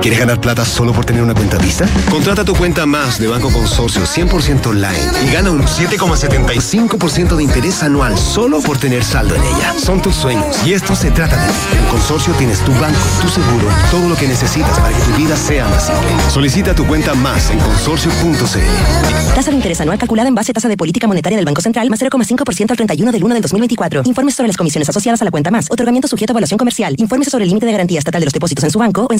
¿Quieres 0.00 0.18
ganar 0.18 0.40
plata 0.40 0.64
solo 0.64 0.92
por 0.92 1.04
tener 1.04 1.22
una 1.22 1.34
cuenta 1.34 1.58
Visa? 1.58 1.86
Contrata 2.10 2.44
tu 2.44 2.54
cuenta 2.54 2.86
más 2.86 3.18
de 3.18 3.26
Banco 3.26 3.50
Consorcio 3.50 4.02
100% 4.02 4.66
online 4.66 4.98
y 5.26 5.32
gana 5.32 5.50
un 5.50 5.62
7,75% 5.62 7.36
de 7.36 7.42
interés 7.42 7.82
anual 7.82 8.16
solo 8.18 8.60
por 8.60 8.78
tener 8.78 9.04
saldo 9.04 9.34
en 9.34 9.42
ella. 9.42 9.74
Son 9.78 10.02
tus 10.02 10.14
sueños 10.14 10.56
y 10.66 10.72
esto 10.72 10.94
se 10.94 11.10
trata 11.10 11.36
de 11.36 11.48
ti. 11.48 11.58
En 11.78 11.86
Consorcio 11.86 12.32
tienes 12.34 12.60
tu 12.60 12.72
banco, 12.72 12.98
tu 13.22 13.28
seguro, 13.28 13.66
todo 13.90 14.08
lo 14.08 14.16
que 14.16 14.28
necesitas 14.28 14.78
para 14.78 14.96
que 14.96 15.02
tu 15.02 15.16
vida 15.16 15.36
sea 15.36 15.66
más 15.68 15.86
simple. 15.86 16.08
Solicita 16.30 16.74
tu 16.74 16.86
cuenta 16.86 17.14
más 17.14 17.50
en 17.50 17.58
consorcio.cl. 17.58 19.34
Tasa 19.34 19.50
de 19.50 19.56
interés 19.56 19.80
anual 19.80 19.98
calculada 19.98 20.28
en 20.28 20.34
base 20.34 20.52
a 20.52 20.54
tasa 20.54 20.68
de 20.68 20.76
política 20.76 21.06
monetaria 21.06 21.36
del 21.36 21.46
Banco 21.46 21.60
Central 21.60 21.90
más 21.90 22.00
0,5% 22.00 22.70
al 22.70 22.76
31 22.76 23.12
del 23.12 23.24
1 23.24 23.34
del 23.34 23.42
2024. 23.42 24.02
Informes 24.04 24.34
sobre 24.34 24.48
las 24.48 24.56
comisiones 24.56 24.88
asociadas 24.88 25.22
a 25.22 25.24
la 25.24 25.30
cuenta 25.30 25.50
más. 25.50 25.70
Otorgamiento 25.70 26.08
sujeto 26.08 26.32
a 26.32 26.34
evaluación 26.34 26.58
comercial. 26.58 26.94
Informes 26.98 27.28
sobre 27.28 27.44
el 27.44 27.48
límite 27.48 27.66
de 27.66 27.72
garantía 27.72 27.98
estatal 27.98 28.20
de 28.20 28.26
los 28.26 28.32
depósitos 28.32 28.64
en 28.64 28.70
su 28.70 28.78
banco 28.78 29.06
o 29.08 29.12
en 29.12 29.18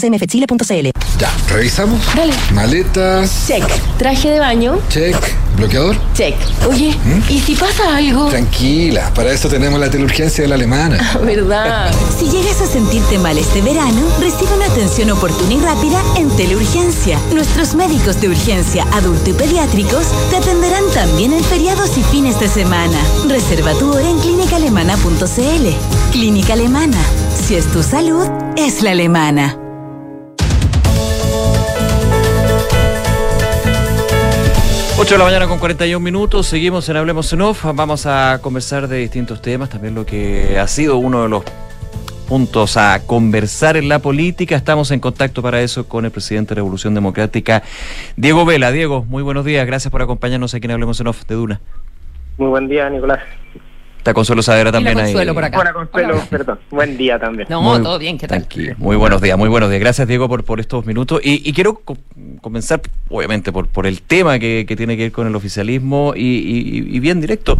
Ya, 1.18 1.30
revisamos. 1.50 2.00
Dale. 2.16 2.32
Maletas. 2.52 3.46
Check. 3.46 3.64
Traje 3.98 4.30
de 4.30 4.40
baño. 4.40 4.78
Check. 4.88 5.16
¿Bloqueador? 5.56 5.96
Check. 6.14 6.34
Oye, 6.68 6.96
¿Mm? 7.04 7.20
¿y 7.32 7.38
si 7.38 7.54
pasa 7.54 7.96
algo? 7.96 8.26
Tranquila, 8.26 9.12
para 9.14 9.30
eso 9.30 9.48
tenemos 9.48 9.78
la 9.78 9.88
teleurgencia 9.90 10.42
de 10.42 10.48
la 10.48 10.56
alemana. 10.56 10.98
¿Verdad? 11.22 11.92
Si 12.18 12.28
llegas 12.28 12.60
a 12.60 12.66
sentirte 12.66 13.18
mal 13.18 13.38
este 13.38 13.60
verano, 13.62 14.00
recibe 14.18 14.54
una 14.56 14.66
atención 14.66 15.10
oportuna 15.10 15.54
y 15.54 15.60
rápida 15.60 16.02
en 16.16 16.28
teleurgencia. 16.36 17.18
Nuestros 17.32 17.74
médicos 17.74 18.20
de 18.20 18.30
urgencia, 18.30 18.84
adulto 18.92 19.30
y 19.30 19.34
pediátricos 19.34 20.06
te 20.30 20.38
atenderán 20.38 20.84
también 20.92 21.32
en 21.32 21.44
feriados 21.44 21.96
y 21.98 22.02
fines 22.04 22.40
de 22.40 22.48
semana. 22.48 22.98
Reserva 23.28 23.74
tu 23.74 23.92
hora 23.92 24.08
en 24.08 24.18
clínicaalemana.cl. 24.18 25.68
Clínica 26.10 26.54
Alemana. 26.54 26.98
Si 27.46 27.54
es 27.54 27.66
tu 27.70 27.82
salud, 27.82 28.26
es 28.56 28.82
la 28.82 28.90
alemana. 28.92 29.63
8 35.04 35.16
de 35.16 35.18
la 35.18 35.24
mañana 35.24 35.46
con 35.46 35.58
41 35.58 36.02
minutos, 36.02 36.46
seguimos 36.46 36.88
en 36.88 36.96
Hablemos 36.96 37.30
en 37.34 37.42
Off, 37.42 37.66
vamos 37.74 38.06
a 38.06 38.38
conversar 38.40 38.88
de 38.88 39.00
distintos 39.00 39.42
temas, 39.42 39.68
también 39.68 39.94
lo 39.94 40.06
que 40.06 40.58
ha 40.58 40.66
sido 40.66 40.96
uno 40.96 41.24
de 41.24 41.28
los 41.28 41.44
puntos 42.26 42.78
a 42.78 43.02
conversar 43.04 43.76
en 43.76 43.90
la 43.90 43.98
política, 43.98 44.56
estamos 44.56 44.90
en 44.92 45.00
contacto 45.00 45.42
para 45.42 45.60
eso 45.60 45.86
con 45.86 46.06
el 46.06 46.10
presidente 46.10 46.52
de 46.52 46.54
Revolución 46.54 46.94
Democrática, 46.94 47.62
Diego 48.16 48.46
Vela. 48.46 48.72
Diego, 48.72 49.04
muy 49.04 49.22
buenos 49.22 49.44
días, 49.44 49.66
gracias 49.66 49.92
por 49.92 50.00
acompañarnos 50.00 50.54
aquí 50.54 50.64
en 50.64 50.70
Hablemos 50.70 50.98
en 51.00 51.06
Off 51.08 51.26
de 51.26 51.34
Duna. 51.34 51.60
Muy 52.38 52.48
buen 52.48 52.66
día, 52.66 52.88
Nicolás. 52.88 53.20
Está 54.04 54.12
Consuelo 54.12 54.42
Saavedra 54.42 54.70
también 54.70 54.98
ahí. 54.98 55.04
Consuelo 55.04 55.32
por 55.32 55.44
acá. 55.44 55.60
Hola, 55.60 55.72
Consuelo, 55.72 56.22
perdón. 56.28 56.58
Buen 56.70 56.98
día 56.98 57.18
también. 57.18 57.48
No, 57.48 57.82
todo 57.82 57.98
bien, 57.98 58.18
¿qué 58.18 58.28
tal? 58.28 58.40
Tranquilo. 58.40 58.74
Muy 58.76 58.96
buenos 58.96 59.22
días, 59.22 59.38
muy 59.38 59.48
buenos 59.48 59.70
días. 59.70 59.80
Gracias, 59.80 60.06
Diego, 60.06 60.28
por, 60.28 60.44
por 60.44 60.60
estos 60.60 60.84
minutos. 60.84 61.22
Y, 61.24 61.50
quiero 61.54 61.80
comenzar, 62.42 62.82
obviamente, 63.08 63.50
por, 63.50 63.66
por 63.66 63.86
el 63.86 64.02
tema 64.02 64.38
que, 64.38 64.66
tiene 64.76 64.98
que 64.98 65.04
ver 65.04 65.12
con 65.12 65.26
el 65.26 65.34
oficialismo 65.34 66.12
y, 66.14 67.00
bien 67.00 67.22
directo. 67.22 67.56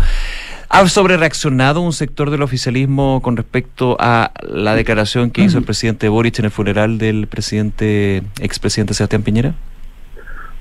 ¿Ha 0.68 0.86
sobre 0.86 1.16
reaccionado 1.16 1.80
un 1.80 1.94
sector 1.94 2.28
del 2.28 2.42
oficialismo 2.42 3.22
con 3.22 3.38
respecto 3.38 3.96
a 3.98 4.30
la 4.46 4.74
declaración 4.74 5.30
que 5.30 5.40
hizo 5.40 5.56
el 5.56 5.64
presidente 5.64 6.10
Boric 6.10 6.40
en 6.40 6.44
el 6.44 6.50
funeral 6.50 6.98
del 6.98 7.26
presidente 7.26 8.22
expresidente 8.38 8.92
Sebastián 8.92 9.22
Piñera? 9.22 9.54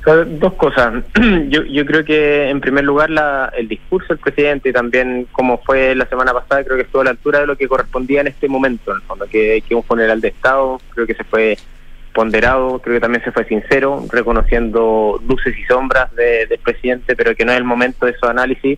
Dos 0.06 0.54
cosas. 0.54 1.04
Yo, 1.50 1.64
yo 1.64 1.86
creo 1.86 2.04
que, 2.04 2.50
en 2.50 2.60
primer 2.60 2.84
lugar, 2.84 3.10
la, 3.10 3.52
el 3.56 3.68
discurso 3.68 4.10
del 4.10 4.18
presidente 4.18 4.70
y 4.70 4.74
también 4.74 5.28
como 5.32 5.60
fue 5.60 5.96
la 5.96 6.06
semana 6.08 6.34
pasada, 6.34 6.64
creo 6.64 6.78
que 6.78 6.84
estuvo 6.84 7.02
a 7.02 7.06
la 7.06 7.12
altura 7.12 7.40
de 7.40 7.48
lo 7.48 7.56
que 7.56 7.68
correspondía 7.68 8.22
en 8.22 8.28
este 8.28 8.48
momento, 8.48 8.92
en 8.92 8.98
el 8.98 9.04
fondo, 9.04 9.26
que, 9.28 9.64
un 9.72 9.84
funeral 9.84 10.20
de 10.20 10.30
Estado, 10.30 10.80
creo 10.94 11.08
que 11.08 11.16
se 11.16 11.24
fue 11.24 11.58
ponderado, 12.14 12.80
creo 12.80 12.96
que 12.96 13.02
también 13.02 13.24
se 13.24 13.32
fue 13.32 13.46
sincero, 13.46 14.04
reconociendo 14.12 15.22
luces 15.28 15.58
y 15.58 15.64
sombras 15.64 16.14
del 16.16 16.60
presidente, 16.60 17.16
pero 17.16 17.36
que 17.36 17.46
no 17.46 17.52
es 17.52 17.58
el 17.58 17.64
momento 17.64 18.06
de 18.06 18.16
su 18.16 18.26
análisis. 18.26 18.78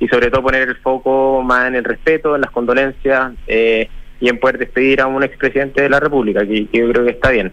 y 0.00 0.08
sobre 0.08 0.28
todo 0.28 0.42
poner 0.42 0.68
el 0.68 0.76
foco 0.76 1.40
más 1.42 1.68
en 1.68 1.76
el 1.76 1.84
respeto, 1.84 2.34
en 2.34 2.40
las 2.40 2.50
condolencias 2.50 3.32
eh, 3.46 3.88
y 4.20 4.28
en 4.28 4.38
poder 4.38 4.58
despedir 4.58 5.00
a 5.00 5.06
un 5.06 5.22
expresidente 5.22 5.82
de 5.82 5.88
la 5.88 6.00
República, 6.00 6.44
que, 6.44 6.66
yo 6.72 6.90
creo 6.90 7.04
que 7.04 7.12
está 7.12 7.30
bien. 7.30 7.52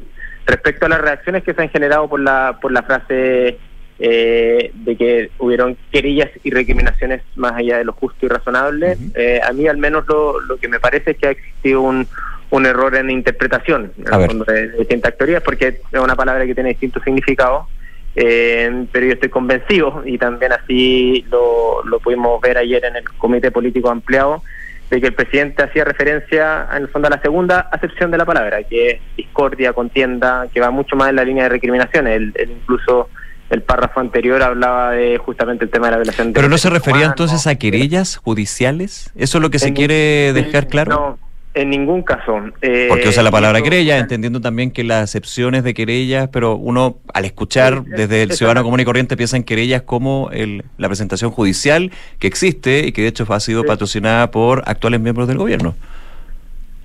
Respecto 0.52 0.86
a 0.86 0.90
las 0.90 1.00
reacciones 1.00 1.44
que 1.44 1.54
se 1.54 1.62
han 1.62 1.70
generado 1.70 2.10
por 2.10 2.20
la, 2.20 2.60
por 2.62 2.74
la 2.74 2.84
frase 2.84 3.58
eh, 4.00 4.72
de 4.74 4.96
que 4.98 5.32
hubieron 5.40 5.78
querellas 5.94 6.30
y 6.44 6.52
recriminaciones 6.52 7.22
más 7.38 7.54
allá 7.54 7.78
de 7.78 7.86
lo 7.86 7.94
justo 7.94 8.26
y 8.26 8.28
razonable, 8.28 8.98
eh, 9.16 9.40
a 9.42 9.54
mí 9.54 9.66
al 9.70 9.78
menos 9.78 10.06
lo, 10.10 10.42
lo 10.42 10.58
que 10.58 10.68
me 10.68 10.82
parece 10.82 11.12
es 11.12 11.18
que 11.18 11.28
ha 11.28 11.32
existido 11.32 11.80
un, 11.80 12.06
un 12.50 12.66
error 12.66 12.94
en 12.98 13.10
interpretación 13.12 13.94
de, 13.96 14.70
distintas 14.78 15.18
teorías, 15.18 15.42
porque 15.42 15.68
es 15.90 16.00
una 16.00 16.18
palabra 16.18 16.46
que 16.46 16.54
tiene 16.54 16.72
distintos 16.72 17.02
significados. 17.04 17.68
Eh, 18.14 18.88
pero 18.92 19.06
yo 19.06 19.14
estoy 19.14 19.30
convencido, 19.30 20.04
y 20.06 20.18
también 20.18 20.52
así 20.52 21.26
lo, 21.32 21.82
lo 21.86 22.02
pudimos 22.02 22.42
ver 22.42 22.58
ayer 22.58 22.84
en 22.84 22.98
el 22.98 23.06
Comité 23.18 23.52
Político 23.52 23.90
Ampliado, 23.90 24.44
de 24.92 25.00
que 25.00 25.08
el 25.08 25.14
presidente 25.14 25.64
hacía 25.64 25.86
referencia, 25.86 26.68
en 26.76 26.84
el 26.84 26.90
fondo, 26.90 27.08
a 27.08 27.12
la 27.12 27.22
segunda 27.22 27.62
acepción 27.72 28.12
de 28.12 28.18
la 28.18 28.26
palabra, 28.26 28.62
que 28.64 28.90
es 28.90 29.02
discordia, 29.16 29.72
contienda, 29.72 30.48
que 30.54 30.60
va 30.60 30.70
mucho 30.70 30.98
más 30.98 31.10
en 31.10 31.16
la 31.16 31.24
línea 31.24 31.44
de 31.44 31.50
recriminaciones. 31.50 32.18
El, 32.18 32.34
incluso 32.50 33.10
el 33.50 33.64
párrafo 33.64 34.02
anterior 34.02 34.44
hablaba 34.44 34.92
de 34.92 35.18
justamente 35.18 35.64
el 35.64 35.72
tema 35.72 35.88
de 35.88 35.92
la 35.92 35.98
violación 35.98 36.28
de 36.28 36.34
¿Pero 36.34 36.50
no 36.50 36.58
se 36.58 36.70
refería 36.70 37.06
entonces 37.06 37.48
a 37.48 37.56
querellas 37.56 38.18
judiciales? 38.18 39.12
¿Eso 39.16 39.38
es 39.38 39.42
lo 39.42 39.50
que 39.50 39.60
se 39.60 39.74
quiere 39.74 40.34
dejar 40.34 40.68
claro? 40.68 40.92
No, 40.92 41.20
en 41.54 41.70
ningún 41.70 42.02
caso. 42.04 42.40
Eh, 42.62 42.88
Porque 42.90 43.10
usa 43.10 43.24
la 43.24 43.32
palabra 43.32 43.62
querella, 43.62 43.98
entendiendo 43.98 44.40
también 44.40 44.72
que 44.72 44.84
las 44.84 45.04
acepciones 45.04 45.64
de 45.64 45.74
querellas, 45.74 46.30
pero 46.30 46.56
uno 46.56 47.00
al 47.14 47.26
escuchar 47.26 47.84
desde 47.84 48.24
el 48.24 48.32
ciudadano 48.32 48.64
común 48.64 48.80
y 48.80 48.86
corriente 48.86 49.18
piensa 49.18 49.36
en 49.36 49.44
querellas 49.44 49.82
como 49.82 50.30
el, 50.32 50.64
la 50.78 50.88
presentación 50.88 51.32
judicial 51.32 51.92
que 52.20 52.28
existe 52.28 52.88
y 52.88 52.92
que 52.94 53.02
de 53.02 53.10
hecho 53.10 53.26
ha 53.30 53.40
sido 53.40 53.64
patrocinada 53.64 54.32
por 54.32 54.64
actuales 54.66 55.02
miembros 55.02 55.28
del 55.28 55.38
gobierno. 55.38 55.76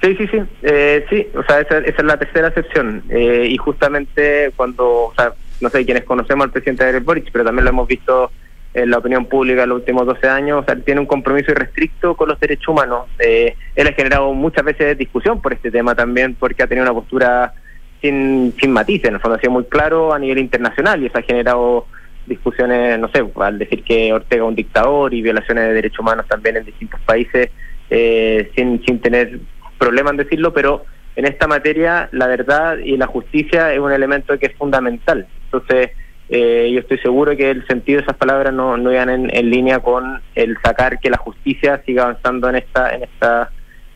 Sí, 0.02 0.14
sí, 0.16 0.26
sí, 0.28 0.42
eh, 0.62 1.06
sí, 1.08 1.26
o 1.34 1.42
sea, 1.44 1.60
esa, 1.60 1.78
es 1.78 2.04
la 2.04 2.18
tercera 2.18 2.48
acepción. 2.48 3.02
Eh, 3.08 3.46
y 3.48 3.56
justamente 3.56 4.52
cuando, 4.56 4.86
o 4.86 5.14
sea, 5.16 5.32
no 5.60 5.70
sé 5.70 5.84
quiénes 5.84 6.04
conocemos 6.04 6.44
al 6.44 6.50
presidente 6.50 6.92
de 6.92 7.00
Boric, 7.00 7.30
pero 7.32 7.44
también 7.44 7.64
lo 7.64 7.70
hemos 7.70 7.88
visto 7.88 8.30
en 8.76 8.90
la 8.90 8.98
opinión 8.98 9.24
pública 9.24 9.62
en 9.62 9.70
los 9.70 9.78
últimos 9.78 10.04
12 10.04 10.28
años, 10.28 10.62
o 10.62 10.64
sea, 10.64 10.76
tiene 10.76 11.00
un 11.00 11.06
compromiso 11.06 11.50
irrestricto 11.50 12.14
con 12.14 12.28
los 12.28 12.38
derechos 12.38 12.68
humanos. 12.68 13.06
Eh, 13.18 13.56
él 13.74 13.86
ha 13.86 13.92
generado 13.92 14.34
muchas 14.34 14.66
veces 14.66 14.98
discusión 14.98 15.40
por 15.40 15.54
este 15.54 15.70
tema 15.70 15.94
también, 15.94 16.34
porque 16.34 16.62
ha 16.62 16.66
tenido 16.66 16.84
una 16.84 16.92
postura 16.92 17.54
sin, 18.02 18.54
sin 18.60 18.72
matices, 18.72 19.08
en 19.08 19.14
el 19.14 19.20
fondo 19.20 19.36
ha 19.36 19.40
sido 19.40 19.52
muy 19.52 19.64
claro 19.64 20.12
a 20.12 20.18
nivel 20.18 20.38
internacional 20.38 21.02
y 21.02 21.06
eso 21.06 21.16
ha 21.16 21.22
generado 21.22 21.86
discusiones, 22.26 22.98
no 22.98 23.08
sé, 23.08 23.24
al 23.36 23.58
decir 23.58 23.82
que 23.82 24.12
Ortega 24.12 24.44
es 24.44 24.48
un 24.48 24.54
dictador 24.54 25.14
y 25.14 25.22
violaciones 25.22 25.68
de 25.68 25.72
derechos 25.72 26.00
humanos 26.00 26.26
también 26.28 26.58
en 26.58 26.66
distintos 26.66 27.00
países, 27.00 27.48
eh, 27.88 28.50
sin, 28.54 28.84
sin 28.84 29.00
tener 29.00 29.38
problema 29.78 30.10
en 30.10 30.18
decirlo, 30.18 30.52
pero 30.52 30.84
en 31.14 31.24
esta 31.24 31.46
materia 31.46 32.10
la 32.12 32.26
verdad 32.26 32.76
y 32.76 32.98
la 32.98 33.06
justicia 33.06 33.72
es 33.72 33.78
un 33.78 33.90
elemento 33.90 34.38
que 34.38 34.46
es 34.46 34.54
fundamental. 34.56 35.26
Entonces, 35.44 35.92
eh, 36.28 36.70
yo 36.72 36.80
estoy 36.80 36.98
seguro 36.98 37.36
que 37.36 37.50
el 37.50 37.66
sentido 37.66 37.98
de 37.98 38.04
esas 38.04 38.16
palabras 38.16 38.52
no, 38.52 38.76
no 38.76 38.92
iban 38.92 39.08
en, 39.08 39.50
línea 39.50 39.78
con 39.80 40.20
el 40.34 40.56
sacar 40.62 40.98
que 40.98 41.10
la 41.10 41.18
justicia 41.18 41.82
siga 41.86 42.02
avanzando 42.02 42.48
en 42.48 42.56
esta 42.56 42.94
en 42.94 43.04
esta 43.04 43.50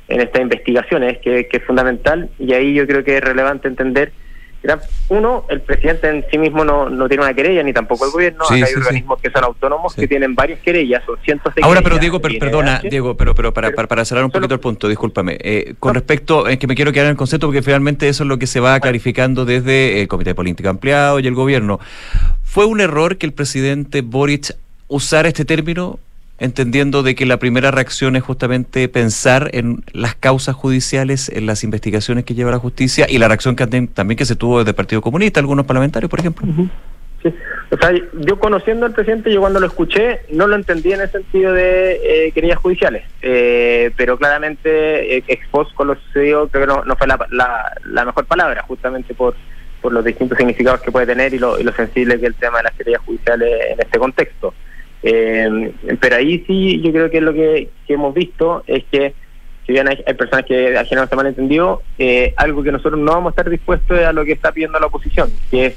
en 0.09 0.43
investigaciones 0.43 1.18
que 1.18 1.49
es 1.51 1.64
fundamental. 1.64 2.31
Y 2.39 2.53
ahí 2.53 2.74
yo 2.74 2.87
creo 2.87 3.05
que 3.05 3.18
es 3.18 3.22
relevante 3.22 3.68
entender 3.68 4.12
uno, 5.08 5.46
el 5.48 5.61
presidente 5.62 6.08
en 6.08 6.24
sí 6.30 6.38
mismo 6.38 6.64
no, 6.64 6.90
no 6.90 7.08
tiene 7.08 7.24
una 7.24 7.34
querella, 7.34 7.62
ni 7.62 7.72
tampoco 7.72 8.04
el 8.04 8.11
gobierno. 8.11 8.44
hay 8.50 8.62
organismos 8.62 9.20
que 9.20 9.30
son 9.30 9.44
autónomos 9.44 9.94
que 9.94 10.06
tienen 10.06 10.34
varias 10.34 10.61
querellas, 10.61 11.02
son 11.04 11.16
cientos 11.24 11.54
de 11.54 11.62
Ahora, 11.62 11.80
pero 11.82 11.98
Diego, 11.98 12.20
perdona, 12.20 12.80
Diego, 12.80 13.16
pero, 13.16 13.34
pero 13.34 13.54
para, 13.54 13.72
para, 13.72 14.04
cerrar 14.04 14.24
un 14.24 14.30
poquito 14.30 14.54
el 14.54 14.61
punto, 14.61 14.88
discúlpame. 14.88 15.38
Eh, 15.40 15.74
con 15.78 15.94
respecto, 15.94 16.46
es 16.46 16.58
que 16.58 16.66
me 16.66 16.74
quiero 16.74 16.92
quedar 16.92 17.06
en 17.06 17.12
el 17.12 17.16
concepto 17.16 17.46
porque 17.46 17.62
finalmente 17.62 18.08
eso 18.08 18.24
es 18.24 18.28
lo 18.28 18.38
que 18.38 18.46
se 18.46 18.61
va 18.61 18.78
clarificando 18.80 19.44
desde 19.44 20.02
el 20.02 20.08
Comité 20.08 20.30
de 20.30 20.34
Política 20.34 20.70
Ampliado 20.70 21.20
y 21.20 21.26
el 21.26 21.34
gobierno. 21.34 21.80
¿Fue 22.44 22.66
un 22.66 22.80
error 22.80 23.16
que 23.16 23.26
el 23.26 23.32
presidente 23.32 24.02
Boric 24.02 24.56
usara 24.88 25.28
este 25.28 25.44
término 25.44 25.98
entendiendo 26.41 27.03
de 27.03 27.14
que 27.14 27.26
la 27.26 27.36
primera 27.36 27.70
reacción 27.70 28.16
es 28.16 28.22
justamente 28.22 28.88
pensar 28.88 29.51
en 29.53 29.84
las 29.93 30.14
causas 30.14 30.57
judiciales, 30.57 31.28
en 31.28 31.47
las 31.47 31.62
investigaciones 31.62 32.24
que 32.24 32.34
lleva 32.34 32.51
la 32.51 32.59
justicia 32.59 33.07
y 33.09 33.18
la 33.18 33.28
reacción 33.28 33.55
que 33.55 33.66
también 33.66 34.16
que 34.16 34.24
se 34.24 34.36
tuvo 34.36 34.59
desde 34.59 34.70
el 34.70 34.74
Partido 34.74 35.03
Comunista, 35.03 35.38
algunos 35.38 35.66
parlamentarios, 35.66 36.11
por 36.11 36.18
ejemplo. 36.18 36.47
Sí. 37.22 37.32
O 37.70 37.76
sea, 37.76 37.93
yo 38.14 38.41
conociendo 38.41 38.86
al 38.86 38.93
presidente, 38.93 39.30
yo 39.30 39.41
cuando 39.41 39.61
lo 39.61 39.66
escuché, 39.66 40.20
no 40.30 40.47
lo 40.47 40.57
entendí 40.57 40.93
en 40.93 41.03
el 41.03 41.11
sentido 41.11 41.53
de 41.53 42.01
eh, 42.26 42.32
querellas 42.32 42.59
judiciales, 42.59 43.05
eh, 43.20 43.93
pero 43.97 44.16
claramente 44.16 45.18
eh, 45.18 45.41
con 45.74 45.86
lo 45.86 45.95
sucedido 45.95 46.49
creo 46.49 46.66
que 46.66 46.88
no, 46.88 46.97
fue 46.97 47.07
la, 47.07 47.72
la, 47.84 48.05
mejor 48.07 48.24
palabra, 48.24 48.62
justamente 48.62 49.12
por, 49.12 49.36
por 49.82 49.93
los 49.93 50.05
distintos 50.05 50.38
significados 50.38 50.80
que 50.80 50.91
puede 50.91 51.07
tener 51.07 51.34
y 51.34 51.38
lo, 51.38 51.61
y 51.61 51.62
lo 51.62 51.72
sensible 51.72 52.18
que 52.18 52.26
es 52.26 52.32
el 52.32 52.34
tema 52.34 52.59
de 52.59 52.64
las 52.64 52.72
querellas 52.72 53.03
judiciales 53.03 53.61
en 53.72 53.80
este 53.80 53.99
contexto. 53.99 54.55
Eh, 55.03 55.72
pero 56.01 56.16
ahí 56.16 56.44
sí, 56.46 56.80
yo 56.82 56.92
creo 56.92 57.11
que 57.11 57.20
lo 57.20 57.32
que, 57.32 57.70
hemos 57.88 58.14
visto 58.14 58.62
es 58.66 58.84
que, 58.90 59.14
si 59.66 59.72
bien 59.72 59.88
hay, 59.88 59.96
personas 60.14 60.44
que 60.44 60.76
al 60.76 60.86
final 60.86 61.09
se 61.09 61.16
malentendido, 61.16 61.82
eh, 61.98 62.34
algo 62.36 62.62
que 62.62 62.72
nosotros 62.72 63.01
no 63.01 63.12
vamos 63.12 63.30
a 63.30 63.34
estar 63.34 63.51
dispuestos 63.51 63.98
es 63.98 64.07
a 64.07 64.12
lo 64.12 64.24
que 64.24 64.32
está 64.32 64.53
pidiendo 64.53 64.78
la 64.78 64.86
oposición, 64.86 65.30
que 65.51 65.74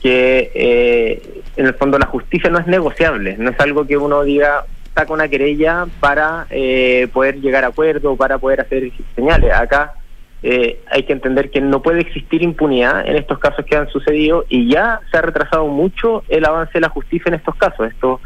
que 0.00 0.50
eh, 0.54 1.42
en 1.56 1.66
el 1.66 1.74
fondo 1.74 1.98
la 1.98 2.06
justicia 2.06 2.50
no 2.50 2.58
es 2.58 2.66
negociable, 2.66 3.36
no 3.38 3.50
es 3.50 3.60
algo 3.60 3.86
que 3.86 3.96
uno 3.96 4.22
diga 4.22 4.64
saca 4.94 5.12
una 5.12 5.28
querella 5.28 5.86
para 6.00 6.46
eh, 6.50 7.08
poder 7.12 7.40
llegar 7.40 7.64
a 7.64 7.68
acuerdo, 7.68 8.16
para 8.16 8.38
poder 8.38 8.60
hacer 8.60 8.90
señales. 9.14 9.52
Acá 9.52 9.94
eh, 10.42 10.80
hay 10.90 11.04
que 11.04 11.12
entender 11.12 11.50
que 11.50 11.60
no 11.60 11.82
puede 11.82 12.00
existir 12.00 12.42
impunidad 12.42 13.06
en 13.06 13.16
estos 13.16 13.38
casos 13.38 13.64
que 13.64 13.76
han 13.76 13.88
sucedido 13.88 14.44
y 14.48 14.68
ya 14.68 15.00
se 15.10 15.18
ha 15.18 15.22
retrasado 15.22 15.66
mucho 15.68 16.24
el 16.28 16.44
avance 16.44 16.72
de 16.74 16.80
la 16.80 16.88
justicia 16.88 17.28
en 17.28 17.34
estos 17.34 17.54
casos. 17.56 17.88
Esto 17.88 18.20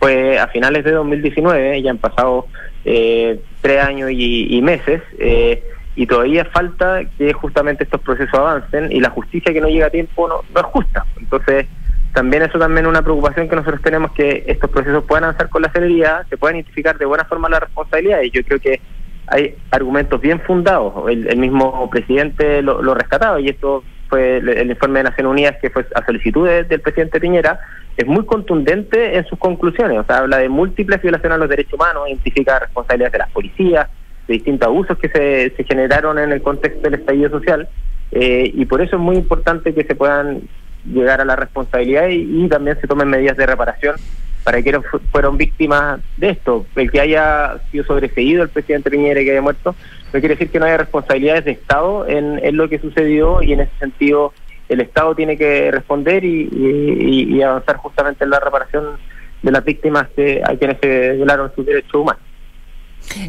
fue 0.00 0.38
a 0.38 0.48
finales 0.48 0.82
de 0.82 0.92
2019, 0.92 1.82
ya 1.82 1.90
han 1.90 1.98
pasado 1.98 2.46
eh, 2.84 3.38
tres 3.60 3.84
años 3.84 4.10
y, 4.10 4.60
meses, 4.62 5.02
eh, 5.18 5.62
y 5.94 6.06
todavía 6.06 6.46
falta 6.46 7.02
que 7.18 7.32
justamente 7.34 7.84
estos 7.84 8.00
procesos 8.00 8.34
avancen 8.34 8.90
y 8.90 9.00
la 9.00 9.10
justicia 9.10 9.52
que 9.52 9.60
no 9.60 9.68
llega 9.68 9.86
a 9.86 9.90
tiempo 9.90 10.26
no, 10.26 10.40
no 10.54 10.60
es 10.60 10.66
justa. 10.66 11.04
Entonces, 11.18 11.66
también 12.14 12.42
eso 12.42 12.58
también 12.58 12.86
es 12.86 12.90
una 12.90 13.02
preocupación 13.02 13.48
que 13.48 13.56
nosotros 13.56 13.82
tenemos 13.82 14.10
que 14.12 14.44
estos 14.46 14.70
procesos 14.70 15.04
puedan 15.04 15.24
avanzar 15.24 15.50
con 15.50 15.62
la 15.62 15.70
celeridad, 15.70 16.26
se 16.28 16.38
puedan 16.38 16.56
identificar 16.56 16.96
de 16.96 17.04
buena 17.04 17.26
forma 17.26 17.50
las 17.50 17.60
responsabilidades. 17.60 18.32
Yo 18.32 18.42
creo 18.42 18.58
que 18.58 18.80
hay 19.26 19.54
argumentos 19.70 20.18
bien 20.20 20.40
fundados. 20.40 20.94
El, 21.10 21.36
mismo 21.36 21.90
presidente 21.90 22.62
lo, 22.62 22.82
lo 22.82 22.94
rescataba 22.94 23.38
y 23.38 23.50
esto 23.50 23.84
fue 24.10 24.38
el, 24.38 24.70
informe 24.70 24.98
de 24.98 25.04
Naciones 25.04 25.30
Unidas 25.30 25.56
que 25.62 25.70
fue 25.70 25.86
a 25.94 26.04
solicitud 26.04 26.46
del 26.46 26.80
presidente 26.80 27.20
Piñera 27.20 27.60
es 27.96 28.06
muy 28.06 28.24
contundente 28.24 29.16
en 29.16 29.26
sus 29.26 29.38
conclusiones. 29.38 29.98
O 29.98 30.04
sea, 30.04 30.18
habla 30.18 30.38
de 30.38 30.48
múltiples 30.48 31.00
violaciones 31.00 31.36
a 31.36 31.38
los 31.38 31.48
derechos 31.48 31.74
humanos, 31.74 32.08
identifica 32.08 32.58
responsabilidades 32.58 33.12
de 33.12 33.18
las 33.18 33.30
policías, 33.30 33.88
de 34.26 34.34
distintos 34.34 34.66
abusos 34.68 34.98
que 34.98 35.08
se, 35.08 35.52
se 35.56 35.64
generaron 35.64 36.18
en 36.18 36.32
el 36.32 36.42
contexto 36.42 36.82
del 36.82 37.00
estallido 37.00 37.30
social. 37.30 37.68
Eh, 38.12 38.50
y 38.54 38.64
por 38.64 38.80
eso 38.80 38.96
es 38.96 39.02
muy 39.02 39.16
importante 39.16 39.74
que 39.74 39.84
se 39.84 39.94
puedan 39.94 40.42
llegar 40.84 41.20
a 41.20 41.24
la 41.24 41.36
responsabilidad 41.36 42.08
y, 42.08 42.48
también 42.48 42.80
se 42.80 42.86
tomen 42.86 43.08
medidas 43.08 43.36
de 43.36 43.46
reparación 43.46 43.96
para 44.44 44.62
quienes 44.62 44.82
fueron 45.12 45.36
víctimas 45.36 46.00
de 46.16 46.30
esto. 46.30 46.64
El 46.76 46.90
que 46.90 47.00
haya 47.00 47.58
sido 47.70 47.84
sobreseído 47.84 48.42
el 48.42 48.48
presidente 48.48 48.90
Piñera 48.90 49.20
y 49.20 49.24
que 49.24 49.32
haya 49.32 49.42
muerto, 49.42 49.74
no 50.12 50.20
quiere 50.20 50.34
decir 50.34 50.50
que 50.50 50.58
no 50.58 50.66
haya 50.66 50.78
responsabilidades 50.78 51.44
de 51.44 51.52
Estado 51.52 52.08
en, 52.08 52.56
lo 52.56 52.68
que 52.68 52.78
sucedió 52.78 53.42
y 53.42 53.52
en 53.52 53.60
ese 53.60 53.72
sentido 53.78 54.32
el 54.68 54.80
Estado 54.80 55.14
tiene 55.14 55.36
que 55.36 55.70
responder 55.70 56.24
y, 56.24 57.42
avanzar 57.42 57.76
justamente 57.76 58.24
en 58.24 58.30
la 58.30 58.40
reparación 58.40 58.96
de 59.42 59.50
las 59.50 59.64
víctimas 59.64 60.08
que, 60.14 60.42
a 60.44 60.56
quienes 60.56 60.78
se 60.80 61.12
violaron 61.12 61.52
sus 61.54 61.64
derechos 61.64 61.94
humanos. 61.94 62.22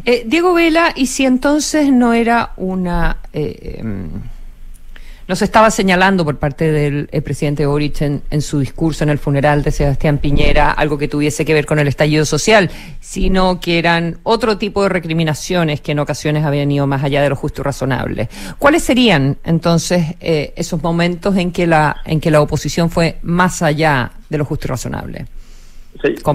Eh, 0.04 0.22
Diego 0.26 0.54
Vela, 0.54 0.92
¿y 0.94 1.06
si 1.06 1.24
entonces 1.24 1.90
no 1.90 2.12
era 2.12 2.52
una... 2.56 3.18
Eh, 3.32 3.78
em, 3.78 4.22
nos 5.28 5.42
estaba 5.42 5.70
señalando 5.70 6.24
por 6.24 6.38
parte 6.38 6.70
del 6.70 7.08
presidente 7.22 7.66
Boric 7.66 8.02
en, 8.02 8.42
su 8.42 8.60
discurso 8.60 9.04
en 9.04 9.10
el 9.10 9.18
funeral 9.18 9.62
de 9.62 9.70
Sebastián 9.70 10.18
Piñera 10.18 10.70
algo 10.70 10.98
que 10.98 11.08
tuviese 11.08 11.44
que 11.44 11.54
ver 11.54 11.66
con 11.66 11.78
el 11.78 11.88
estallido 11.88 12.24
social, 12.24 12.70
sino 13.00 13.60
que 13.60 13.78
eran 13.78 14.18
otro 14.22 14.58
tipo 14.58 14.82
de 14.82 14.88
recriminaciones 14.88 15.80
que 15.80 15.92
en 15.92 15.98
ocasiones 15.98 16.44
habían 16.44 16.70
ido 16.70 16.86
más 16.86 17.04
allá 17.04 17.22
de 17.22 17.28
lo 17.28 17.36
justo 17.36 17.62
y 17.62 17.64
razonable. 17.64 18.28
¿Cuáles 18.58 18.82
serían 18.82 19.36
entonces 19.44 20.16
eh, 20.20 20.52
esos 20.56 20.82
momentos 20.82 21.36
en 21.36 21.52
que 21.52 21.66
la 21.66 21.96
en 22.04 22.20
que 22.20 22.30
la 22.30 22.40
oposición 22.40 22.90
fue 22.90 23.18
más 23.22 23.62
allá 23.62 24.12
de 24.28 24.38
lo 24.38 24.44
justo 24.44 24.66
y 24.66 24.70
razonable? 24.70 25.26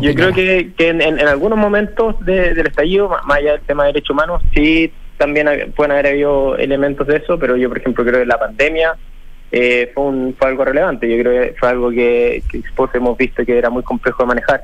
yo 0.01 0.15
creo 0.15 0.33
que, 0.33 0.71
en, 0.77 1.19
algunos 1.27 1.57
momentos 1.57 2.15
del 2.23 2.65
estallido, 2.67 3.09
más 3.09 3.37
allá 3.37 3.53
del 3.53 3.61
tema 3.61 3.83
de 3.83 3.93
derechos 3.93 4.11
humanos, 4.11 4.41
sí 4.53 4.91
también 5.17 5.73
pueden 5.75 5.91
haber 5.91 6.07
habido 6.07 6.57
elementos 6.57 7.07
de 7.07 7.17
eso, 7.17 7.37
pero 7.39 7.57
yo, 7.57 7.69
por 7.69 7.79
ejemplo, 7.79 8.05
creo 8.05 8.19
que 8.19 8.25
la 8.25 8.39
pandemia 8.39 8.95
eh, 9.51 9.91
fue, 9.93 10.03
un, 10.03 10.35
fue 10.37 10.49
algo 10.49 10.65
relevante. 10.65 11.09
Yo 11.09 11.21
creo 11.21 11.41
que 11.41 11.55
fue 11.59 11.69
algo 11.69 11.89
que, 11.89 12.43
que 12.51 12.63
hemos 12.93 13.17
visto 13.17 13.45
que 13.45 13.57
era 13.57 13.69
muy 13.69 13.83
complejo 13.83 14.23
de 14.23 14.27
manejar. 14.27 14.61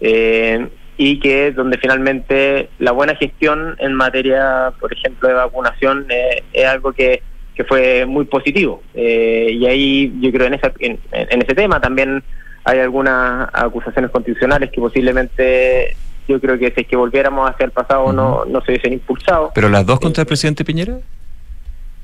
Eh, 0.00 0.68
y 0.96 1.20
que 1.20 1.52
donde 1.52 1.78
finalmente 1.78 2.70
la 2.80 2.90
buena 2.92 3.14
gestión 3.14 3.76
en 3.78 3.94
materia, 3.94 4.72
por 4.80 4.92
ejemplo, 4.92 5.28
de 5.28 5.34
vacunación 5.34 6.06
eh, 6.08 6.42
es 6.52 6.66
algo 6.66 6.92
que, 6.92 7.22
que 7.54 7.64
fue 7.64 8.04
muy 8.04 8.24
positivo. 8.24 8.82
Eh, 8.94 9.50
y 9.52 9.66
ahí 9.66 10.12
yo 10.20 10.32
creo 10.32 10.48
en, 10.48 10.54
esa, 10.54 10.72
en 10.80 11.42
ese 11.42 11.54
tema 11.54 11.80
también 11.80 12.22
hay 12.64 12.80
algunas 12.80 13.48
acusaciones 13.52 14.10
constitucionales 14.10 14.70
que 14.70 14.80
posiblemente 14.80 15.96
yo 16.28 16.40
creo 16.40 16.58
que 16.58 16.70
si 16.72 16.82
es 16.82 16.86
que 16.86 16.96
volviéramos 16.96 17.50
hacia 17.50 17.66
el 17.66 17.72
pasado 17.72 18.12
no, 18.12 18.44
no 18.44 18.60
se 18.60 18.72
hubiesen 18.72 18.92
impulsado. 18.92 19.50
¿Pero 19.54 19.68
las 19.68 19.84
dos 19.84 19.98
contra 19.98 20.22
el 20.22 20.26
presidente 20.26 20.64
Piñera? 20.64 20.98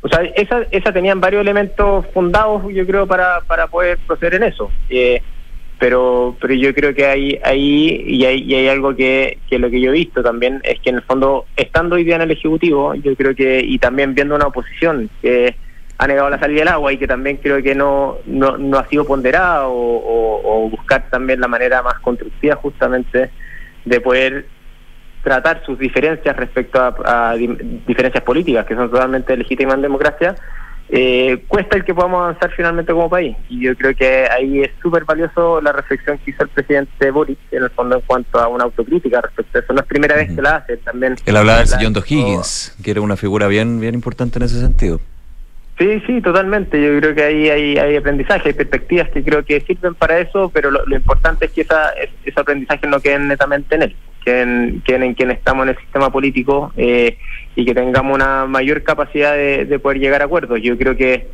O 0.00 0.08
sea, 0.08 0.22
esas 0.34 0.66
esa 0.70 0.92
tenían 0.92 1.20
varios 1.20 1.42
elementos 1.42 2.04
fundados, 2.12 2.62
yo 2.72 2.86
creo, 2.86 3.06
para, 3.06 3.40
para 3.46 3.68
poder 3.68 3.98
proceder 4.06 4.34
en 4.34 4.44
eso. 4.44 4.70
Eh, 4.90 5.22
pero 5.78 6.36
pero 6.40 6.54
yo 6.54 6.74
creo 6.74 6.94
que 6.94 7.06
hay 7.06 7.38
ahí 7.42 8.04
y 8.06 8.24
hay, 8.24 8.42
y 8.42 8.54
hay 8.54 8.68
algo 8.68 8.94
que, 8.94 9.38
que 9.48 9.58
lo 9.58 9.70
que 9.70 9.80
yo 9.80 9.90
he 9.90 9.94
visto 9.94 10.22
también 10.22 10.60
es 10.64 10.80
que 10.80 10.90
en 10.90 10.96
el 10.96 11.02
fondo, 11.02 11.46
estando 11.56 11.96
hoy 11.96 12.04
día 12.04 12.16
en 12.16 12.22
el 12.22 12.30
Ejecutivo, 12.30 12.94
yo 12.94 13.14
creo 13.16 13.34
que, 13.34 13.60
y 13.60 13.78
también 13.78 14.14
viendo 14.14 14.34
una 14.34 14.46
oposición 14.46 15.10
que 15.20 15.56
ha 15.98 16.06
negado 16.06 16.30
la 16.30 16.38
salida 16.38 16.60
del 16.60 16.68
agua 16.68 16.92
y 16.92 16.98
que 16.98 17.06
también 17.06 17.36
creo 17.38 17.62
que 17.62 17.74
no, 17.74 18.18
no, 18.26 18.56
no 18.56 18.78
ha 18.78 18.88
sido 18.88 19.04
ponderada 19.04 19.68
o, 19.68 20.68
buscar 20.70 21.08
también 21.10 21.40
la 21.40 21.48
manera 21.48 21.82
más 21.82 21.98
constructiva 22.00 22.56
justamente 22.56 23.30
de 23.84 24.00
poder 24.00 24.46
tratar 25.22 25.62
sus 25.64 25.78
diferencias 25.78 26.36
respecto 26.36 26.80
a, 26.80 27.34
diferencias 27.34 28.22
políticas 28.22 28.66
que 28.66 28.74
son 28.74 28.90
totalmente 28.90 29.36
legítimas 29.36 29.76
en 29.76 29.82
democracia, 29.82 30.34
eh, 30.90 31.42
cuesta 31.48 31.78
el 31.78 31.84
que 31.84 31.94
podamos 31.94 32.20
avanzar 32.20 32.52
finalmente 32.54 32.92
como 32.92 33.08
país. 33.08 33.34
Y 33.48 33.64
yo 33.64 33.74
creo 33.74 33.94
que 33.96 34.28
ahí 34.30 34.60
es 34.60 34.70
súper 34.82 35.04
valioso 35.04 35.62
la 35.62 35.72
reflexión 35.72 36.18
que 36.18 36.30
hizo 36.30 36.42
el 36.42 36.50
presidente 36.50 37.10
Boris, 37.10 37.38
en 37.50 37.64
el 37.64 37.70
fondo 37.70 37.96
en 37.96 38.02
cuanto 38.02 38.38
a 38.38 38.48
una 38.48 38.64
autocrítica 38.64 39.22
respecto 39.22 39.58
a 39.58 39.60
eso. 39.62 39.72
No 39.72 39.80
es 39.80 39.86
primera 39.86 40.14
vez 40.14 40.34
que 40.34 40.42
la 40.42 40.56
hace, 40.56 40.76
también... 40.76 41.16
Él 41.24 41.36
hablaba 41.36 41.60
del 41.60 41.68
señor 41.68 41.92
Higgins, 42.06 42.76
que 42.84 42.90
era 42.90 43.00
una 43.00 43.16
figura 43.16 43.48
bien, 43.48 43.80
bien 43.80 43.94
importante 43.94 44.38
en 44.38 44.44
ese 44.44 44.60
sentido. 44.60 45.00
Sí, 45.78 46.00
sí, 46.06 46.20
totalmente. 46.20 46.80
Yo 46.80 47.00
creo 47.00 47.14
que 47.14 47.22
ahí 47.24 47.48
hay, 47.50 47.96
aprendizaje, 47.96 48.50
hay 48.50 48.54
perspectivas 48.54 49.08
que 49.10 49.24
creo 49.24 49.44
que 49.44 49.60
sirven 49.60 49.94
para 49.94 50.18
eso, 50.18 50.48
pero 50.54 50.70
lo, 50.70 50.94
importante 50.94 51.46
es 51.46 51.50
que 51.50 51.62
esa, 51.62 51.90
ese 52.24 52.40
aprendizaje 52.40 52.86
no 52.86 53.00
quede 53.00 53.18
netamente 53.18 53.74
en 53.74 53.82
él, 53.82 53.96
que 54.24 54.40
en, 54.40 54.82
en 54.86 55.14
quien 55.14 55.30
estamos 55.32 55.64
en 55.64 55.70
el 55.70 55.78
sistema 55.78 56.10
político 56.10 56.72
eh, 56.76 57.18
y 57.56 57.64
que 57.64 57.74
tengamos 57.74 58.14
una 58.14 58.46
mayor 58.46 58.84
capacidad 58.84 59.34
de, 59.34 59.78
poder 59.80 59.98
llegar 59.98 60.22
a 60.22 60.26
acuerdos. 60.26 60.60
Yo 60.62 60.78
creo 60.78 60.96
que 60.96 61.28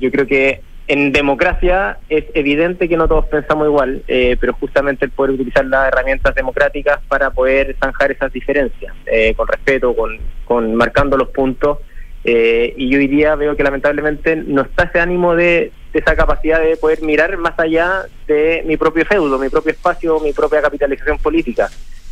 yo 0.00 0.10
creo 0.10 0.26
que 0.26 0.60
en 0.88 1.12
democracia 1.12 1.98
es 2.08 2.24
evidente 2.34 2.88
que 2.88 2.96
no 2.96 3.06
todos 3.06 3.26
pensamos 3.26 3.68
igual, 3.68 4.02
eh, 4.08 4.36
pero 4.40 4.54
justamente 4.54 5.04
el 5.04 5.12
poder 5.12 5.32
utilizar 5.32 5.64
las 5.66 5.86
herramientas 5.86 6.34
democráticas 6.34 6.98
para 7.06 7.30
poder 7.30 7.76
zanjar 7.80 8.10
esas 8.10 8.32
diferencias, 8.32 8.92
eh, 9.06 9.34
con 9.34 9.46
respeto, 9.46 9.94
con, 9.94 10.18
con 10.44 10.74
marcando 10.74 11.16
los 11.16 11.28
puntos 11.28 11.78
eh, 12.24 12.72
y 12.76 12.88
yo 12.88 12.98
hoy 12.98 13.06
día 13.06 13.34
veo 13.34 13.54
que 13.54 13.62
lamentablemente 13.62 14.34
no 14.36 14.62
está 14.62 14.84
ese 14.84 14.98
ánimo 14.98 15.36
de, 15.36 15.72
esa 15.92 16.16
capacidad 16.16 16.60
de 16.60 16.76
poder 16.76 17.02
mirar 17.02 17.36
más 17.36 17.58
allá 17.58 18.06
de 18.26 18.64
mi 18.66 18.76
propio 18.76 19.04
feudo, 19.04 19.38
mi 19.38 19.48
propio 19.48 19.72
espacio, 19.72 20.18
mi 20.20 20.32
propia 20.32 20.62
capitalización 20.62 21.18
política. 21.18 21.68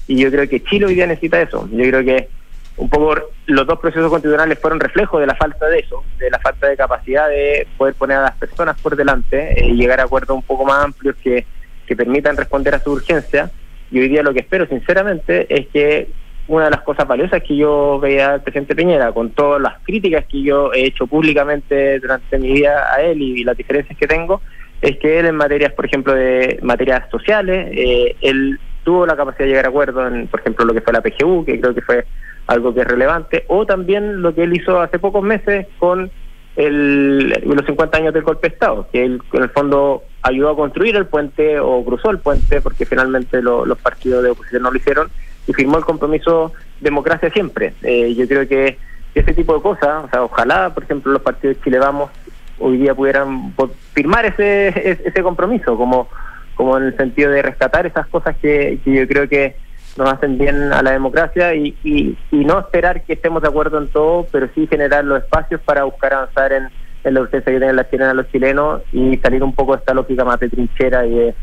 Y 0.06 0.20
yo 0.22 0.30
creo 0.30 0.48
que 0.48 0.62
Chile 0.62 0.86
hoy 0.86 0.94
día 0.94 1.06
necesita 1.06 1.40
eso. 1.40 1.68
Yo 1.72 1.84
creo 1.84 2.04
que 2.04 2.28
un 2.76 2.88
poco 2.88 3.14
los 3.46 3.66
dos 3.66 3.78
procesos 3.80 4.10
constitucionales 4.10 4.58
fueron 4.58 4.80
reflejo 4.80 5.18
de 5.18 5.26
la 5.26 5.34
falta 5.34 5.66
de 5.68 5.80
eso, 5.80 6.04
de 6.18 6.30
la 6.30 6.38
falta 6.38 6.68
de 6.68 6.76
capacidad 6.76 7.28
de 7.28 7.66
poder 7.76 7.94
poner 7.94 8.18
a 8.18 8.22
las 8.22 8.36
personas 8.36 8.80
por 8.80 8.96
delante 8.96 9.60
eh, 9.60 9.68
y 9.68 9.76
llegar 9.76 10.00
a 10.00 10.04
acuerdos 10.04 10.36
un 10.36 10.42
poco 10.42 10.64
más 10.64 10.84
amplios 10.84 11.16
que, 11.22 11.46
que 11.86 11.96
permitan 11.96 12.36
responder 12.36 12.74
a 12.74 12.80
su 12.80 12.92
urgencia. 12.92 13.50
Y 13.90 14.00
hoy 14.00 14.08
día 14.08 14.22
lo 14.22 14.32
que 14.32 14.40
espero 14.40 14.66
sinceramente 14.66 15.46
es 15.54 15.66
que 15.68 16.08
una 16.48 16.64
de 16.66 16.70
las 16.70 16.82
cosas 16.82 17.06
valiosas 17.06 17.42
que 17.42 17.56
yo 17.56 17.98
veía 18.00 18.34
al 18.34 18.42
presidente 18.42 18.74
Piñera, 18.74 19.12
con 19.12 19.30
todas 19.30 19.60
las 19.60 19.78
críticas 19.84 20.24
que 20.26 20.42
yo 20.42 20.72
he 20.72 20.86
hecho 20.86 21.06
públicamente 21.06 21.98
durante 22.00 22.38
mi 22.38 22.52
vida 22.52 22.92
a 22.92 23.00
él 23.02 23.22
y, 23.22 23.44
las 23.44 23.56
diferencias 23.56 23.96
que 23.98 24.06
tengo, 24.06 24.40
es 24.80 24.98
que 24.98 25.20
él 25.20 25.26
en 25.26 25.36
materias, 25.36 25.72
por 25.72 25.86
ejemplo, 25.86 26.14
de 26.14 26.58
materias 26.62 27.08
sociales, 27.10 27.68
eh, 27.72 28.16
él 28.20 28.58
tuvo 28.82 29.06
la 29.06 29.16
capacidad 29.16 29.44
de 29.44 29.50
llegar 29.50 29.66
a 29.66 29.68
acuerdo 29.68 30.06
en, 30.06 30.26
por 30.26 30.40
ejemplo, 30.40 30.64
lo 30.64 30.74
que 30.74 30.80
fue 30.80 30.92
la 30.92 31.00
PGU, 31.00 31.44
que 31.44 31.60
creo 31.60 31.74
que 31.74 31.82
fue 31.82 32.04
algo 32.48 32.74
que 32.74 32.80
es 32.80 32.86
relevante, 32.86 33.44
o 33.46 33.64
también 33.64 34.20
lo 34.20 34.34
que 34.34 34.42
él 34.42 34.56
hizo 34.56 34.80
hace 34.80 34.98
pocos 34.98 35.22
meses 35.22 35.66
con 35.78 36.10
el, 36.56 37.28
los 37.28 37.66
50 37.66 37.96
años 37.96 38.12
del 38.12 38.24
golpe 38.24 38.48
de 38.48 38.54
Estado, 38.54 38.88
que 38.92 39.04
él 39.04 39.22
en 39.32 39.42
el 39.42 39.50
fondo 39.50 40.02
ayudó 40.22 40.50
a 40.50 40.56
construir 40.56 40.96
el 40.96 41.06
puente 41.06 41.58
o 41.58 41.84
cruzó 41.84 42.10
el 42.10 42.18
puente, 42.18 42.60
porque 42.60 42.84
finalmente 42.84 43.40
los 43.40 43.78
partidos 43.78 44.22
de 44.24 44.30
oposición 44.30 44.62
no 44.62 44.70
lo 44.70 44.76
hicieron, 44.76 45.08
y 45.46 45.52
firmó 45.52 45.78
el 45.78 45.84
compromiso 45.84 46.52
democracia 46.80 47.30
siempre. 47.30 47.74
Eh, 47.82 48.14
yo 48.14 48.26
creo 48.26 48.46
que 48.46 48.78
ese 49.14 49.34
tipo 49.34 49.54
de 49.54 49.62
cosas, 49.62 50.04
o 50.04 50.08
sea, 50.08 50.22
ojalá, 50.22 50.72
por 50.72 50.84
ejemplo, 50.84 51.12
los 51.12 51.22
partidos 51.22 51.56
de 51.56 51.62
Chile 51.62 51.78
Vamos 51.78 52.10
hoy 52.58 52.78
día 52.78 52.94
pudieran 52.94 53.54
firmar 53.92 54.24
ese, 54.24 54.68
ese 55.04 55.22
compromiso, 55.22 55.76
como, 55.76 56.08
como 56.54 56.78
en 56.78 56.84
el 56.84 56.96
sentido 56.96 57.30
de 57.30 57.42
rescatar 57.42 57.86
esas 57.86 58.06
cosas 58.06 58.36
que, 58.36 58.78
yo 58.84 59.06
creo 59.08 59.28
que 59.28 59.56
nos 59.96 60.10
hacen 60.10 60.38
bien 60.38 60.72
a 60.72 60.82
la 60.82 60.92
democracia 60.92 61.54
y, 61.54 61.76
y, 61.82 62.16
no 62.30 62.60
esperar 62.60 63.02
que 63.02 63.14
estemos 63.14 63.42
de 63.42 63.48
acuerdo 63.48 63.78
en 63.78 63.88
todo, 63.88 64.26
pero 64.30 64.48
sí 64.54 64.66
generar 64.66 65.04
los 65.04 65.22
espacios 65.22 65.60
para 65.62 65.84
buscar 65.84 66.14
avanzar 66.14 66.52
en, 66.52 66.68
en 67.04 67.14
la 67.14 67.20
urgencia 67.20 67.52
que 67.52 67.58
tienen 67.58 67.76
las 67.76 67.90
chilenas 67.90 68.14
los 68.14 68.30
chilenos 68.30 68.82
y 68.92 69.16
salir 69.18 69.42
un 69.42 69.54
poco 69.54 69.72
de 69.72 69.80
esta 69.80 69.92
lógica 69.92 70.24
más 70.24 70.40
de 70.40 70.48
trinchera 70.48 71.04
y 71.04 71.10
de, 71.10 71.34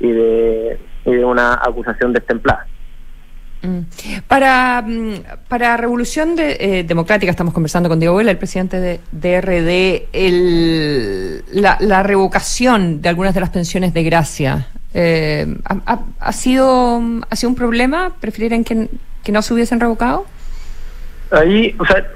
y 0.00 1.12
de 1.12 1.24
una 1.24 1.54
acusación 1.54 2.12
destemplada. 2.12 2.66
Mm. 3.62 3.78
Para, 4.28 4.82
mm, 4.82 5.14
para 5.48 5.76
Revolución 5.76 6.34
eh, 6.38 6.84
Democrática, 6.86 7.30
estamos 7.30 7.54
conversando 7.54 7.88
con 7.88 7.98
Diego 7.98 8.16
Vela, 8.16 8.30
el 8.30 8.38
presidente 8.38 8.80
de, 8.80 9.00
DRD, 9.12 10.08
el, 10.12 11.44
la, 11.52 12.02
revocación 12.02 13.00
de 13.02 13.08
algunas 13.08 13.34
de 13.34 13.40
las 13.40 13.50
pensiones 13.50 13.94
de 13.94 14.02
gracia, 14.02 14.68
eh, 14.94 15.46
ha, 15.64 16.32
sido, 16.32 17.02
¿ha 17.28 17.36
sido 17.36 17.50
un 17.50 17.56
problema? 17.56 18.14
¿Preferirían 18.20 18.64
que, 18.64 18.88
que 19.22 19.32
no 19.32 19.42
se 19.42 19.54
hubiesen 19.54 19.80
revocado? 19.80 20.26
Ahí, 21.30 21.74
o 21.78 21.84
sea, 21.84 22.06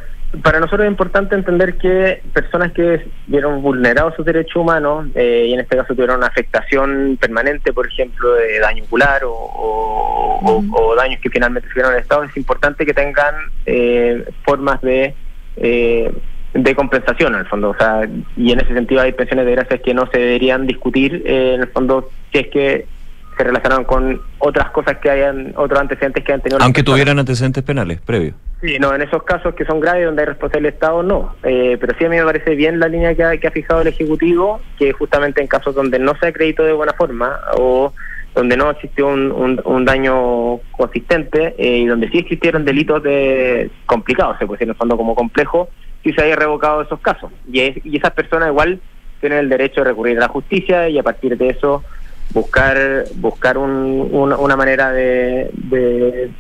para 0.43 0.61
nosotros 0.61 0.83
es 0.85 0.91
importante 0.91 1.35
entender 1.35 1.77
que 1.77 2.23
personas 2.33 2.73
que 2.73 3.05
vieron 3.27 3.63
vulnerados 3.63 4.15
sus 4.15 4.25
derechos 4.25 4.57
humanos 4.57 5.09
eh, 5.15 5.47
y 5.49 5.53
en 5.53 5.61
este 5.61 5.77
caso 5.77 5.95
tuvieron 5.95 6.19
una 6.19 6.29
afectación 6.29 7.19
permanente, 7.21 7.73
por 7.73 7.87
ejemplo, 7.87 8.35
de 8.35 8.61
daño 8.61 8.85
ocular 8.85 9.23
o, 9.25 10.95
daños 10.97 11.21
que 11.21 11.31
finalmente 11.31 11.69
tuvieron 11.69 11.95
el 11.95 12.01
Estado, 12.01 12.25
es 12.25 12.37
importante 12.37 12.87
que 12.87 12.95
tengan 12.95 13.35
eh, 13.67 14.25
formas 14.45 14.81
de 14.83 15.15
eh, 15.57 16.13
de 16.55 16.75
compensación 16.75 17.35
en 17.35 17.41
el 17.41 17.47
fondo. 17.47 17.71
O 17.71 17.77
sea, 17.77 18.09
y 18.37 18.53
en 18.53 18.61
ese 18.61 18.75
sentido 18.75 19.01
hay 19.01 19.13
pensiones 19.13 19.47
de 19.47 19.53
gracias 19.53 19.81
que 19.83 19.95
no 19.95 20.07
se 20.13 20.19
deberían 20.19 20.67
discutir 20.67 21.23
en 21.25 21.61
el 21.61 21.69
fondo 21.69 22.11
si 22.33 22.39
es 22.39 22.49
que 22.49 22.87
se 23.41 23.45
relacionan 23.45 23.85
con 23.85 24.21
otras 24.39 24.71
cosas 24.71 24.99
que 24.99 25.09
hayan, 25.09 25.55
otros 25.57 25.81
antecedentes 25.81 26.23
que 26.23 26.33
han 26.35 26.43
tenido. 26.43 26.63
Aunque 26.63 26.83
tuvieran 26.83 27.19
antecedentes 27.19 27.63
penales 27.63 27.99
previos. 28.03 28.35
Sí, 28.61 28.79
no, 28.79 28.95
en 28.95 29.01
esos 29.01 29.23
casos 29.23 29.55
que 29.55 29.65
son 29.65 29.81
graves, 29.81 30.05
donde 30.05 30.21
hay 30.21 30.27
responsabilidad 30.27 30.73
del 30.73 30.75
Estado, 30.75 31.03
no. 31.03 31.35
Eh, 31.43 31.79
pero 31.81 31.97
sí 31.99 32.05
a 32.05 32.11
mí 32.11 32.17
me 32.17 32.25
parece 32.25 32.55
bien 32.55 32.79
la 32.79 32.89
línea 32.89 33.15
que 33.15 33.25
ha, 33.25 33.39
que 33.39 33.47
ha 33.47 33.51
fijado 33.51 33.81
el 33.81 33.89
Ejecutivo, 33.89 34.61
que 34.79 34.93
justamente 34.93 35.41
en 35.41 35.47
casos 35.47 35.75
donde 35.75 35.99
no 35.99 36.15
se 36.21 36.27
acreditó 36.27 36.65
de 36.65 36.75
buena 36.75 36.93
forma 36.93 37.41
o 37.57 37.95
donde 38.35 38.59
no 38.59 38.71
existió 38.71 39.09
un, 39.09 39.59
un, 39.65 39.85
daño 39.87 40.59
consistente 40.73 41.55
eh, 41.57 41.79
y 41.79 41.87
donde 41.87 42.11
sí 42.11 42.19
existieron 42.19 42.67
delitos 42.67 43.03
de 43.03 43.71
complicados, 43.87 44.37
se 44.39 44.47
puede 44.47 44.59
decir 44.59 44.69
en 44.69 44.73
el 44.73 44.77
fondo 44.77 44.99
como 44.99 45.15
complejo, 45.15 45.71
sí 46.05 46.13
se 46.13 46.23
haya 46.23 46.37
revocado 46.37 46.83
esos 46.83 47.01
casos. 47.01 47.33
Y, 47.51 47.61
y 47.89 47.97
esas 47.97 48.11
personas 48.11 48.51
igual 48.51 48.81
tienen 49.21 49.39
el 49.39 49.49
derecho 49.49 49.81
de 49.81 49.89
recurrir 49.89 50.19
a 50.19 50.21
la 50.21 50.29
justicia 50.29 50.91
y 50.91 50.99
a 50.99 51.03
partir 51.03 51.39
de 51.39 51.49
eso 51.49 51.83
buscar 52.33 53.05
buscar 53.17 53.59
un, 53.59 54.11
una 54.13 54.57
manera 54.57 54.93
de, 54.93 55.51
de, 55.55 56.31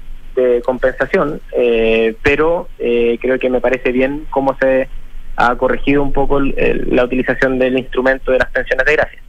compensación, 0.65 1.41
eh, 1.53 2.17
pero 2.23 2.69
eh, 2.79 3.19
creo 3.21 3.39
que 3.39 3.51
me 3.51 3.61
parece 3.61 3.93
bien 3.93 4.27
cómo 4.31 4.57
se 4.59 4.89
ha 5.37 5.55
corregido 5.57 6.03
un 6.03 6.13
poco 6.13 6.41
la 6.41 7.05
utilización 7.05 7.59
del 7.59 7.79
instrumento 7.79 8.33
de 8.33 8.39
las 8.39 8.51
pensiones 8.51 8.87
de 8.87 8.93
gracia. 8.93 9.23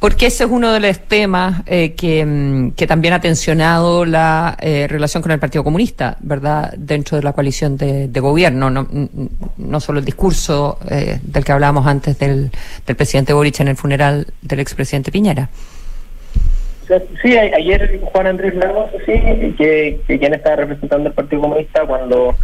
Porque 0.00 0.26
ese 0.26 0.44
es 0.44 0.50
uno 0.50 0.72
de 0.72 0.80
los 0.80 0.98
temas 0.98 1.62
eh, 1.66 1.94
mm, 2.24 2.70
que, 2.70 2.86
también 2.86 3.12
ha 3.12 3.20
tensionado 3.20 4.06
la 4.06 4.56
eh, 4.58 4.86
relación 4.88 5.22
con 5.22 5.30
el 5.30 5.38
Partido 5.38 5.62
Comunista, 5.62 6.16
¿verdad? 6.20 6.72
Dentro 6.74 7.18
de 7.18 7.22
la 7.22 7.34
coalición 7.34 7.76
de, 7.76 8.08
gobierno, 8.18 8.70
no, 8.70 9.80
solo 9.80 9.98
el 9.98 10.04
discurso 10.06 10.78
eh, 10.90 11.18
del 11.22 11.44
que 11.44 11.52
hablábamos 11.52 11.86
antes 11.86 12.18
del, 12.18 12.50
presidente 12.96 13.34
Boric 13.34 13.60
en 13.60 13.68
el 13.68 13.76
funeral 13.76 14.26
del 14.40 14.60
expresidente 14.60 15.12
Piñera. 15.12 15.50
Sí, 17.22 17.36
ayer 17.36 18.00
Juan 18.02 18.26
Andrés 18.26 18.54
Lagos, 18.54 18.90
sí, 19.06 19.12
que 19.56 20.00
quien 20.06 20.34
estaba 20.34 20.56
representando 20.56 21.10
el 21.10 21.14
Partido 21.14 21.42
Comunista 21.42 21.86
cuando 21.86 22.36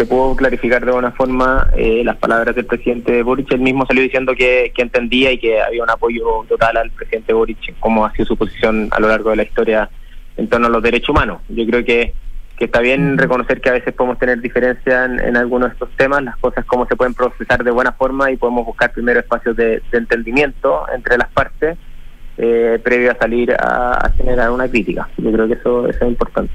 se 0.00 0.06
pudo 0.06 0.34
clarificar 0.34 0.82
de 0.82 0.92
buena 0.92 1.10
forma 1.10 1.68
eh, 1.76 2.00
las 2.02 2.16
palabras 2.16 2.54
del 2.54 2.64
presidente 2.64 3.22
Boric. 3.22 3.52
Él 3.52 3.60
mismo 3.60 3.84
salió 3.84 4.02
diciendo 4.02 4.32
que, 4.34 4.72
entendía 4.74 5.30
y 5.30 5.36
que 5.36 5.60
había 5.60 5.82
un 5.82 5.90
apoyo 5.90 6.42
total 6.48 6.78
al 6.78 6.90
presidente 6.90 7.34
Boric, 7.34 7.78
como 7.80 8.06
ha 8.06 8.12
sido 8.12 8.24
su 8.24 8.34
posición 8.34 8.88
a 8.92 8.98
lo 8.98 9.08
largo 9.08 9.28
de 9.28 9.36
la 9.36 9.42
historia 9.42 9.90
en 10.38 10.48
torno 10.48 10.68
a 10.68 10.70
los 10.70 10.82
derechos 10.82 11.10
humanos. 11.10 11.42
Yo 11.50 11.66
creo 11.66 11.84
que, 11.84 12.14
que 12.56 12.64
está 12.64 12.80
bien 12.80 13.18
reconocer 13.18 13.60
que 13.60 13.68
a 13.68 13.74
veces 13.74 13.92
podemos 13.92 14.18
tener 14.18 14.40
diferencia 14.40 15.04
en, 15.04 15.36
algunos 15.36 15.68
de 15.68 15.72
estos 15.74 15.90
temas, 15.98 16.22
las 16.22 16.38
cosas 16.38 16.64
cómo 16.64 16.86
se 16.86 16.96
pueden 16.96 17.12
procesar 17.12 17.62
de 17.62 17.70
buena 17.70 17.92
forma 17.92 18.30
y 18.30 18.38
podemos 18.38 18.64
buscar 18.64 18.92
primero 18.92 19.20
espacios 19.20 19.54
de, 19.54 19.82
entendimiento 19.92 20.86
entre 20.94 21.18
las 21.18 21.28
partes. 21.28 21.76
Eh, 22.42 22.78
previo 22.82 23.10
a 23.10 23.16
salir 23.16 23.52
a, 23.52 24.10
generar 24.16 24.50
una 24.50 24.66
crítica. 24.66 25.08
Yo 25.18 25.30
creo 25.30 25.46
que 25.46 25.54
eso, 25.54 25.86
es 25.88 26.00
importante. 26.00 26.50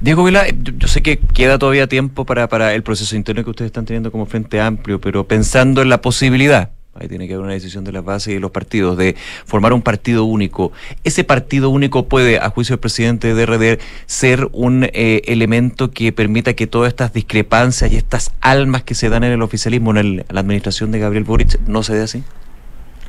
Diego 0.00 0.24
Vila, 0.24 0.44
yo, 0.48 0.88
sé 0.88 1.02
que 1.02 1.18
queda 1.18 1.56
todavía 1.56 1.86
tiempo 1.86 2.24
para, 2.24 2.48
para 2.48 2.74
el 2.74 2.82
proceso 2.82 3.14
interno 3.14 3.44
que 3.44 3.50
ustedes 3.50 3.68
están 3.68 3.84
teniendo 3.84 4.10
como 4.10 4.26
Frente 4.26 4.60
Amplio, 4.60 5.00
pero 5.00 5.22
pensando 5.24 5.82
en 5.82 5.88
la 5.88 6.00
posibilidad 6.00 6.70
Ahí 6.94 7.06
tiene 7.06 7.28
que 7.28 7.34
haber 7.34 7.44
una 7.44 7.54
decisión 7.54 7.84
de 7.84 7.92
las 7.92 8.04
bases 8.04 8.28
y 8.28 8.34
de 8.34 8.40
los 8.40 8.50
partidos 8.50 8.96
de 8.98 9.14
formar 9.46 9.72
un 9.72 9.80
partido 9.80 10.24
único. 10.24 10.72
¿Ese 11.04 11.22
partido 11.22 11.70
único 11.70 12.08
puede, 12.08 12.38
a 12.38 12.50
juicio 12.50 12.74
del 12.74 12.80
presidente 12.80 13.32
de 13.32 13.46
RD, 13.46 13.80
ser 14.06 14.48
un 14.52 14.84
eh, 14.84 15.22
elemento 15.26 15.92
que 15.92 16.12
permita 16.12 16.54
que 16.54 16.66
todas 16.66 16.88
estas 16.88 17.12
discrepancias 17.12 17.92
y 17.92 17.96
estas 17.96 18.32
almas 18.40 18.82
que 18.82 18.96
se 18.96 19.08
dan 19.08 19.22
en 19.22 19.32
el 19.32 19.42
oficialismo, 19.42 19.96
en, 19.96 20.24
la 20.28 20.40
administración 20.40 20.90
de 20.90 20.98
Gabriel 20.98 21.24
Boric, 21.24 21.60
no 21.68 21.84
se 21.84 21.94
dé 21.94 22.02
así? 22.02 22.24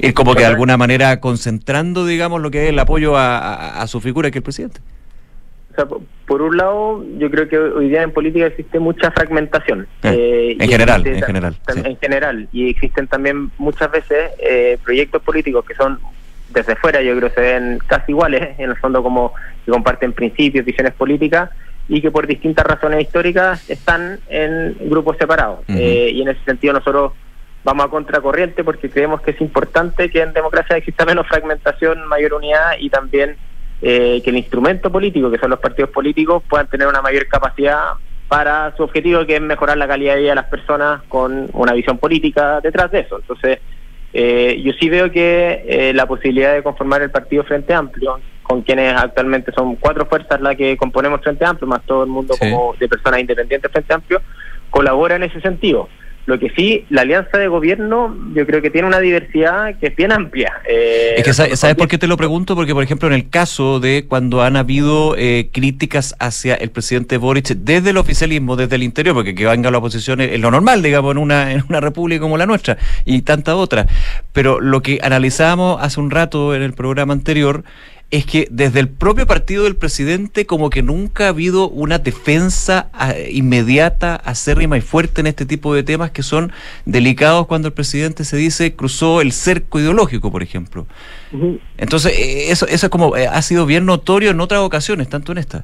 Ir 0.01 0.13
como 0.13 0.33
que 0.33 0.41
de 0.41 0.47
alguna 0.47 0.77
manera 0.77 1.19
concentrando, 1.19 2.05
digamos, 2.05 2.41
lo 2.41 2.51
que 2.51 2.63
es 2.63 2.69
el 2.69 2.79
apoyo 2.79 3.17
a, 3.17 3.81
a 3.81 3.87
su 3.87 4.01
figura, 4.01 4.29
que 4.31 4.37
es 4.37 4.41
el 4.41 4.43
presidente. 4.43 4.81
O 5.71 5.75
sea, 5.75 5.85
por 6.25 6.41
un 6.41 6.57
lado, 6.57 7.03
yo 7.17 7.31
creo 7.31 7.47
que 7.47 7.57
hoy 7.57 7.89
día 7.89 8.03
en 8.03 8.11
política 8.11 8.45
existe 8.45 8.79
mucha 8.79 9.11
fragmentación. 9.11 9.87
Eh, 10.03 10.57
en 10.59 10.69
general, 10.69 11.05
en 11.07 11.21
general. 11.21 11.57
En 11.83 11.97
general. 11.97 12.47
Y 12.51 12.69
existen 12.69 13.07
también 13.07 13.51
muchas 13.57 13.89
veces 13.91 14.31
eh, 14.39 14.77
proyectos 14.83 15.21
políticos 15.21 15.65
que 15.65 15.75
son 15.75 15.99
desde 16.49 16.75
fuera, 16.75 17.01
yo 17.01 17.15
creo 17.15 17.29
que 17.29 17.35
se 17.35 17.41
ven 17.41 17.79
casi 17.87 18.11
iguales, 18.11 18.59
en 18.59 18.71
el 18.71 18.75
fondo 18.75 19.01
como 19.01 19.33
que 19.65 19.71
comparten 19.71 20.11
principios, 20.11 20.65
visiones 20.65 20.93
políticas, 20.93 21.49
y 21.87 22.01
que 22.01 22.11
por 22.11 22.27
distintas 22.27 22.65
razones 22.65 23.01
históricas 23.01 23.69
están 23.69 24.19
en 24.29 24.75
grupos 24.89 25.17
separados. 25.17 25.59
Eh, 25.69 26.11
y 26.13 26.21
en 26.21 26.29
ese 26.29 26.43
sentido 26.43 26.73
nosotros 26.73 27.13
vamos 27.63 27.85
a 27.85 27.89
contracorriente 27.89 28.63
porque 28.63 28.89
creemos 28.89 29.21
que 29.21 29.31
es 29.31 29.41
importante 29.41 30.09
que 30.09 30.21
en 30.21 30.33
democracia 30.33 30.77
exista 30.77 31.05
menos 31.05 31.27
fragmentación, 31.27 32.07
mayor 32.07 32.33
unidad 32.33 32.73
y 32.79 32.89
también 32.89 33.37
eh, 33.81 34.21
que 34.23 34.29
el 34.29 34.37
instrumento 34.37 34.91
político, 34.91 35.31
que 35.31 35.37
son 35.37 35.49
los 35.49 35.59
partidos 35.59 35.89
políticos, 35.91 36.43
puedan 36.49 36.67
tener 36.67 36.87
una 36.87 37.01
mayor 37.01 37.27
capacidad 37.27 37.93
para 38.27 38.75
su 38.77 38.83
objetivo, 38.83 39.25
que 39.25 39.35
es 39.35 39.41
mejorar 39.41 39.77
la 39.77 39.87
calidad 39.87 40.13
de 40.13 40.21
vida 40.21 40.29
de 40.29 40.35
las 40.35 40.45
personas 40.45 41.01
con 41.09 41.49
una 41.53 41.73
visión 41.73 41.97
política 41.97 42.61
detrás 42.61 42.89
de 42.91 42.99
eso. 42.99 43.17
Entonces, 43.17 43.59
eh, 44.13 44.61
yo 44.63 44.71
sí 44.79 44.89
veo 44.89 45.11
que 45.11 45.63
eh, 45.67 45.93
la 45.93 46.05
posibilidad 46.05 46.53
de 46.53 46.63
conformar 46.63 47.01
el 47.01 47.11
Partido 47.11 47.43
Frente 47.43 47.73
Amplio, 47.73 48.19
con 48.43 48.61
quienes 48.61 48.93
actualmente 48.95 49.51
son 49.51 49.75
cuatro 49.75 50.05
fuerzas 50.05 50.41
las 50.41 50.55
que 50.55 50.77
componemos 50.77 51.21
Frente 51.21 51.45
Amplio, 51.45 51.67
más 51.67 51.81
todo 51.83 52.03
el 52.03 52.09
mundo 52.09 52.35
como 52.37 52.75
de 52.79 52.87
personas 52.87 53.19
independientes 53.19 53.71
Frente 53.71 53.93
Amplio, 53.93 54.21
colabora 54.69 55.15
en 55.15 55.23
ese 55.23 55.41
sentido. 55.41 55.89
Lo 56.31 56.39
que 56.39 56.49
sí, 56.55 56.85
la 56.89 57.01
alianza 57.01 57.37
de 57.37 57.49
gobierno 57.49 58.15
yo 58.33 58.45
creo 58.45 58.61
que 58.61 58.69
tiene 58.69 58.87
una 58.87 59.01
diversidad 59.01 59.77
que 59.77 59.87
es 59.87 59.95
bien 59.97 60.13
amplia. 60.13 60.53
Eh, 60.65 61.15
es 61.17 61.25
que 61.25 61.33
¿sabes, 61.33 61.75
por 61.75 61.89
qué 61.89 61.97
te 61.97 62.07
lo 62.07 62.15
pregunto? 62.15 62.55
Porque, 62.55 62.73
por 62.73 62.85
ejemplo, 62.85 63.09
en 63.09 63.15
el 63.15 63.29
caso 63.29 63.81
de 63.81 64.05
cuando 64.07 64.41
han 64.41 64.55
habido 64.55 65.17
eh, 65.17 65.49
críticas 65.51 66.15
hacia 66.19 66.55
el 66.55 66.69
presidente 66.69 67.17
Boric 67.17 67.47
desde 67.47 67.89
el 67.89 67.97
oficialismo, 67.97 68.55
desde 68.55 68.77
el 68.77 68.83
interior, 68.83 69.13
porque 69.13 69.35
que 69.35 69.45
venga 69.45 69.69
la 69.71 69.79
oposición 69.79 70.21
es 70.21 70.39
lo 70.39 70.51
normal, 70.51 70.81
digamos, 70.81 71.11
en 71.11 71.17
una, 71.17 71.51
en 71.51 71.65
una 71.67 71.81
república 71.81 72.21
como 72.21 72.37
la 72.37 72.45
nuestra 72.45 72.77
y 73.03 73.23
tantas 73.23 73.55
otras. 73.55 73.87
Pero 74.31 74.61
lo 74.61 74.81
que 74.81 75.01
analizábamos 75.03 75.83
hace 75.83 75.99
un 75.99 76.11
rato 76.11 76.55
en 76.55 76.61
el 76.61 76.71
programa 76.71 77.11
anterior 77.11 77.65
es 78.11 78.25
que 78.25 78.47
desde 78.51 78.81
el 78.81 78.89
propio 78.89 79.25
partido 79.25 79.63
del 79.63 79.77
presidente 79.77 80.45
como 80.45 80.69
que 80.69 80.83
nunca 80.83 81.25
ha 81.25 81.29
habido 81.29 81.69
una 81.69 81.97
defensa 81.97 82.89
ah, 82.93 83.13
inmediata, 83.29 84.15
acérrima 84.17 84.77
y 84.77 84.81
fuerte 84.81 85.21
en 85.21 85.27
este 85.27 85.45
tipo 85.45 85.73
de 85.73 85.83
temas 85.83 86.11
que 86.11 86.21
son 86.21 86.51
delicados 86.85 87.47
cuando 87.47 87.69
el 87.69 87.73
presidente 87.73 88.25
se 88.25 88.35
dice 88.35 88.75
cruzó 88.75 89.21
el 89.21 89.31
cerco 89.31 89.79
ideológico, 89.79 90.29
por 90.29 90.43
ejemplo. 90.43 90.85
Entonces, 91.77 92.11
eh, 92.19 92.51
eso, 92.51 92.67
eso 92.67 92.85
es 92.87 92.89
como 92.89 93.15
eh, 93.15 93.27
ha 93.27 93.41
sido 93.41 93.65
bien 93.65 93.85
notorio 93.85 94.31
en 94.31 94.41
otras 94.41 94.59
ocasiones, 94.59 95.07
tanto 95.07 95.31
en 95.31 95.37
esta. 95.37 95.63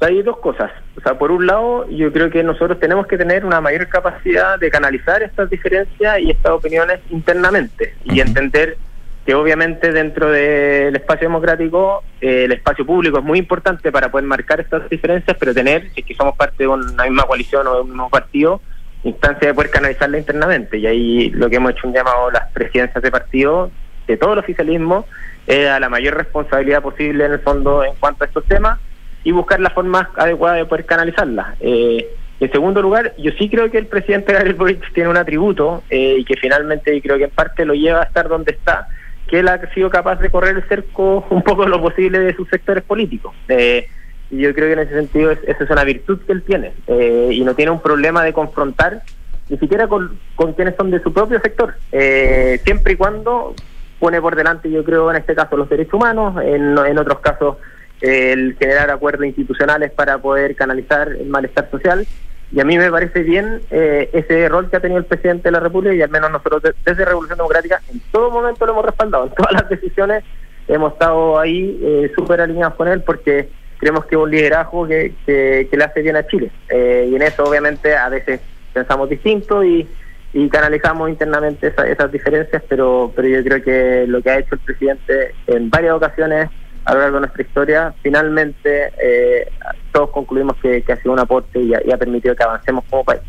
Hay 0.00 0.22
dos 0.22 0.38
cosas. 0.38 0.70
O 0.96 1.00
sea, 1.00 1.18
por 1.18 1.32
un 1.32 1.46
lado, 1.46 1.88
yo 1.90 2.12
creo 2.12 2.30
que 2.30 2.42
nosotros 2.44 2.78
tenemos 2.78 3.06
que 3.06 3.18
tener 3.18 3.44
una 3.44 3.60
mayor 3.60 3.88
capacidad 3.88 4.58
de 4.58 4.70
canalizar 4.70 5.22
estas 5.22 5.50
diferencias 5.50 6.20
y 6.20 6.30
estas 6.30 6.52
opiniones 6.52 7.00
internamente 7.10 7.94
y 8.04 8.20
entender 8.20 8.78
que 9.24 9.34
obviamente 9.34 9.92
dentro 9.92 10.30
del 10.30 10.96
espacio 10.96 11.28
democrático 11.28 12.02
eh, 12.20 12.44
el 12.44 12.52
espacio 12.52 12.86
público 12.86 13.18
es 13.18 13.24
muy 13.24 13.38
importante 13.38 13.92
para 13.92 14.10
poder 14.10 14.26
marcar 14.26 14.60
estas 14.60 14.88
diferencias, 14.88 15.36
pero 15.38 15.54
tener, 15.54 15.90
si 15.90 16.00
es 16.00 16.06
que 16.06 16.14
somos 16.14 16.36
parte 16.36 16.64
de 16.64 16.68
una 16.68 17.04
misma 17.04 17.24
coalición 17.24 17.66
o 17.66 17.74
de 17.74 17.80
un 17.82 17.88
mismo 17.88 18.08
partido, 18.08 18.60
instancia 19.04 19.48
de 19.48 19.54
poder 19.54 19.70
canalizarla 19.70 20.18
internamente. 20.18 20.78
Y 20.78 20.86
ahí 20.86 21.30
lo 21.30 21.48
que 21.48 21.56
hemos 21.56 21.72
hecho 21.72 21.86
un 21.86 21.94
llamado 21.94 22.30
las 22.30 22.50
presidencias 22.52 23.02
de 23.02 23.10
partido, 23.10 23.70
de 24.06 24.16
todo 24.16 24.32
el 24.32 24.38
oficialismo, 24.38 25.06
es 25.46 25.68
a 25.68 25.80
la 25.80 25.88
mayor 25.88 26.16
responsabilidad 26.16 26.82
posible 26.82 27.24
en 27.24 27.32
el 27.32 27.40
fondo 27.40 27.84
en 27.84 27.94
cuanto 27.98 28.24
a 28.24 28.26
estos 28.26 28.44
temas 28.44 28.78
y 29.24 29.32
buscar 29.32 29.60
la 29.60 29.70
forma 29.70 30.10
adecuada 30.16 30.56
de 30.56 30.64
poder 30.64 30.86
canalizarla. 30.86 31.56
Eh, 31.60 32.08
en 32.40 32.50
segundo 32.52 32.80
lugar, 32.80 33.14
yo 33.18 33.32
sí 33.38 33.50
creo 33.50 33.70
que 33.70 33.76
el 33.76 33.86
presidente 33.86 34.32
Gabriel 34.32 34.54
Boric 34.54 34.92
tiene 34.94 35.10
un 35.10 35.18
atributo 35.18 35.82
eh, 35.90 36.16
y 36.18 36.24
que 36.24 36.36
finalmente 36.36 36.94
y 36.94 37.02
creo 37.02 37.18
que 37.18 37.24
en 37.24 37.30
parte 37.30 37.66
lo 37.66 37.74
lleva 37.74 38.00
a 38.00 38.04
estar 38.04 38.28
donde 38.28 38.52
está, 38.52 38.88
que 39.30 39.38
él 39.38 39.48
ha 39.48 39.72
sido 39.72 39.88
capaz 39.90 40.16
de 40.16 40.28
correr 40.28 40.56
el 40.56 40.68
cerco 40.68 41.24
un 41.30 41.42
poco 41.42 41.66
lo 41.66 41.80
posible 41.80 42.18
de 42.18 42.34
sus 42.34 42.48
sectores 42.48 42.82
políticos. 42.82 43.34
Eh, 43.48 43.86
y 44.30 44.38
yo 44.38 44.54
creo 44.54 44.66
que 44.66 44.72
en 44.74 44.78
ese 44.80 44.94
sentido 44.94 45.30
esa 45.30 45.64
es 45.64 45.70
una 45.70 45.84
virtud 45.84 46.20
que 46.26 46.32
él 46.32 46.42
tiene 46.42 46.72
eh, 46.86 47.30
y 47.32 47.40
no 47.42 47.54
tiene 47.54 47.72
un 47.72 47.80
problema 47.80 48.22
de 48.22 48.32
confrontar 48.32 49.02
ni 49.48 49.58
siquiera 49.58 49.88
con, 49.88 50.16
quienes 50.54 50.76
son 50.76 50.92
de 50.92 51.02
su 51.02 51.12
propio 51.12 51.40
sector, 51.40 51.74
eh, 51.90 52.60
siempre 52.62 52.92
y 52.92 52.96
cuando 52.96 53.54
pone 53.98 54.20
por 54.20 54.36
delante, 54.36 54.70
yo 54.70 54.84
creo, 54.84 55.10
en 55.10 55.16
este 55.16 55.34
caso 55.34 55.56
los 55.56 55.68
derechos 55.68 55.94
humanos, 55.94 56.40
en, 56.44 56.78
en 56.78 56.98
otros 56.98 57.18
casos 57.18 57.56
el 58.00 58.56
generar 58.58 58.90
acuerdos 58.90 59.26
institucionales 59.26 59.90
para 59.90 60.18
poder 60.18 60.54
canalizar 60.54 61.08
el 61.08 61.26
malestar 61.26 61.68
social 61.68 62.06
y 62.52 62.60
a 62.60 62.64
mí 62.64 62.76
me 62.76 62.90
parece 62.90 63.22
bien 63.22 63.60
eh, 63.70 64.10
ese 64.12 64.48
rol 64.48 64.68
que 64.68 64.76
ha 64.76 64.80
tenido 64.80 64.98
el 64.98 65.04
presidente 65.04 65.44
de 65.44 65.52
la 65.52 65.60
República 65.60 65.94
y 65.94 66.02
al 66.02 66.10
menos 66.10 66.30
nosotros 66.30 66.62
desde 66.84 67.04
Revolución 67.04 67.38
Democrática 67.38 67.80
en 67.92 68.00
todo 68.10 68.30
momento 68.30 68.66
lo 68.66 68.72
hemos 68.72 68.84
respaldado. 68.86 69.26
En 69.26 69.34
todas 69.34 69.52
las 69.52 69.68
decisiones 69.68 70.24
hemos 70.66 70.92
estado 70.92 71.38
ahí 71.38 71.78
eh, 71.82 72.12
súper 72.14 72.40
alineados 72.40 72.74
con 72.74 72.88
él 72.88 73.02
porque 73.02 73.48
creemos 73.78 74.04
que 74.06 74.16
es 74.16 74.20
un 74.20 74.30
liderazgo 74.30 74.86
que, 74.86 75.14
que, 75.24 75.68
le 75.70 75.84
hace 75.84 76.02
bien 76.02 76.16
a 76.16 76.26
Chile. 76.26 76.50
Eh, 76.68 77.08
y 77.10 77.14
en 77.14 77.22
eso 77.22 77.44
obviamente 77.44 77.96
a 77.96 78.08
veces 78.08 78.40
pensamos 78.72 79.08
distinto 79.08 79.62
y, 79.62 79.88
y 80.32 80.48
canalizamos 80.48 81.08
internamente 81.08 81.72
esas 81.86 82.10
diferencias, 82.10 82.62
pero, 82.68 83.12
pero 83.14 83.28
yo 83.28 83.44
creo 83.44 83.62
que 83.62 84.04
lo 84.08 84.20
que 84.22 84.30
ha 84.30 84.38
hecho 84.38 84.56
el 84.56 84.60
presidente 84.60 85.34
en 85.46 85.70
varias 85.70 85.94
ocasiones 85.94 86.50
a 86.84 86.94
lo 86.94 87.00
largo 87.00 87.16
de 87.16 87.20
nuestra 87.20 87.42
historia, 87.42 87.94
finalmente 88.02 88.92
eh, 89.00 89.48
todos 89.92 90.10
concluimos 90.10 90.56
que, 90.56 90.84
ha 90.88 90.96
sido 90.96 91.12
un 91.12 91.18
aporte 91.18 91.60
y 91.60 91.74
ha, 91.74 91.96
permitido 91.96 92.34
que 92.34 92.42
avancemos 92.42 92.84
como 92.88 93.04
país. 93.04 93.20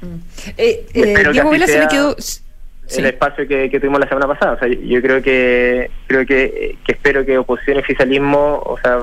Mm. 0.00 0.16
Eh, 0.56 0.86
eh, 0.94 1.28
Diego 1.32 1.50
Vela 1.50 1.66
se 1.66 1.78
me 1.78 1.88
quedó 1.88 2.16
el 2.98 3.06
espacio 3.06 3.48
que, 3.48 3.68
tuvimos 3.70 4.00
la 4.00 4.08
semana 4.08 4.26
pasada. 4.26 4.52
O 4.52 4.58
sea, 4.58 4.68
yo 4.68 5.00
creo 5.00 5.22
que 5.22 5.90
creo 6.06 6.26
que, 6.26 6.76
espero 6.86 7.24
que 7.24 7.38
oposición 7.38 7.78
y 7.78 7.80
oficialismo, 7.80 8.62
o 8.64 8.78
sea, 8.82 8.98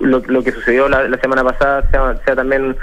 lo, 0.00 0.42
que 0.42 0.52
sucedió 0.52 0.88
la, 0.88 1.18
semana 1.20 1.44
pasada 1.44 2.18
sea, 2.24 2.36
también 2.36 2.76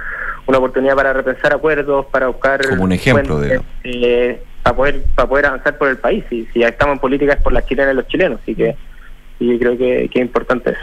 una 0.46 0.58
oportunidad 0.58 0.96
para 0.96 1.14
repensar 1.14 1.54
acuerdos, 1.54 2.06
para 2.08 2.28
buscar 2.28 2.68
como 2.68 2.84
un 2.84 2.92
ejemplo 2.92 3.40
de 3.40 3.62
eh, 3.84 4.42
para 4.62 4.76
poder 4.76 5.04
para 5.16 5.28
poder 5.28 5.46
avanzar 5.48 5.78
por 5.78 5.90
el 5.90 5.98
país. 5.98 6.24
Y 6.30 6.46
si 6.54 6.60
ya 6.60 6.70
estamos 6.70 6.94
en 6.94 7.00
política 7.00 7.34
es 7.34 7.42
por 7.42 7.54
las 7.54 7.66
chilenas 7.66 7.94
y 7.94 7.96
los 7.98 8.08
chilenos, 8.08 8.40
así 8.42 8.56
que 8.56 8.76
y 9.40 9.60
creo 9.60 9.78
que, 9.78 10.06
es 10.06 10.16
importante 10.16 10.72
eso. 10.72 10.82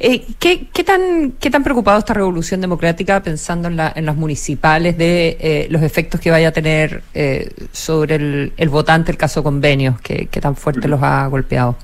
Eh, 0.00 0.24
¿qué, 0.38 0.66
¿qué, 0.72 0.84
tan, 0.84 1.32
¿Qué 1.32 1.50
tan 1.50 1.62
preocupado 1.62 1.98
está 1.98 2.14
Revolución 2.14 2.60
Democrática 2.60 3.22
pensando 3.22 3.68
en, 3.68 3.76
la, 3.76 3.92
en 3.94 4.06
las 4.06 4.16
municipales 4.16 4.96
de 4.96 5.36
eh, 5.40 5.66
los 5.70 5.82
efectos 5.82 6.20
que 6.20 6.30
vaya 6.30 6.48
a 6.48 6.52
tener 6.52 7.02
eh, 7.14 7.50
sobre 7.72 8.16
el, 8.16 8.52
el, 8.56 8.68
votante 8.68 9.10
el 9.12 9.18
caso 9.18 9.42
convenios, 9.42 10.00
que, 10.00 10.26
tan 10.40 10.56
fuerte 10.56 10.88
los 10.88 11.02
ha 11.02 11.26
golpeado? 11.26 11.76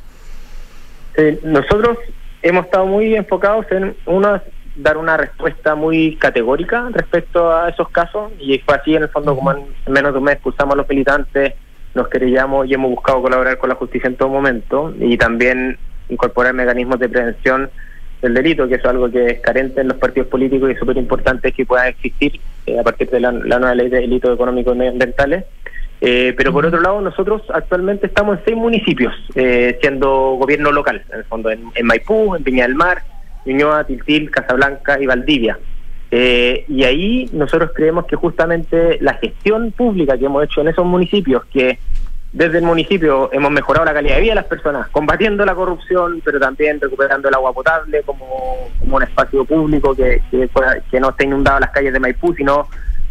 Eh, 1.17 1.39
nosotros 1.43 1.99
hemos 2.43 2.65
estado 2.65 2.87
muy 2.87 3.15
enfocados 3.15 3.67
en 3.71 3.95
una 4.07 4.43
dar 4.75 4.97
una 4.97 5.19
respuesta 5.19 5.75
muy 5.75 6.17
categórica 6.17 6.89
respecto 6.93 7.55
a 7.55 7.69
esos 7.69 7.91
casos 7.91 8.33
y 8.41 8.59
fue 8.61 8.75
así 8.75 8.95
en 8.95 9.03
el 9.03 9.11
fondo 9.11 9.37
como 9.37 9.53
en 9.53 9.67
menos 9.87 10.13
de 10.13 10.19
un 10.19 10.25
mes 10.25 10.35
expulsamos 10.37 10.73
a 10.73 10.77
los 10.79 10.89
militantes 10.89 11.53
nos 11.95 12.09
querellamos 12.09 12.67
y 12.67 12.75
hemos 12.75 12.91
buscado 12.91 13.21
colaborar 13.21 13.59
con 13.59 13.69
la 13.69 13.75
justicia 13.75 14.09
en 14.09 14.17
todo 14.17 14.31
momento 14.31 14.95
y 14.99 15.19
también 15.19 15.79
incorporar 16.09 16.55
mecanismos 16.55 16.99
de 16.99 17.09
prevención 17.09 17.71
del 18.21 18.35
delito, 18.35 18.69
que 18.69 18.77
es 18.77 18.85
algo 18.85 19.11
que 19.11 19.27
es 19.27 19.41
carente 19.41 19.81
en 19.81 19.89
los 19.89 19.97
partidos 19.97 20.29
políticos 20.29 20.71
y 20.71 20.77
súper 20.77 20.97
importante 20.97 21.53
que 21.53 21.67
pueda 21.67 21.89
existir 21.89 22.41
eh, 22.67 22.79
a 22.79 22.83
partir 22.83 23.11
de 23.11 23.21
la, 23.21 23.33
nueva 23.33 23.75
ley 23.75 23.89
de 23.89 24.01
delitos 24.01 24.35
económicos 24.35 24.75
y 24.75 24.79
medioambientales. 24.79 25.45
Eh, 26.05 26.35
pero 26.37 26.53
por 26.53 26.67
otro 26.67 26.81
lado, 26.81 27.01
nosotros 27.01 27.43
actualmente 27.55 28.07
estamos 28.07 28.39
en 28.39 28.45
seis 28.45 28.57
municipios, 28.57 29.15
eh, 29.37 29.79
siendo 29.81 30.33
gobierno 30.33 30.73
local, 30.73 31.03
en 31.13 31.19
el 31.19 31.25
fondo, 31.25 31.51
en, 31.51 31.71
Maipú, 31.85 32.35
en 32.35 32.43
Viña 32.43 32.67
del 32.67 32.75
Mar, 32.75 33.03
Ñuñoa, 33.47 33.85
Tiltil, 33.85 34.31
Casablanca 34.31 35.01
y 35.01 35.07
Valdivia. 35.07 35.59
Eh, 36.11 36.65
y 36.69 36.85
ahí 36.85 37.31
nosotros 37.33 37.71
creemos 37.75 38.07
que 38.07 38.17
justamente 38.17 38.99
la 39.01 39.15
gestión 39.15 39.73
pública 39.73 40.19
que 40.19 40.27
hemos 40.27 40.45
hecho 40.45 40.61
en 40.61 40.69
esos 40.69 40.85
municipios, 40.85 41.45
que 41.47 41.79
desde 42.33 42.59
el 42.59 42.65
municipio 42.65 43.31
hemos 43.33 43.51
mejorado 43.51 43.85
la 43.85 43.93
calidad 43.93 44.17
de 44.17 44.23
vida 44.23 44.31
de 44.33 44.37
las 44.37 44.47
personas, 44.47 44.89
combatiendo 44.89 45.45
la 45.45 45.55
corrupción, 45.55 46.23
pero 46.25 46.41
también 46.41 46.81
recuperando 46.81 47.29
el 47.29 47.35
agua 47.35 47.53
potable 47.53 48.03
como, 48.03 48.69
un 48.81 49.03
espacio 49.03 49.45
público 49.45 49.95
que, 49.95 50.23
que, 50.31 51.01
no 51.01 51.11
esté 51.11 51.25
inundado 51.25 51.61
las 51.61 51.71
calles 51.71 51.93
de 51.93 52.01
Maipú, 52.01 52.35
sino 52.35 52.69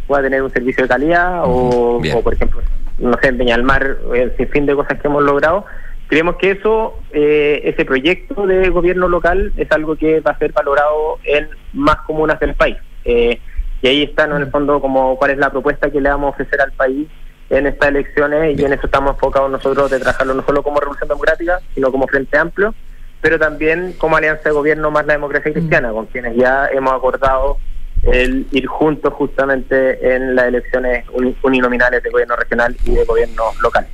pueda 0.08 0.24
tener 0.24 0.42
un 0.42 0.50
servicio 0.50 0.84
de 0.84 0.90
calidad, 0.90 1.44
o, 1.46 2.02
por 2.24 2.34
ejemplo, 2.34 2.62
no 2.98 3.18
sé, 3.22 3.28
en 3.28 3.38
Peña 3.38 3.56
del 3.56 3.64
Mar, 3.64 3.98
el 4.14 4.36
sinfín 4.38 4.66
de 4.66 4.76
cosas 4.76 5.00
que 5.00 5.08
hemos 5.08 5.24
logrado. 5.24 5.66
Creemos 6.08 6.36
que 6.38 6.52
eso, 6.52 7.00
eh, 7.14 7.62
ese 7.64 7.86
proyecto 7.86 8.46
de 8.46 8.70
gobierno 8.70 9.08
local 9.08 9.54
es 9.56 9.72
algo 9.72 9.96
que 9.96 10.20
va 10.20 10.32
a 10.32 10.38
ser 10.40 10.52
valorado 10.52 11.20
en 11.24 11.48
más 11.74 11.98
comunas 12.08 12.40
del 12.40 12.56
país. 12.56 12.78
Eh, 13.06 13.40
y 13.82 13.88
ahí 13.88 14.04
está, 14.04 14.26
en 14.26 14.34
el 14.34 14.52
fondo, 14.52 14.82
como 14.82 15.16
cuál 15.18 15.32
es 15.32 15.38
la 15.38 15.52
propuesta 15.52 15.90
que 15.90 16.02
le 16.02 16.10
vamos 16.10 16.28
a 16.28 16.32
ofrecer 16.32 16.60
al 16.60 16.72
país 16.74 17.08
en 17.52 17.68
estas 17.68 17.90
elecciones 17.90 18.58
y 18.58 18.64
en 18.64 18.74
eso 18.74 18.86
estamos 18.86 19.12
enfocados 19.12 19.52
nosotros 19.52 19.92
de 19.92 20.00
trabajarlo 20.00 20.34
no 20.34 20.44
solo 20.46 20.64
como 20.64 20.80
Revolución 20.80 21.10
Democrática, 21.10 21.60
sino 21.76 21.92
como 21.92 22.08
Frente 22.08 22.38
Amplio, 22.38 22.74
pero 23.20 23.38
también 23.38 23.94
como 23.98 24.16
Alianza 24.16 24.44
de 24.46 24.52
Gobierno 24.52 24.90
más 24.90 25.06
la 25.06 25.14
democracia 25.14 25.52
cristiana, 25.52 25.92
con 25.92 26.06
quienes 26.08 26.36
ya 26.38 26.68
hemos 26.68 26.94
acordado 26.94 27.58
el 28.04 28.48
ir 28.52 28.66
juntos 28.66 29.14
justamente 29.14 30.16
en 30.16 30.36
las 30.36 30.46
elecciones 30.46 31.06
uninominales 31.44 32.02
de 32.02 32.10
gobierno 32.10 32.36
regional 32.36 32.76
y 32.86 32.96
de 32.96 33.04
gobierno 33.04 33.44
local. 33.62 33.86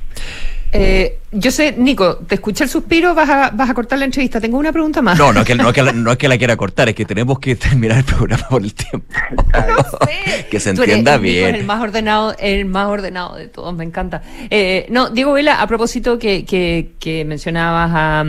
Eh, 0.72 1.18
yo 1.30 1.50
sé, 1.50 1.74
Nico, 1.76 2.16
te 2.18 2.36
escuché 2.36 2.64
el 2.64 2.70
suspiro, 2.70 3.14
vas 3.14 3.28
a, 3.28 3.50
vas 3.50 3.70
a 3.70 3.74
cortar 3.74 3.98
la 3.98 4.04
entrevista. 4.06 4.40
Tengo 4.40 4.58
una 4.58 4.72
pregunta 4.72 5.02
más. 5.02 5.18
No, 5.18 5.32
no 5.32 5.40
es, 5.40 5.46
que, 5.46 5.54
no, 5.54 5.68
es 5.68 5.74
que 5.74 5.82
la, 5.82 5.92
no 5.92 6.12
es 6.12 6.18
que 6.18 6.28
la 6.28 6.38
quiera 6.38 6.56
cortar, 6.56 6.88
es 6.88 6.94
que 6.94 7.04
tenemos 7.04 7.38
que 7.38 7.56
terminar 7.56 7.98
el 7.98 8.04
programa 8.04 8.46
por 8.48 8.62
el 8.62 8.74
tiempo. 8.74 9.06
no 9.52 10.06
sé. 10.06 10.46
que 10.50 10.60
se 10.60 10.70
entienda 10.70 11.16
bien. 11.18 11.54
el 11.54 11.64
más 11.64 11.80
ordenado, 11.80 12.34
el 12.38 12.64
más 12.64 12.86
ordenado 12.88 13.36
de 13.36 13.48
todos, 13.48 13.74
me 13.74 13.84
encanta. 13.84 14.22
Eh, 14.50 14.86
no, 14.90 15.10
Diego 15.10 15.32
Vela, 15.32 15.60
a 15.60 15.66
propósito 15.66 16.18
que, 16.18 16.44
que, 16.44 16.92
que 16.98 17.24
mencionabas 17.24 17.90
a. 17.94 18.24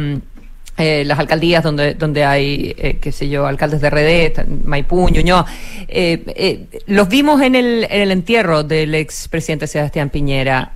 Eh, 0.80 1.04
las 1.04 1.20
alcaldías 1.20 1.62
donde 1.62 1.94
donde 1.94 2.24
hay, 2.24 2.74
eh, 2.78 2.98
qué 3.02 3.12
sé 3.12 3.28
yo, 3.28 3.46
alcaldes 3.46 3.82
de 3.82 3.90
RD, 3.90 4.48
Maipú, 4.64 5.10
Ñuñoa. 5.10 5.46
Eh, 5.90 6.24
eh, 6.28 6.82
los 6.88 7.10
vimos 7.10 7.42
en 7.42 7.56
el, 7.56 7.86
en 7.90 8.02
el 8.02 8.12
entierro 8.12 8.64
del 8.64 8.96
expresidente 8.96 9.68
Sebastián 9.68 10.10
Piñera. 10.10 10.72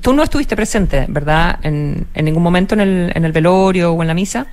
tú 0.00 0.12
no 0.12 0.24
estuviste 0.24 0.56
presente, 0.56 1.06
¿verdad? 1.08 1.60
En, 1.62 2.06
en 2.14 2.24
ningún 2.24 2.42
momento 2.42 2.74
en 2.74 2.80
el, 2.80 3.12
en 3.14 3.24
el 3.24 3.30
velorio 3.30 3.92
o 3.92 4.02
en 4.02 4.08
la 4.08 4.14
misa. 4.14 4.48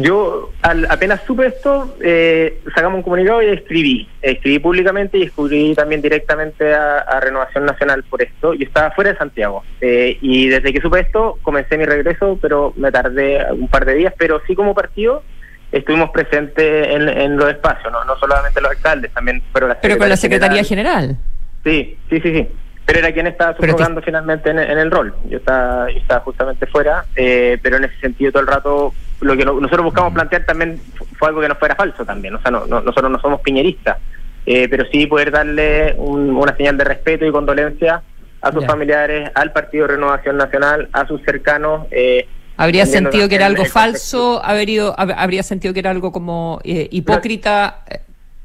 Yo 0.00 0.52
al, 0.62 0.86
apenas 0.90 1.20
supe 1.26 1.46
esto, 1.46 1.96
eh, 2.00 2.60
sacamos 2.72 2.98
un 2.98 3.02
comunicado 3.02 3.42
y 3.42 3.46
escribí. 3.46 4.08
Escribí 4.22 4.60
públicamente 4.60 5.18
y 5.18 5.22
escribí 5.24 5.74
también 5.74 6.00
directamente 6.00 6.72
a, 6.72 7.18
Renovación 7.20 7.66
Nacional 7.66 8.04
por 8.04 8.22
esto. 8.22 8.54
Yo 8.54 8.64
estaba 8.64 8.92
fuera 8.92 9.10
de 9.10 9.18
Santiago. 9.18 9.64
Eh, 9.80 10.16
y 10.20 10.48
desde 10.48 10.72
que 10.72 10.80
supe 10.80 11.00
esto, 11.00 11.38
comencé 11.42 11.76
mi 11.76 11.84
regreso, 11.84 12.38
pero 12.40 12.72
me 12.76 12.92
tardé 12.92 13.44
un 13.52 13.66
par 13.66 13.84
de 13.84 13.94
días. 13.94 14.14
Pero 14.16 14.40
sí 14.46 14.54
como 14.54 14.72
partido 14.72 15.24
estuvimos 15.72 16.10
presentes 16.10 16.88
en, 16.88 17.36
los 17.36 17.50
espacios, 17.50 17.92
¿no? 17.92 18.04
no 18.04 18.16
solamente 18.18 18.60
los 18.60 18.70
alcaldes, 18.70 19.12
también 19.12 19.42
pero 19.52 19.68
la 19.68 19.80
Pero 19.80 19.98
con 19.98 20.08
la 20.08 20.16
Secretaría 20.16 20.62
General. 20.62 21.16
Sí, 21.64 21.98
sí, 22.08 22.20
sí, 22.20 22.32
sí. 22.32 22.48
Pero 22.86 23.00
era 23.00 23.12
quien 23.12 23.26
estaba 23.26 23.54
subrogando 23.54 24.00
finalmente 24.00 24.48
en, 24.48 24.58
el 24.58 24.90
rol. 24.90 25.14
Yo 25.28 25.38
estaba, 25.38 25.90
estaba 25.90 26.20
justamente 26.20 26.66
fuera, 26.66 27.04
eh, 27.16 27.58
pero 27.62 27.76
en 27.76 27.84
ese 27.84 27.98
sentido 28.00 28.32
todo 28.32 28.42
el 28.42 28.48
rato 28.48 28.94
lo 29.20 29.36
que 29.36 29.44
nosotros 29.44 29.84
buscamos 29.84 30.12
plantear 30.12 30.44
también 30.44 30.80
fue 31.18 31.28
algo 31.28 31.40
que 31.40 31.48
no 31.48 31.56
fuera 31.56 31.74
falso 31.74 32.04
también. 32.04 32.34
O 32.34 32.40
sea, 32.40 32.50
no, 32.50 32.66
nosotros 32.66 33.10
no 33.10 33.20
somos 33.20 33.40
piñeristas, 33.40 33.98
eh, 34.46 34.68
pero 34.68 34.84
sí 34.90 35.06
poder 35.06 35.30
darle 35.30 35.94
una 35.98 36.56
señal 36.56 36.76
de 36.78 36.84
respeto 36.84 37.24
y 37.24 37.32
condolencia 37.32 38.02
a 38.40 38.52
sus 38.52 38.64
familiares, 38.64 39.30
al 39.34 39.52
Partido 39.52 39.88
Renovación 39.88 40.36
Nacional, 40.36 40.88
a 40.92 41.06
sus 41.06 41.20
cercanos. 41.22 41.86
Eh, 41.90 42.28
¿Habría 42.56 42.86
sentido 42.86 43.28
que 43.28 43.34
era 43.34 43.46
algo 43.46 43.64
falso? 43.64 44.40
¿Habría, 44.44 44.88
¿Habría 44.90 45.42
sentido 45.42 45.74
que 45.74 45.80
era 45.80 45.90
algo 45.90 46.12
como 46.12 46.60
hipócrita 46.64 47.82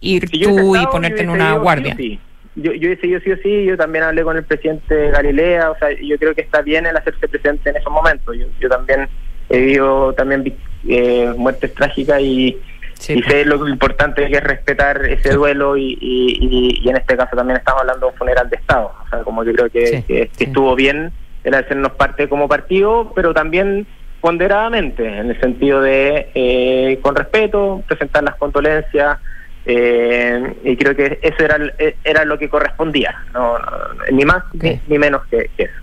ir 0.02 0.30
tú 0.30 0.76
y 0.76 0.86
ponerte 0.88 1.22
en 1.22 1.30
una 1.30 1.54
guardia? 1.54 1.96
yo, 2.56 2.72
yo 2.74 2.92
hice 2.92 3.10
yo 3.10 3.20
sí 3.20 3.32
o 3.32 3.38
sí, 3.38 3.66
yo 3.66 3.78
también 3.78 4.04
hablé 4.04 4.24
con 4.24 4.38
el 4.38 4.44
presidente 4.44 5.10
Galilea, 5.12 5.72
o 5.72 5.78
sea, 5.78 5.90
yo 6.00 6.18
creo 6.18 6.36
que 6.36 6.42
está 6.42 6.62
bien 6.62 6.86
el 6.86 6.96
hacerse 6.96 7.28
presente 7.28 7.70
en 7.70 7.78
esos 7.78 7.92
momentos. 7.92 8.36
Yo, 8.38 8.46
yo 8.60 8.70
también 8.70 9.08
he 9.50 9.58
vivido 9.58 10.14
también 10.14 10.56
eh, 10.88 11.34
muertes 11.38 11.74
trágicas 11.74 12.22
y, 12.22 12.58
y 13.10 13.14
pues. 13.14 13.26
sé 13.26 13.46
lo 13.46 13.68
importante 13.68 14.28
que 14.28 14.38
es 14.38 14.44
respetar 14.44 15.06
ese 15.06 15.34
duelo 15.34 15.78
y, 15.78 15.98
y, 16.02 16.88
en 16.88 16.98
este 16.98 17.18
caso 17.18 17.36
también 17.36 17.58
estamos 17.58 17.82
hablando 17.82 18.08
de 18.08 18.12
un 18.12 18.18
funeral 18.18 18.50
de 18.50 18.56
Estado. 18.56 18.92
O 19.06 19.10
sea, 19.10 19.20
como 19.20 19.44
yo 19.44 19.54
creo 19.54 19.70
que, 19.70 20.04
que, 20.08 20.30
estuvo 20.40 20.76
bien 20.76 21.12
el 21.44 21.54
hacernos 21.54 21.92
parte 21.94 22.30
como 22.30 22.48
partido, 22.48 23.12
pero 23.16 23.34
también 23.34 23.86
ponderadamente, 24.22 25.06
en 25.06 25.32
el 25.32 25.40
sentido 25.42 25.82
de, 25.82 26.30
eh, 26.34 26.98
con 27.02 27.14
respeto, 27.14 27.84
presentar 27.86 28.24
las 28.24 28.36
condolencias, 28.36 29.20
eh, 29.66 30.56
y 30.64 30.78
creo 30.78 30.96
que 30.96 31.20
eso 31.22 31.44
era, 31.44 31.58
era 32.04 32.24
lo 32.24 32.38
que 32.38 32.48
correspondía, 32.48 33.14
no, 33.34 33.58
ni 34.12 34.24
más 34.24 34.44
ni, 34.88 34.98
menos 34.98 35.26
que, 35.26 35.50
eso. 35.58 35.74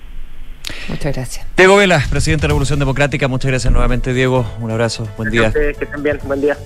Muchas 0.89 1.15
gracias. 1.15 1.47
Diego 1.57 1.77
Vela, 1.77 2.05
presidente 2.11 2.43
de 2.43 2.49
la 2.49 2.53
Revolución 2.53 2.79
Democrática, 2.79 3.29
muchas 3.29 3.51
gracias 3.51 3.73
nuevamente, 3.73 4.13
Diego. 4.13 4.47
Un 4.61 4.71
abrazo, 4.71 5.09
buen 5.17 5.31
día. 5.31 5.53
Que 5.53 5.71
estén 5.71 6.03
bien, 6.03 6.19
buen 6.25 6.41
día. 6.41 6.57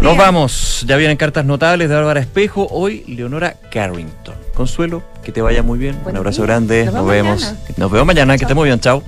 Nos 0.00 0.16
vamos, 0.16 0.84
ya 0.86 0.96
vienen 0.96 1.16
cartas 1.16 1.44
notables 1.44 1.88
de 1.88 1.94
Álvaro 1.96 2.20
Espejo, 2.20 2.66
hoy 2.70 3.04
Leonora 3.06 3.56
Carrington. 3.70 4.34
Consuelo, 4.54 5.02
que 5.24 5.32
te 5.32 5.42
vaya 5.42 5.62
muy 5.62 5.78
bien, 5.78 5.98
un 6.04 6.16
abrazo 6.16 6.42
grande, 6.42 6.86
nos, 6.86 7.06
vemos. 7.06 7.54
Nos 7.76 7.90
vemos 7.90 8.06
mañana, 8.06 8.36
que 8.36 8.44
esté 8.44 8.54
muy 8.54 8.68
bien, 8.68 8.80
chao. 8.80 9.02